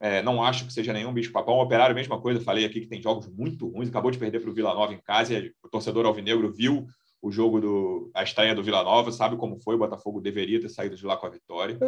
É, 0.00 0.22
não 0.22 0.42
acho 0.42 0.66
que 0.66 0.72
seja 0.72 0.92
nenhum 0.92 1.12
bicho-papão. 1.12 1.58
Operário, 1.58 1.94
mesma 1.94 2.18
coisa. 2.18 2.40
Falei 2.40 2.64
aqui 2.64 2.80
que 2.80 2.88
tem 2.88 3.02
jogos 3.02 3.28
muito 3.28 3.68
ruins. 3.68 3.90
Acabou 3.90 4.10
de 4.10 4.18
perder 4.18 4.40
para 4.40 4.50
o 4.50 4.54
Vila 4.54 4.72
Nova 4.72 4.94
em 4.94 5.00
casa. 5.00 5.34
E 5.34 5.52
o 5.62 5.68
torcedor 5.68 6.06
alvinegro 6.06 6.50
viu 6.50 6.86
o 7.24 7.30
jogo 7.30 7.58
do 7.58 8.10
a 8.14 8.22
estreia 8.22 8.54
do 8.54 8.62
Vila 8.62 8.84
Nova, 8.84 9.10
sabe 9.10 9.34
como 9.38 9.58
foi, 9.58 9.76
o 9.76 9.78
Botafogo 9.78 10.20
deveria 10.20 10.60
ter 10.60 10.68
saído 10.68 10.94
de 10.94 11.06
lá 11.06 11.16
com 11.16 11.26
a 11.26 11.30
vitória. 11.30 11.78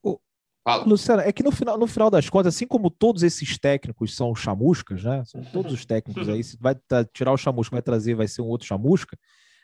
O, 0.00 0.20
Fala. 0.62 0.84
Luciano, 0.84 1.22
é 1.22 1.32
que 1.32 1.42
no 1.42 1.50
final, 1.50 1.76
no 1.76 1.88
final 1.88 2.08
das 2.08 2.30
contas, 2.30 2.54
assim 2.54 2.66
como 2.66 2.88
todos 2.88 3.24
esses 3.24 3.58
técnicos 3.58 4.14
são 4.14 4.32
chamuscas, 4.36 5.02
né? 5.02 5.24
São 5.26 5.42
todos 5.52 5.72
os 5.72 5.84
técnicos 5.84 6.28
aí, 6.28 6.44
se 6.44 6.56
vai 6.60 6.76
tirar 7.12 7.32
o 7.32 7.36
chamusca, 7.36 7.74
vai 7.74 7.82
trazer, 7.82 8.14
vai 8.14 8.28
ser 8.28 8.40
um 8.40 8.46
outro 8.46 8.68
chamusca. 8.68 9.18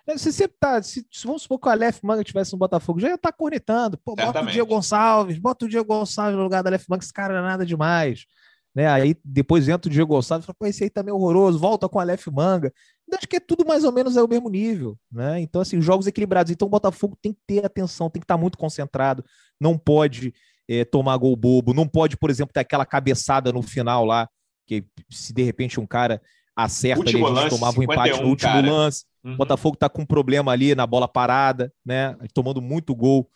Né? 0.04 0.18
Se 0.18 0.32
você 0.32 0.48
tá, 0.48 0.82
se, 0.82 1.06
se 1.08 1.26
vamos 1.26 1.42
supor 1.42 1.60
que 1.60 1.68
o 1.68 1.70
Aleph 1.70 2.02
Manga 2.02 2.24
tivesse 2.24 2.52
no 2.52 2.58
Botafogo, 2.58 2.98
já 2.98 3.06
ia 3.06 3.14
estar 3.14 3.30
tá 3.30 3.36
cornetando. 3.36 3.96
Pô, 3.98 4.16
bota 4.16 4.42
o 4.42 4.46
Diego 4.46 4.68
Gonçalves, 4.68 5.38
bota 5.38 5.64
o 5.64 5.68
Diego 5.68 5.86
Gonçalves 5.86 6.36
no 6.36 6.42
lugar 6.42 6.60
do 6.60 6.66
Aleph 6.66 6.88
Manga, 6.88 7.04
esse 7.04 7.12
cara 7.12 7.34
não 7.34 7.46
é 7.46 7.50
nada 7.50 7.64
demais. 7.64 8.26
Né? 8.74 8.88
Aí 8.88 9.16
depois 9.24 9.68
entra 9.68 9.88
o 9.88 9.92
Diego 9.92 10.14
Gonçalves 10.14 10.44
e 10.44 10.46
fala, 10.46 10.56
pô, 10.58 10.66
esse 10.66 10.82
aí 10.82 10.90
tá 10.90 11.02
é 11.06 11.12
horroroso, 11.12 11.58
volta 11.58 11.88
com 11.88 11.98
o 11.98 12.00
Aleph 12.00 12.26
Manga. 12.26 12.72
Então, 13.06 13.18
acho 13.18 13.28
que 13.28 13.36
é 13.36 13.40
tudo 13.40 13.64
mais 13.64 13.84
ou 13.84 13.92
menos 13.92 14.16
é 14.16 14.22
o 14.22 14.28
mesmo 14.28 14.48
nível, 14.48 14.98
né? 15.12 15.40
Então, 15.40 15.60
assim, 15.60 15.80
jogos 15.80 16.06
equilibrados. 16.06 16.50
Então, 16.50 16.66
o 16.66 16.70
Botafogo 16.70 17.16
tem 17.22 17.32
que 17.32 17.40
ter 17.46 17.64
atenção, 17.64 18.10
tem 18.10 18.20
que 18.20 18.24
estar 18.24 18.36
muito 18.36 18.58
concentrado, 18.58 19.24
não 19.60 19.78
pode 19.78 20.34
é, 20.68 20.84
tomar 20.84 21.16
gol 21.18 21.36
bobo, 21.36 21.72
não 21.72 21.86
pode, 21.86 22.16
por 22.16 22.30
exemplo, 22.30 22.52
ter 22.52 22.60
aquela 22.60 22.84
cabeçada 22.84 23.52
no 23.52 23.62
final 23.62 24.04
lá, 24.04 24.28
que 24.66 24.84
se 25.10 25.32
de 25.32 25.42
repente 25.42 25.78
um 25.78 25.86
cara 25.86 26.20
acerta 26.56 27.00
último 27.00 27.26
ali, 27.26 27.36
a 27.36 27.40
gente 27.42 27.44
lance, 27.44 27.56
tomava 27.56 27.78
um 27.78 27.82
empate 27.82 28.20
no 28.20 28.28
último 28.28 28.52
cara. 28.52 28.72
lance. 28.72 29.04
Uhum. 29.22 29.34
O 29.34 29.36
Botafogo 29.36 29.76
tá 29.76 29.88
com 29.88 30.02
um 30.02 30.06
problema 30.06 30.50
ali 30.50 30.74
na 30.74 30.86
bola 30.86 31.06
parada, 31.06 31.72
né? 31.84 32.16
Tomando 32.32 32.60
muito 32.62 32.94
gol 32.94 33.28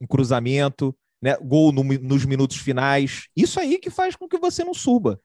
em 0.00 0.06
cruzamento 0.06 0.96
né, 1.20 1.36
gol 1.40 1.72
no, 1.72 1.82
nos 1.82 2.24
minutos 2.24 2.56
finais. 2.56 3.28
Isso 3.36 3.58
aí 3.58 3.78
que 3.78 3.90
faz 3.90 4.16
com 4.16 4.28
que 4.28 4.38
você 4.38 4.64
não 4.64 4.74
suba. 4.74 5.20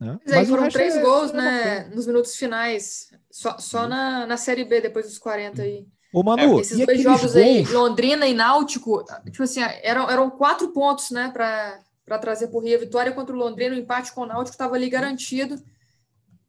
Né? 0.00 0.18
Mas, 0.24 0.34
aí 0.34 0.46
foram 0.46 0.68
três 0.68 0.96
é, 0.96 1.00
gols 1.00 1.30
é 1.30 1.36
né, 1.36 1.90
nos 1.94 2.06
minutos 2.06 2.36
finais, 2.36 3.10
só, 3.30 3.58
só 3.58 3.86
na, 3.86 4.26
na 4.26 4.36
Série 4.36 4.64
B, 4.64 4.80
depois 4.80 5.06
dos 5.06 5.18
40 5.18 5.62
aí. 5.62 5.86
Ô, 6.12 6.22
Manu, 6.22 6.58
é, 6.58 6.60
esses 6.60 6.84
dois 6.84 7.00
jogos 7.00 7.32
gols? 7.32 7.36
aí, 7.36 7.64
Londrina 7.64 8.26
e 8.26 8.34
Náutico, 8.34 9.04
tipo 9.26 9.42
assim, 9.42 9.60
eram, 9.82 10.08
eram 10.08 10.30
quatro 10.30 10.68
pontos, 10.68 11.10
né, 11.10 11.30
para 11.32 12.18
trazer 12.18 12.48
por 12.48 12.62
Rio. 12.62 12.76
A 12.76 12.80
vitória 12.80 13.12
contra 13.12 13.34
o 13.34 13.38
Londrina, 13.38 13.74
o 13.74 13.78
empate 13.78 14.12
com 14.12 14.22
o 14.22 14.26
Náutico 14.26 14.54
estava 14.54 14.76
ali 14.76 14.88
garantido. 14.88 15.56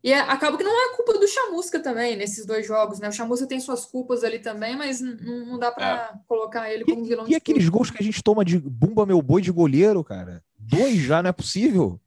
E 0.06 0.14
é, 0.14 0.20
acaba 0.20 0.56
que 0.56 0.64
não 0.64 0.72
é 0.72 0.96
culpa 0.96 1.18
do 1.18 1.28
Chamusca 1.28 1.80
também, 1.80 2.16
nesses 2.16 2.46
dois 2.46 2.68
jogos, 2.68 3.00
né? 3.00 3.10
O 3.10 3.12
Chamusca 3.12 3.48
tem 3.48 3.60
suas 3.60 3.88
culpas 3.88 4.24
ali 4.24 4.38
também, 4.38 4.78
mas 4.78 5.02
não, 5.02 5.46
não 5.48 5.58
dá 5.58 5.72
para 5.72 6.12
é. 6.14 6.20
colocar 6.28 6.72
ele 6.72 6.86
como 6.86 7.04
vilão. 7.04 7.28
E, 7.28 7.32
e 7.32 7.36
aqueles 7.36 7.68
gols 7.68 7.90
que 7.90 7.98
a 8.00 8.06
gente 8.06 8.22
toma 8.22 8.46
de 8.46 8.60
bumba 8.60 9.04
meu 9.04 9.20
boi 9.20 9.42
de 9.42 9.52
goleiro, 9.52 10.04
cara? 10.04 10.44
Dois 10.60 10.98
já 10.98 11.24
não 11.24 11.32
é 11.32 11.34
possível. 11.34 12.00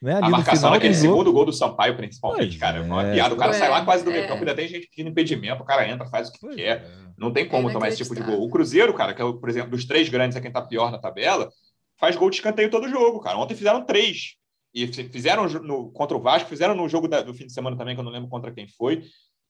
Né? 0.00 0.20
A 0.22 0.28
marcação 0.28 0.68
naquele 0.68 0.92
segundo 0.92 1.32
gol 1.32 1.46
do 1.46 1.52
Sampaio, 1.54 1.96
principalmente, 1.96 2.48
pois 2.48 2.56
cara. 2.58 2.80
É 2.80 2.82
uma 2.82 3.02
piada. 3.02 3.34
O 3.34 3.38
cara 3.38 3.54
sai 3.54 3.70
lá 3.70 3.82
quase 3.82 4.04
do 4.04 4.10
meio 4.10 4.28
campo, 4.28 4.40
ainda 4.40 4.54
tem 4.54 4.68
gente 4.68 4.86
pedindo 4.86 5.08
impedimento, 5.08 5.62
o 5.62 5.66
cara 5.66 5.88
entra, 5.88 6.06
faz 6.06 6.28
o 6.28 6.32
que 6.32 6.40
pois 6.40 6.54
quer. 6.54 6.84
É. 6.84 6.90
Não 7.16 7.32
tem 7.32 7.48
como 7.48 7.72
tomar 7.72 7.88
esse 7.88 7.96
tipo 7.96 8.14
de 8.14 8.20
gol. 8.20 8.44
O 8.44 8.50
Cruzeiro, 8.50 8.92
cara, 8.92 9.14
que 9.14 9.22
é, 9.22 9.24
por 9.24 9.48
exemplo, 9.48 9.70
dos 9.70 9.86
três 9.86 10.10
grandes 10.10 10.36
é 10.36 10.40
quem 10.42 10.52
tá 10.52 10.60
pior 10.60 10.92
na 10.92 10.98
tabela, 10.98 11.48
faz 11.98 12.14
gol 12.14 12.28
de 12.28 12.36
escanteio 12.36 12.70
todo 12.70 12.90
jogo, 12.90 13.20
cara. 13.20 13.38
Ontem 13.38 13.56
fizeram 13.56 13.86
três 13.86 14.36
e 14.74 14.86
fizeram 14.86 15.48
no, 15.48 15.90
contra 15.90 16.16
o 16.16 16.20
Vasco, 16.20 16.48
fizeram 16.48 16.74
no 16.74 16.88
jogo 16.88 17.08
da, 17.08 17.22
do 17.22 17.34
fim 17.34 17.46
de 17.46 17.52
semana 17.52 17.76
também, 17.76 17.94
que 17.94 18.00
eu 18.00 18.04
não 18.04 18.12
lembro 18.12 18.28
contra 18.28 18.52
quem 18.52 18.68
foi. 18.68 19.02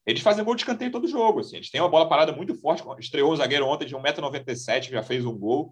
Eles 0.07 0.22
fazem 0.22 0.44
gol 0.44 0.54
de 0.54 0.62
escanteio 0.62 0.90
todo 0.90 1.07
jogo. 1.07 1.40
Assim. 1.40 1.57
Eles 1.57 1.70
têm 1.70 1.81
uma 1.81 1.88
bola 1.88 2.09
parada 2.09 2.33
muito 2.33 2.54
forte. 2.54 2.83
Estreou 2.98 3.33
o 3.33 3.37
zagueiro 3.37 3.66
ontem 3.66 3.87
de 3.87 3.94
1,97m, 3.94 4.90
já 4.90 5.02
fez 5.02 5.24
um 5.26 5.37
gol. 5.37 5.70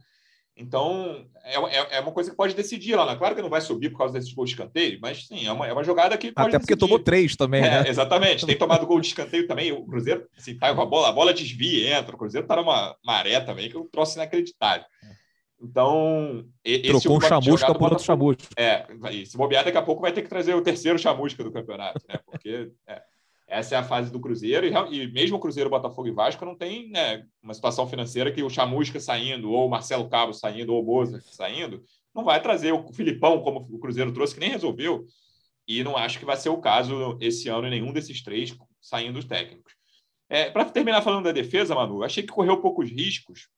Então, 0.59 1.26
é, 1.44 1.54
é, 1.54 1.96
é, 1.96 2.00
uma 2.00 2.12
coisa 2.12 2.30
que 2.30 2.37
pode 2.37 2.54
decidir 2.54 2.96
lá. 2.96 3.04
Né? 3.04 3.16
Claro 3.16 3.35
que 3.35 3.42
não 3.42 3.50
vai 3.50 3.61
subir 3.61 3.90
por 3.90 3.98
causa 3.98 4.14
desses 4.14 4.32
gols 4.32 4.48
de 4.48 4.56
escanteio, 4.56 4.98
mas 5.02 5.26
sim, 5.26 5.46
é 5.46 5.52
uma, 5.52 5.66
é 5.66 5.72
uma 5.72 5.85
jogada 5.85 6.16
que 6.16 6.32
pode 6.32 6.48
Até 6.48 6.59
porque 6.59 6.74
decidir. 6.74 6.88
tomou 6.88 6.98
três 6.98 7.37
também, 7.37 7.62
é, 7.62 7.82
né? 7.82 7.88
Exatamente. 7.88 8.46
Tem 8.46 8.56
tomado 8.56 8.87
gol 8.87 9.00
de 9.00 9.09
escanteio 9.09 9.46
também. 9.46 9.70
O 9.72 9.85
Cruzeiro, 9.85 10.26
assim, 10.37 10.56
tá 10.56 10.74
com 10.74 10.80
a 10.80 10.87
bola, 10.87 11.11
a 11.11 11.12
bola 11.12 11.35
desvia 11.35 11.88
e 11.88 11.92
entra. 11.92 12.14
O 12.14 12.18
Cruzeiro 12.18 12.46
tá 12.46 12.56
numa 12.56 12.96
maré 13.04 13.38
também, 13.40 13.68
que 13.68 13.76
é 13.76 13.80
um 13.80 13.88
troço 13.88 14.16
inacreditável. 14.16 14.87
Então, 15.61 16.45
esse 16.62 16.83
Trocou 16.83 17.16
um 17.16 17.21
chamusca 17.21 17.75
por 17.75 17.90
outro 17.90 18.05
chamusca. 18.05 18.45
É, 18.59 18.87
e 19.11 19.25
se 19.25 19.37
bobear, 19.37 19.64
daqui 19.64 19.79
a 19.79 19.83
pouco 19.83 20.03
vai 20.03 20.12
ter 20.12 20.23
que 20.23 20.29
trazer 20.29 20.55
o 20.55 20.62
terceiro 20.62 20.99
chamusca 20.99 21.42
do 21.42 21.51
campeonato, 21.51 22.05
né? 22.09 22.19
Porque 22.27 22.71
é, 22.87 23.03
essa 23.47 23.75
é 23.75 23.79
a 23.79 23.85
fase 23.85 24.11
do 24.11 24.21
Cruzeiro, 24.21 24.66
e, 24.66 25.03
e, 25.03 25.12
mesmo 25.12 25.37
o 25.37 25.40
Cruzeiro, 25.40 25.71
Botafogo 25.71 26.09
e 26.09 26.12
Vasco 26.12 26.45
não 26.45 26.55
tem 26.55 26.90
né, 26.90 27.25
uma 27.42 27.55
situação 27.55 27.87
financeira 27.87 28.31
que 28.31 28.42
o 28.42 28.51
chamusca 28.51 29.01
saindo, 29.01 29.51
ou 29.51 29.66
o 29.66 29.71
Marcelo 29.71 30.09
Cabo 30.09 30.33
saindo, 30.33 30.75
ou 30.75 30.81
o 30.81 30.85
Boza 30.85 31.21
saindo, 31.23 31.83
não 32.14 32.25
vai 32.25 32.40
trazer 32.42 32.73
o 32.73 32.92
Filipão, 32.92 33.40
como 33.40 33.66
o 33.71 33.79
Cruzeiro 33.79 34.12
trouxe, 34.12 34.35
que 34.35 34.40
nem 34.40 34.51
resolveu. 34.51 35.07
E 35.69 35.83
não 35.83 35.97
acho 35.97 36.19
que 36.19 36.25
vai 36.25 36.37
ser 36.37 36.49
o 36.49 36.59
caso 36.59 37.16
esse 37.21 37.49
ano 37.49 37.66
em 37.66 37.71
nenhum 37.71 37.92
desses 37.92 38.23
três 38.23 38.57
saindo 38.81 39.19
os 39.19 39.25
técnicos. 39.25 39.75
É, 40.29 40.51
Para 40.51 40.64
terminar 40.64 41.03
falando 41.03 41.25
da 41.25 41.33
defesa, 41.33 41.75
Manu, 41.75 42.03
achei 42.03 42.23
que 42.23 42.33
correu 42.33 42.61
poucos 42.61 42.90
riscos, 42.90 43.49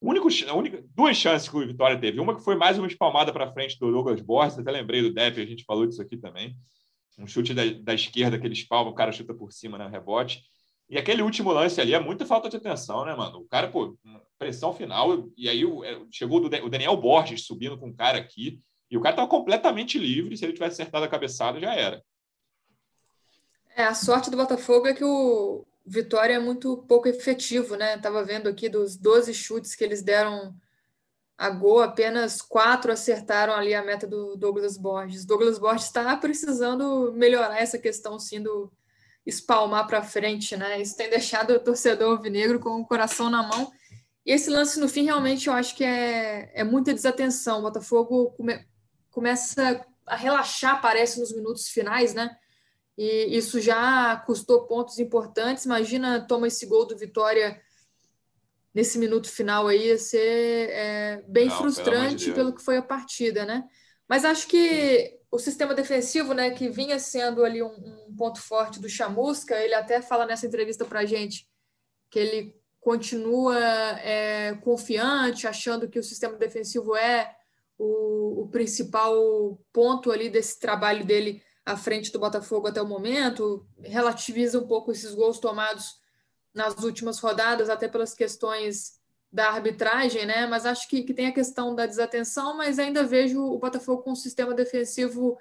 único, 0.00 0.28
a 0.48 0.54
única, 0.54 0.84
duas 0.94 1.16
chances 1.16 1.48
que 1.48 1.56
o 1.56 1.66
Vitória 1.66 1.98
teve. 1.98 2.20
Uma 2.20 2.34
que 2.34 2.44
foi 2.44 2.56
mais 2.56 2.78
uma 2.78 2.86
espalmada 2.86 3.32
para 3.32 3.52
frente 3.52 3.78
do 3.78 3.90
Douglas 3.90 4.20
Borges, 4.20 4.58
até 4.58 4.70
lembrei 4.70 5.02
do 5.02 5.12
Depp, 5.12 5.40
a 5.40 5.46
gente 5.46 5.64
falou 5.64 5.86
disso 5.86 6.02
aqui 6.02 6.16
também. 6.16 6.56
Um 7.18 7.26
chute 7.26 7.54
da, 7.54 7.62
da 7.82 7.94
esquerda 7.94 8.38
que 8.38 8.46
ele 8.46 8.54
espalma, 8.54 8.90
o 8.90 8.94
cara 8.94 9.12
chuta 9.12 9.34
por 9.34 9.52
cima 9.52 9.78
no 9.78 9.88
rebote. 9.88 10.42
E 10.88 10.98
aquele 10.98 11.22
último 11.22 11.50
lance 11.50 11.80
ali 11.80 11.94
é 11.94 11.98
muita 11.98 12.24
falta 12.24 12.48
de 12.48 12.56
atenção, 12.56 13.04
né, 13.04 13.14
mano? 13.14 13.38
O 13.38 13.48
cara, 13.48 13.68
pô, 13.68 13.98
pressão 14.38 14.72
final, 14.72 15.28
e 15.36 15.48
aí 15.48 15.62
é, 15.84 16.00
chegou 16.12 16.44
o 16.44 16.68
Daniel 16.68 16.96
Borges 16.96 17.44
subindo 17.44 17.78
com 17.78 17.88
o 17.88 17.94
cara 17.94 18.18
aqui, 18.18 18.60
e 18.88 18.96
o 18.96 19.00
cara 19.00 19.14
estava 19.14 19.28
completamente 19.28 19.98
livre, 19.98 20.36
se 20.36 20.44
ele 20.44 20.52
tivesse 20.52 20.80
acertado 20.80 21.04
a 21.04 21.08
cabeçada, 21.08 21.58
já 21.58 21.74
era. 21.74 22.02
É, 23.74 23.84
a 23.84 23.94
sorte 23.94 24.30
do 24.30 24.36
Botafogo 24.36 24.86
é 24.86 24.94
que 24.94 25.04
o, 25.04 25.66
Vitória 25.86 26.34
é 26.34 26.38
muito 26.38 26.78
pouco 26.88 27.06
efetivo, 27.06 27.76
né? 27.76 27.96
Tava 27.98 28.24
vendo 28.24 28.48
aqui 28.48 28.68
dos 28.68 28.96
12 28.96 29.32
chutes 29.32 29.74
que 29.74 29.84
eles 29.84 30.02
deram 30.02 30.54
a 31.38 31.50
gol, 31.50 31.82
apenas 31.82 32.40
quatro 32.40 32.90
acertaram 32.90 33.54
ali 33.54 33.74
a 33.74 33.84
meta 33.84 34.06
do 34.06 34.36
Douglas 34.36 34.76
Borges. 34.76 35.24
Douglas 35.24 35.58
Borges 35.58 35.86
está 35.86 36.16
precisando 36.16 37.12
melhorar 37.12 37.60
essa 37.60 37.78
questão, 37.78 38.18
sim, 38.18 38.42
do 38.42 38.72
espalmar 39.24 39.86
para 39.86 40.02
frente, 40.02 40.56
né? 40.56 40.80
Isso 40.80 40.96
tem 40.96 41.10
deixado 41.10 41.52
o 41.52 41.60
torcedor 41.60 42.16
alvinegro 42.16 42.58
com 42.58 42.80
o 42.80 42.86
coração 42.86 43.28
na 43.28 43.42
mão. 43.42 43.70
E 44.24 44.32
esse 44.32 44.48
lance 44.50 44.80
no 44.80 44.88
fim, 44.88 45.04
realmente, 45.04 45.48
eu 45.48 45.52
acho 45.52 45.76
que 45.76 45.84
é, 45.84 46.50
é 46.54 46.64
muita 46.64 46.94
desatenção. 46.94 47.58
O 47.58 47.62
Botafogo 47.62 48.30
come, 48.36 48.64
começa 49.10 49.84
a 50.06 50.16
relaxar, 50.16 50.80
parece, 50.80 51.20
nos 51.20 51.34
minutos 51.34 51.68
finais, 51.68 52.14
né? 52.14 52.36
E 52.96 53.36
isso 53.36 53.60
já 53.60 54.16
custou 54.26 54.66
pontos 54.66 54.98
importantes. 54.98 55.64
Imagina 55.64 56.26
toma 56.26 56.46
esse 56.46 56.66
gol 56.66 56.86
do 56.86 56.96
Vitória 56.96 57.60
nesse 58.74 58.98
minuto 58.98 59.28
final 59.28 59.66
aí, 59.68 59.86
ia 59.86 59.98
ser 59.98 60.68
é, 60.70 61.24
bem 61.26 61.48
Não, 61.48 61.56
frustrante 61.56 62.26
pelo, 62.26 62.34
pelo, 62.34 62.54
que 62.54 62.62
foi 62.62 62.76
a 62.76 62.82
partida, 62.82 63.44
né? 63.46 63.64
Mas 64.08 64.24
acho 64.24 64.46
que 64.46 65.18
o 65.30 65.38
sistema 65.38 65.74
defensivo, 65.74 66.34
né, 66.34 66.50
que 66.50 66.68
vinha 66.68 66.98
sendo 66.98 67.44
ali 67.44 67.62
um, 67.62 67.74
um 68.08 68.14
ponto 68.14 68.40
forte 68.40 68.78
do 68.78 68.88
Chamusca, 68.88 69.58
ele 69.58 69.74
até 69.74 70.00
fala 70.00 70.26
nessa 70.26 70.46
entrevista 70.46 70.84
para 70.84 71.00
a 71.00 71.04
gente 71.06 71.48
que 72.10 72.18
ele 72.18 72.54
continua 72.80 73.58
é, 74.00 74.54
confiante, 74.62 75.46
achando 75.46 75.88
que 75.88 75.98
o 75.98 76.04
sistema 76.04 76.36
defensivo 76.36 76.94
é 76.94 77.34
o, 77.76 78.42
o 78.42 78.48
principal 78.48 79.58
ponto 79.72 80.12
ali 80.12 80.28
desse 80.28 80.60
trabalho 80.60 81.04
dele 81.04 81.42
à 81.66 81.76
frente 81.76 82.12
do 82.12 82.20
Botafogo 82.20 82.68
até 82.68 82.80
o 82.80 82.86
momento, 82.86 83.66
relativiza 83.82 84.60
um 84.60 84.66
pouco 84.68 84.92
esses 84.92 85.12
gols 85.12 85.40
tomados 85.40 85.98
nas 86.54 86.78
últimas 86.82 87.18
rodadas, 87.18 87.68
até 87.68 87.88
pelas 87.88 88.14
questões 88.14 89.00
da 89.32 89.48
arbitragem, 89.48 90.24
né? 90.24 90.46
Mas 90.46 90.64
acho 90.64 90.88
que, 90.88 91.02
que 91.02 91.12
tem 91.12 91.26
a 91.26 91.34
questão 91.34 91.74
da 91.74 91.84
desatenção, 91.84 92.56
mas 92.56 92.78
ainda 92.78 93.02
vejo 93.02 93.42
o 93.42 93.58
Botafogo 93.58 94.02
com 94.02 94.12
um 94.12 94.16
sistema 94.16 94.54
defensivo 94.54 95.36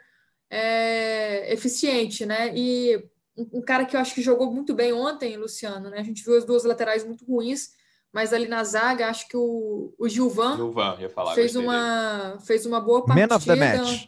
é, 0.49 1.53
eficiente, 1.53 2.25
né? 2.25 2.51
E 2.55 2.97
um, 3.37 3.59
um, 3.59 3.61
cara 3.61 3.85
que 3.85 3.95
eu 3.95 3.99
acho 3.99 4.15
que 4.15 4.21
jogou 4.21 4.51
muito 4.51 4.73
bem 4.73 4.91
ontem, 4.91 5.37
Luciano, 5.37 5.91
né? 5.91 5.99
A 5.99 6.03
gente 6.03 6.23
viu 6.23 6.35
as 6.35 6.43
duas 6.43 6.63
laterais 6.63 7.05
muito 7.05 7.23
ruins, 7.23 7.69
mas 8.11 8.33
ali 8.33 8.47
na 8.47 8.63
zaga, 8.63 9.07
acho 9.09 9.27
que 9.27 9.37
o, 9.37 9.93
o 9.97 10.09
Gilvan, 10.09 10.55
Gilvan 10.55 10.97
ia 10.99 11.09
falar, 11.09 11.35
fez, 11.35 11.55
uma, 11.55 12.39
fez 12.43 12.65
uma 12.65 12.81
boa 12.81 13.05
partida. 13.05 13.27
Man 13.27 13.35
of 13.35 13.45
the 13.45 13.55
match. 13.55 14.07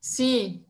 Sim, 0.00 0.65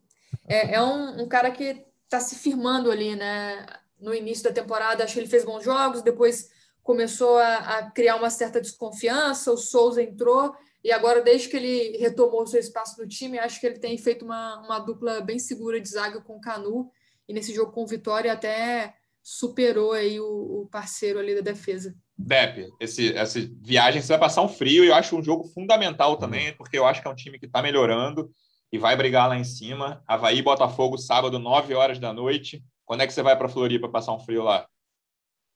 é, 0.47 0.75
é 0.75 0.83
um, 0.83 1.23
um 1.23 1.29
cara 1.29 1.51
que 1.51 1.85
está 2.05 2.21
se 2.21 2.37
firmando 2.37 2.91
ali, 2.91 3.15
né? 3.15 3.67
No 4.01 4.15
início 4.15 4.45
da 4.45 4.53
temporada, 4.53 5.05
acho 5.05 5.15
que 5.15 5.21
ele 5.21 5.29
fez 5.29 5.45
bons 5.45 5.65
jogos, 5.65 6.03
depois 6.03 6.51
começou 6.83 7.39
a, 7.39 7.57
a 7.57 7.91
criar 7.91 8.17
uma 8.17 8.31
certa 8.31 8.61
desconfiança, 8.61 9.51
o 9.51 9.57
Souza 9.57 10.03
entrou, 10.03 10.55
e 10.85 10.93
agora, 10.93 11.21
desde 11.21 11.49
que 11.49 11.57
ele 11.57 11.97
retomou 11.99 12.47
seu 12.47 12.61
espaço 12.61 13.01
no 13.01 13.09
time, 13.09 13.41
acho 13.41 13.59
que 13.59 13.67
ele 13.67 13.79
tem 13.79 13.99
feito 13.99 14.25
uma, 14.25 14.61
uma 14.65 14.79
dupla 14.79 15.21
bem 15.21 15.39
segura 15.39 15.81
de 15.81 15.89
zaga 15.89 16.21
com 16.21 16.37
o 16.37 16.41
Canu, 16.41 16.89
e 17.29 17.33
nesse 17.33 17.53
jogo 17.53 17.73
com 17.73 17.83
o 17.83 17.87
Vitória 17.87 18.33
até 18.33 18.95
superou 19.21 19.93
aí 19.93 20.21
o, 20.21 20.63
o 20.63 20.69
parceiro 20.71 21.19
ali 21.19 21.35
da 21.35 21.41
defesa. 21.41 21.93
Depp, 22.17 22.71
esse, 22.79 23.13
essa 23.17 23.41
viagem 23.61 24.01
você 24.01 24.09
vai 24.09 24.21
passar 24.21 24.43
um 24.43 24.49
frio 24.49 24.85
e 24.85 24.89
eu 24.89 24.95
acho 24.95 25.17
um 25.17 25.23
jogo 25.23 25.43
fundamental 25.49 26.17
também, 26.17 26.57
porque 26.57 26.79
eu 26.79 26.87
acho 26.87 27.03
que 27.03 27.09
é 27.09 27.11
um 27.11 27.17
time 27.17 27.39
que 27.39 27.47
está 27.47 27.61
melhorando 27.61 28.31
e 28.73 28.79
vai 28.79 28.97
brigar 28.97 29.29
lá 29.29 29.37
em 29.37 29.45
cima. 29.45 30.03
Havaí 30.07 30.43
Botafogo, 30.43 30.99
sábado, 30.99 31.39
9 31.39 31.75
horas 31.75 31.99
da 31.99 32.13
noite. 32.13 32.65
Quando 32.85 33.03
é 33.03 33.07
que 33.07 33.13
você 33.13 33.23
vai 33.23 33.37
para 33.37 33.49
Floripa 33.49 33.89
passar 33.89 34.13
um 34.13 34.19
frio 34.19 34.43
lá? 34.43 34.67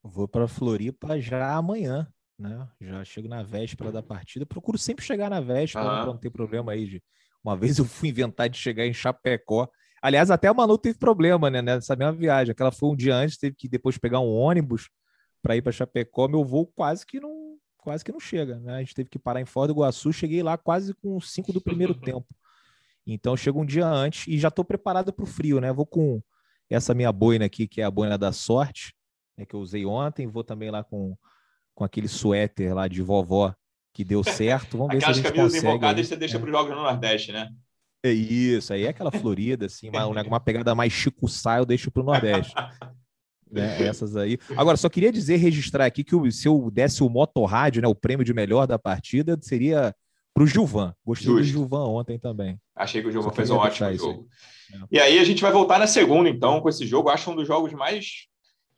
Vou 0.02 0.26
para 0.26 0.48
Floripa 0.48 1.20
já 1.20 1.54
amanhã, 1.54 2.08
né? 2.38 2.66
Já 2.80 3.04
chego 3.04 3.28
na 3.28 3.42
véspera 3.42 3.92
da 3.92 4.02
partida. 4.02 4.46
Procuro 4.46 4.78
sempre 4.78 5.04
chegar 5.04 5.28
na 5.28 5.40
véspera, 5.40 5.84
uhum. 5.84 5.90
para 5.90 6.06
não 6.06 6.16
ter 6.16 6.30
problema 6.30 6.72
aí 6.72 6.86
de. 6.86 7.02
Uma 7.42 7.56
vez 7.56 7.78
eu 7.78 7.84
fui 7.84 8.10
inventar 8.10 8.48
de 8.48 8.58
chegar 8.58 8.86
em 8.86 8.92
Chapecó. 8.92 9.68
Aliás, 10.02 10.30
até 10.30 10.48
a 10.48 10.54
Manu 10.54 10.78
teve 10.78 10.98
problema, 10.98 11.50
né? 11.50 11.60
Nessa 11.60 11.94
mesma 11.94 12.12
viagem. 12.12 12.52
Aquela 12.52 12.72
foi 12.72 12.88
um 12.90 12.96
dia 12.96 13.14
antes, 13.14 13.36
teve 13.36 13.54
que 13.54 13.68
depois 13.68 13.98
pegar 13.98 14.20
um 14.20 14.30
ônibus 14.30 14.88
para 15.42 15.56
ir 15.56 15.62
para 15.62 15.72
Chapecó, 15.72 16.28
meu 16.28 16.44
voo 16.44 16.66
quase 16.66 17.06
que 17.06 17.18
não 17.18 17.58
quase 17.78 18.04
que 18.04 18.12
não 18.12 18.20
chega, 18.20 18.58
né? 18.58 18.74
A 18.74 18.78
gente 18.80 18.94
teve 18.94 19.08
que 19.08 19.18
parar 19.18 19.40
em 19.40 19.46
Foz 19.46 19.68
do 19.68 19.72
Iguaçu, 19.72 20.12
cheguei 20.12 20.42
lá 20.42 20.58
quase 20.58 20.92
com 20.94 21.18
5 21.18 21.50
do 21.52 21.62
primeiro 21.62 21.94
tempo. 21.98 22.26
Então 23.12 23.36
chego 23.36 23.60
um 23.60 23.66
dia 23.66 23.86
antes 23.86 24.26
e 24.26 24.38
já 24.38 24.48
estou 24.48 24.64
preparado 24.64 25.12
para 25.12 25.22
o 25.22 25.26
frio, 25.26 25.60
né? 25.60 25.72
Vou 25.72 25.86
com 25.86 26.22
essa 26.68 26.94
minha 26.94 27.10
boina 27.10 27.44
aqui, 27.44 27.66
que 27.66 27.80
é 27.80 27.84
a 27.84 27.90
boina 27.90 28.16
da 28.16 28.32
sorte, 28.32 28.94
né, 29.36 29.44
que 29.44 29.54
eu 29.54 29.60
usei 29.60 29.84
ontem, 29.84 30.26
vou 30.26 30.44
também 30.44 30.70
lá 30.70 30.84
com, 30.84 31.16
com 31.74 31.82
aquele 31.82 32.06
suéter 32.06 32.74
lá 32.74 32.86
de 32.86 33.02
vovó 33.02 33.52
que 33.92 34.04
deu 34.04 34.22
certo. 34.22 34.78
Vamos 34.78 34.94
ver 34.94 35.00
se 35.00 35.10
a 35.10 35.12
gente 35.12 35.24
consegue. 35.24 35.40
Aquelas 35.40 35.54
invocadas 35.56 36.06
você 36.06 36.16
deixa 36.16 36.36
é. 36.36 36.40
para 36.40 36.46
os 36.46 36.52
jogos 36.52 36.76
no 36.76 36.82
Nordeste, 36.82 37.32
né? 37.32 37.50
É 38.02 38.10
isso, 38.10 38.72
aí 38.72 38.84
é 38.84 38.88
aquela 38.88 39.10
florida, 39.10 39.66
assim, 39.66 39.90
uma, 39.90 40.06
uma 40.06 40.40
pegada 40.40 40.74
mais 40.74 40.90
Chico 40.90 41.26
eu 41.58 41.66
deixo 41.66 41.90
para 41.90 42.00
o 42.00 42.04
Nordeste. 42.04 42.54
né, 43.50 43.82
essas 43.82 44.16
aí. 44.16 44.38
Agora, 44.56 44.76
só 44.76 44.88
queria 44.88 45.12
dizer, 45.12 45.36
registrar 45.36 45.84
aqui 45.84 46.02
que 46.02 46.16
o, 46.16 46.30
se 46.30 46.48
eu 46.48 46.70
desse 46.70 47.02
o 47.02 47.10
Motorrádio, 47.10 47.82
né, 47.82 47.88
o 47.88 47.94
prêmio 47.94 48.24
de 48.24 48.32
melhor 48.32 48.66
da 48.66 48.78
partida, 48.78 49.38
seria 49.42 49.94
para 50.40 50.44
o 50.44 50.46
Gilvan. 50.46 50.94
Gostei 51.04 51.26
Justo. 51.26 51.42
do 51.42 51.44
Gilvan 51.44 51.84
ontem 51.88 52.18
também. 52.18 52.58
Achei 52.74 53.02
que 53.02 53.08
o 53.08 53.12
Gilvan 53.12 53.30
fez 53.30 53.50
um 53.50 53.56
ótimo 53.56 53.92
jogo. 53.94 54.28
Aí. 54.72 54.80
E 54.90 54.98
aí 54.98 55.18
a 55.18 55.24
gente 55.24 55.42
vai 55.42 55.52
voltar 55.52 55.78
na 55.78 55.86
segunda, 55.86 56.30
então, 56.30 56.62
com 56.62 56.68
esse 56.68 56.86
jogo. 56.86 57.10
Acho 57.10 57.30
um 57.30 57.36
dos 57.36 57.46
jogos 57.46 57.72
mais 57.74 58.26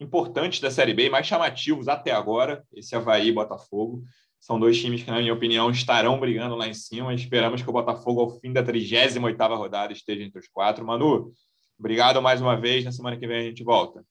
importantes 0.00 0.58
da 0.58 0.72
Série 0.72 0.92
B, 0.92 1.08
mais 1.08 1.24
chamativos 1.24 1.86
até 1.86 2.10
agora, 2.10 2.64
esse 2.74 2.96
Havaí 2.96 3.28
e 3.28 3.32
Botafogo. 3.32 4.02
São 4.40 4.58
dois 4.58 4.80
times 4.80 5.04
que, 5.04 5.10
na 5.10 5.18
minha 5.18 5.32
opinião, 5.32 5.70
estarão 5.70 6.18
brigando 6.18 6.56
lá 6.56 6.66
em 6.66 6.74
cima. 6.74 7.14
Esperamos 7.14 7.62
que 7.62 7.70
o 7.70 7.72
Botafogo, 7.72 8.22
ao 8.22 8.40
fim 8.40 8.52
da 8.52 8.64
38ª 8.64 9.56
rodada, 9.56 9.92
esteja 9.92 10.24
entre 10.24 10.40
os 10.40 10.48
quatro. 10.48 10.84
Manu, 10.84 11.32
obrigado 11.78 12.20
mais 12.20 12.40
uma 12.40 12.60
vez. 12.60 12.84
Na 12.84 12.90
semana 12.90 13.16
que 13.16 13.26
vem 13.26 13.38
a 13.38 13.44
gente 13.44 13.62
volta. 13.62 14.04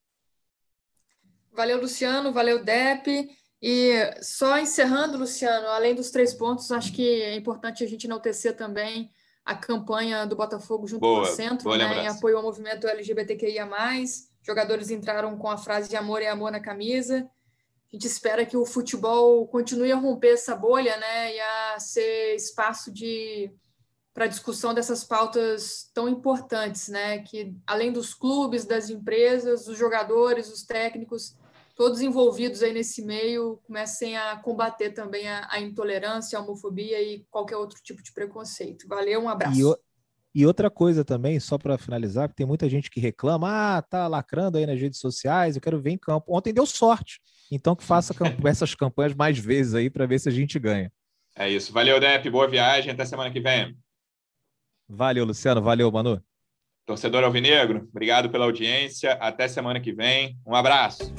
Valeu, 1.52 1.82
Luciano. 1.82 2.32
Valeu, 2.32 2.64
Dep. 2.64 3.28
E 3.62 3.94
só 4.22 4.58
encerrando, 4.58 5.18
Luciano, 5.18 5.68
além 5.68 5.94
dos 5.94 6.10
três 6.10 6.34
pontos, 6.34 6.72
acho 6.72 6.92
que 6.92 7.22
é 7.22 7.36
importante 7.36 7.84
a 7.84 7.88
gente 7.88 8.06
enaltecer 8.06 8.56
também 8.56 9.12
a 9.46 9.56
campanha 9.56 10.26
do 10.26 10.36
Botafogo 10.36 10.88
junto 10.88 11.02
boa, 11.02 11.26
com 11.26 11.32
o 11.32 11.36
Centro, 11.36 11.78
né, 11.78 12.04
em 12.04 12.08
apoio 12.08 12.38
ao 12.38 12.44
movimento 12.44 12.88
LGBTQIA+. 12.88 13.70
Jogadores 14.42 14.90
entraram 14.90 15.38
com 15.38 15.50
a 15.50 15.58
frase 15.58 15.90
de 15.90 15.96
amor 15.96 16.22
e 16.22 16.28
amor 16.28 16.52
na 16.52 16.60
camisa. 16.60 17.30
A 17.92 17.96
gente 17.96 18.08
espera 18.08 18.46
que 18.46 18.58
o 18.58 18.66
futebol 18.66 19.48
continue 19.48 19.92
a 19.92 19.98
romper 19.98 20.34
essa 20.34 20.56
bolha 20.56 20.98
né, 20.98 21.36
e 21.36 21.40
a 21.40 21.80
ser 21.80 22.36
espaço 22.36 22.92
de 22.92 23.52
para 24.14 24.28
discussão 24.28 24.74
dessas 24.74 25.06
pautas 25.06 25.90
tão 25.94 26.10
importantes, 26.10 26.90
né? 26.90 27.20
Que 27.20 27.56
além 27.66 27.94
dos 27.94 28.14
clubes, 28.14 28.66
das 28.66 28.90
empresas, 28.90 29.68
os 29.68 29.78
jogadores, 29.78 30.52
os 30.52 30.64
técnicos, 30.64 31.38
todos 31.82 32.00
envolvidos 32.00 32.62
aí 32.62 32.72
nesse 32.72 33.04
meio 33.04 33.60
comecem 33.64 34.16
a 34.16 34.36
combater 34.36 34.92
também 34.92 35.28
a, 35.28 35.48
a 35.50 35.60
intolerância, 35.60 36.38
a 36.38 36.42
homofobia 36.44 37.02
e 37.02 37.26
qualquer 37.32 37.58
outro 37.58 37.80
tipo 37.82 38.04
de 38.04 38.14
preconceito. 38.14 38.88
Valeu, 38.88 39.24
um 39.24 39.28
abraço. 39.28 39.60
E, 39.60 39.66
o, 39.66 39.76
e 40.36 40.46
outra 40.46 40.70
coisa 40.70 41.04
também, 41.04 41.40
só 41.40 41.58
para 41.58 41.80
finalizar, 41.80 42.30
que 42.30 42.36
tem 42.36 42.46
muita 42.46 42.70
gente 42.70 42.88
que 42.88 43.00
reclama, 43.00 43.50
ah, 43.50 43.82
tá 43.82 44.08
lacrando 44.08 44.60
aí 44.60 44.66
nas 44.68 44.80
redes 44.80 45.00
sociais, 45.00 45.56
eu 45.56 45.62
quero 45.62 45.82
ver 45.82 45.90
em 45.90 45.98
campo. 45.98 46.38
Ontem 46.38 46.54
deu 46.54 46.68
sorte, 46.68 47.20
então 47.52 47.76
que 47.76 47.84
faça 47.84 48.14
essas 48.46 48.76
campanhas 48.76 49.16
mais 49.16 49.40
vezes 49.40 49.74
aí 49.74 49.90
para 49.90 50.06
ver 50.06 50.20
se 50.20 50.30
a 50.30 50.32
gente 50.32 50.60
ganha. 50.60 50.94
É 51.36 51.50
isso. 51.50 51.74
Valeu, 51.74 52.00
Dep. 52.00 52.30
Boa 52.30 52.48
viagem. 52.48 52.92
Até 52.92 53.06
semana 53.06 53.32
que 53.32 53.40
vem. 53.40 53.76
Valeu, 54.88 55.26
Luciano. 55.26 55.64
Valeu, 55.64 55.92
Manu. 55.92 56.24
Torcedor 56.86 57.24
Alvinegro, 57.24 57.88
obrigado 57.90 58.30
pela 58.30 58.46
audiência. 58.46 59.14
Até 59.14 59.48
semana 59.48 59.80
que 59.80 59.92
vem. 59.92 60.38
Um 60.46 60.54
abraço. 60.54 61.12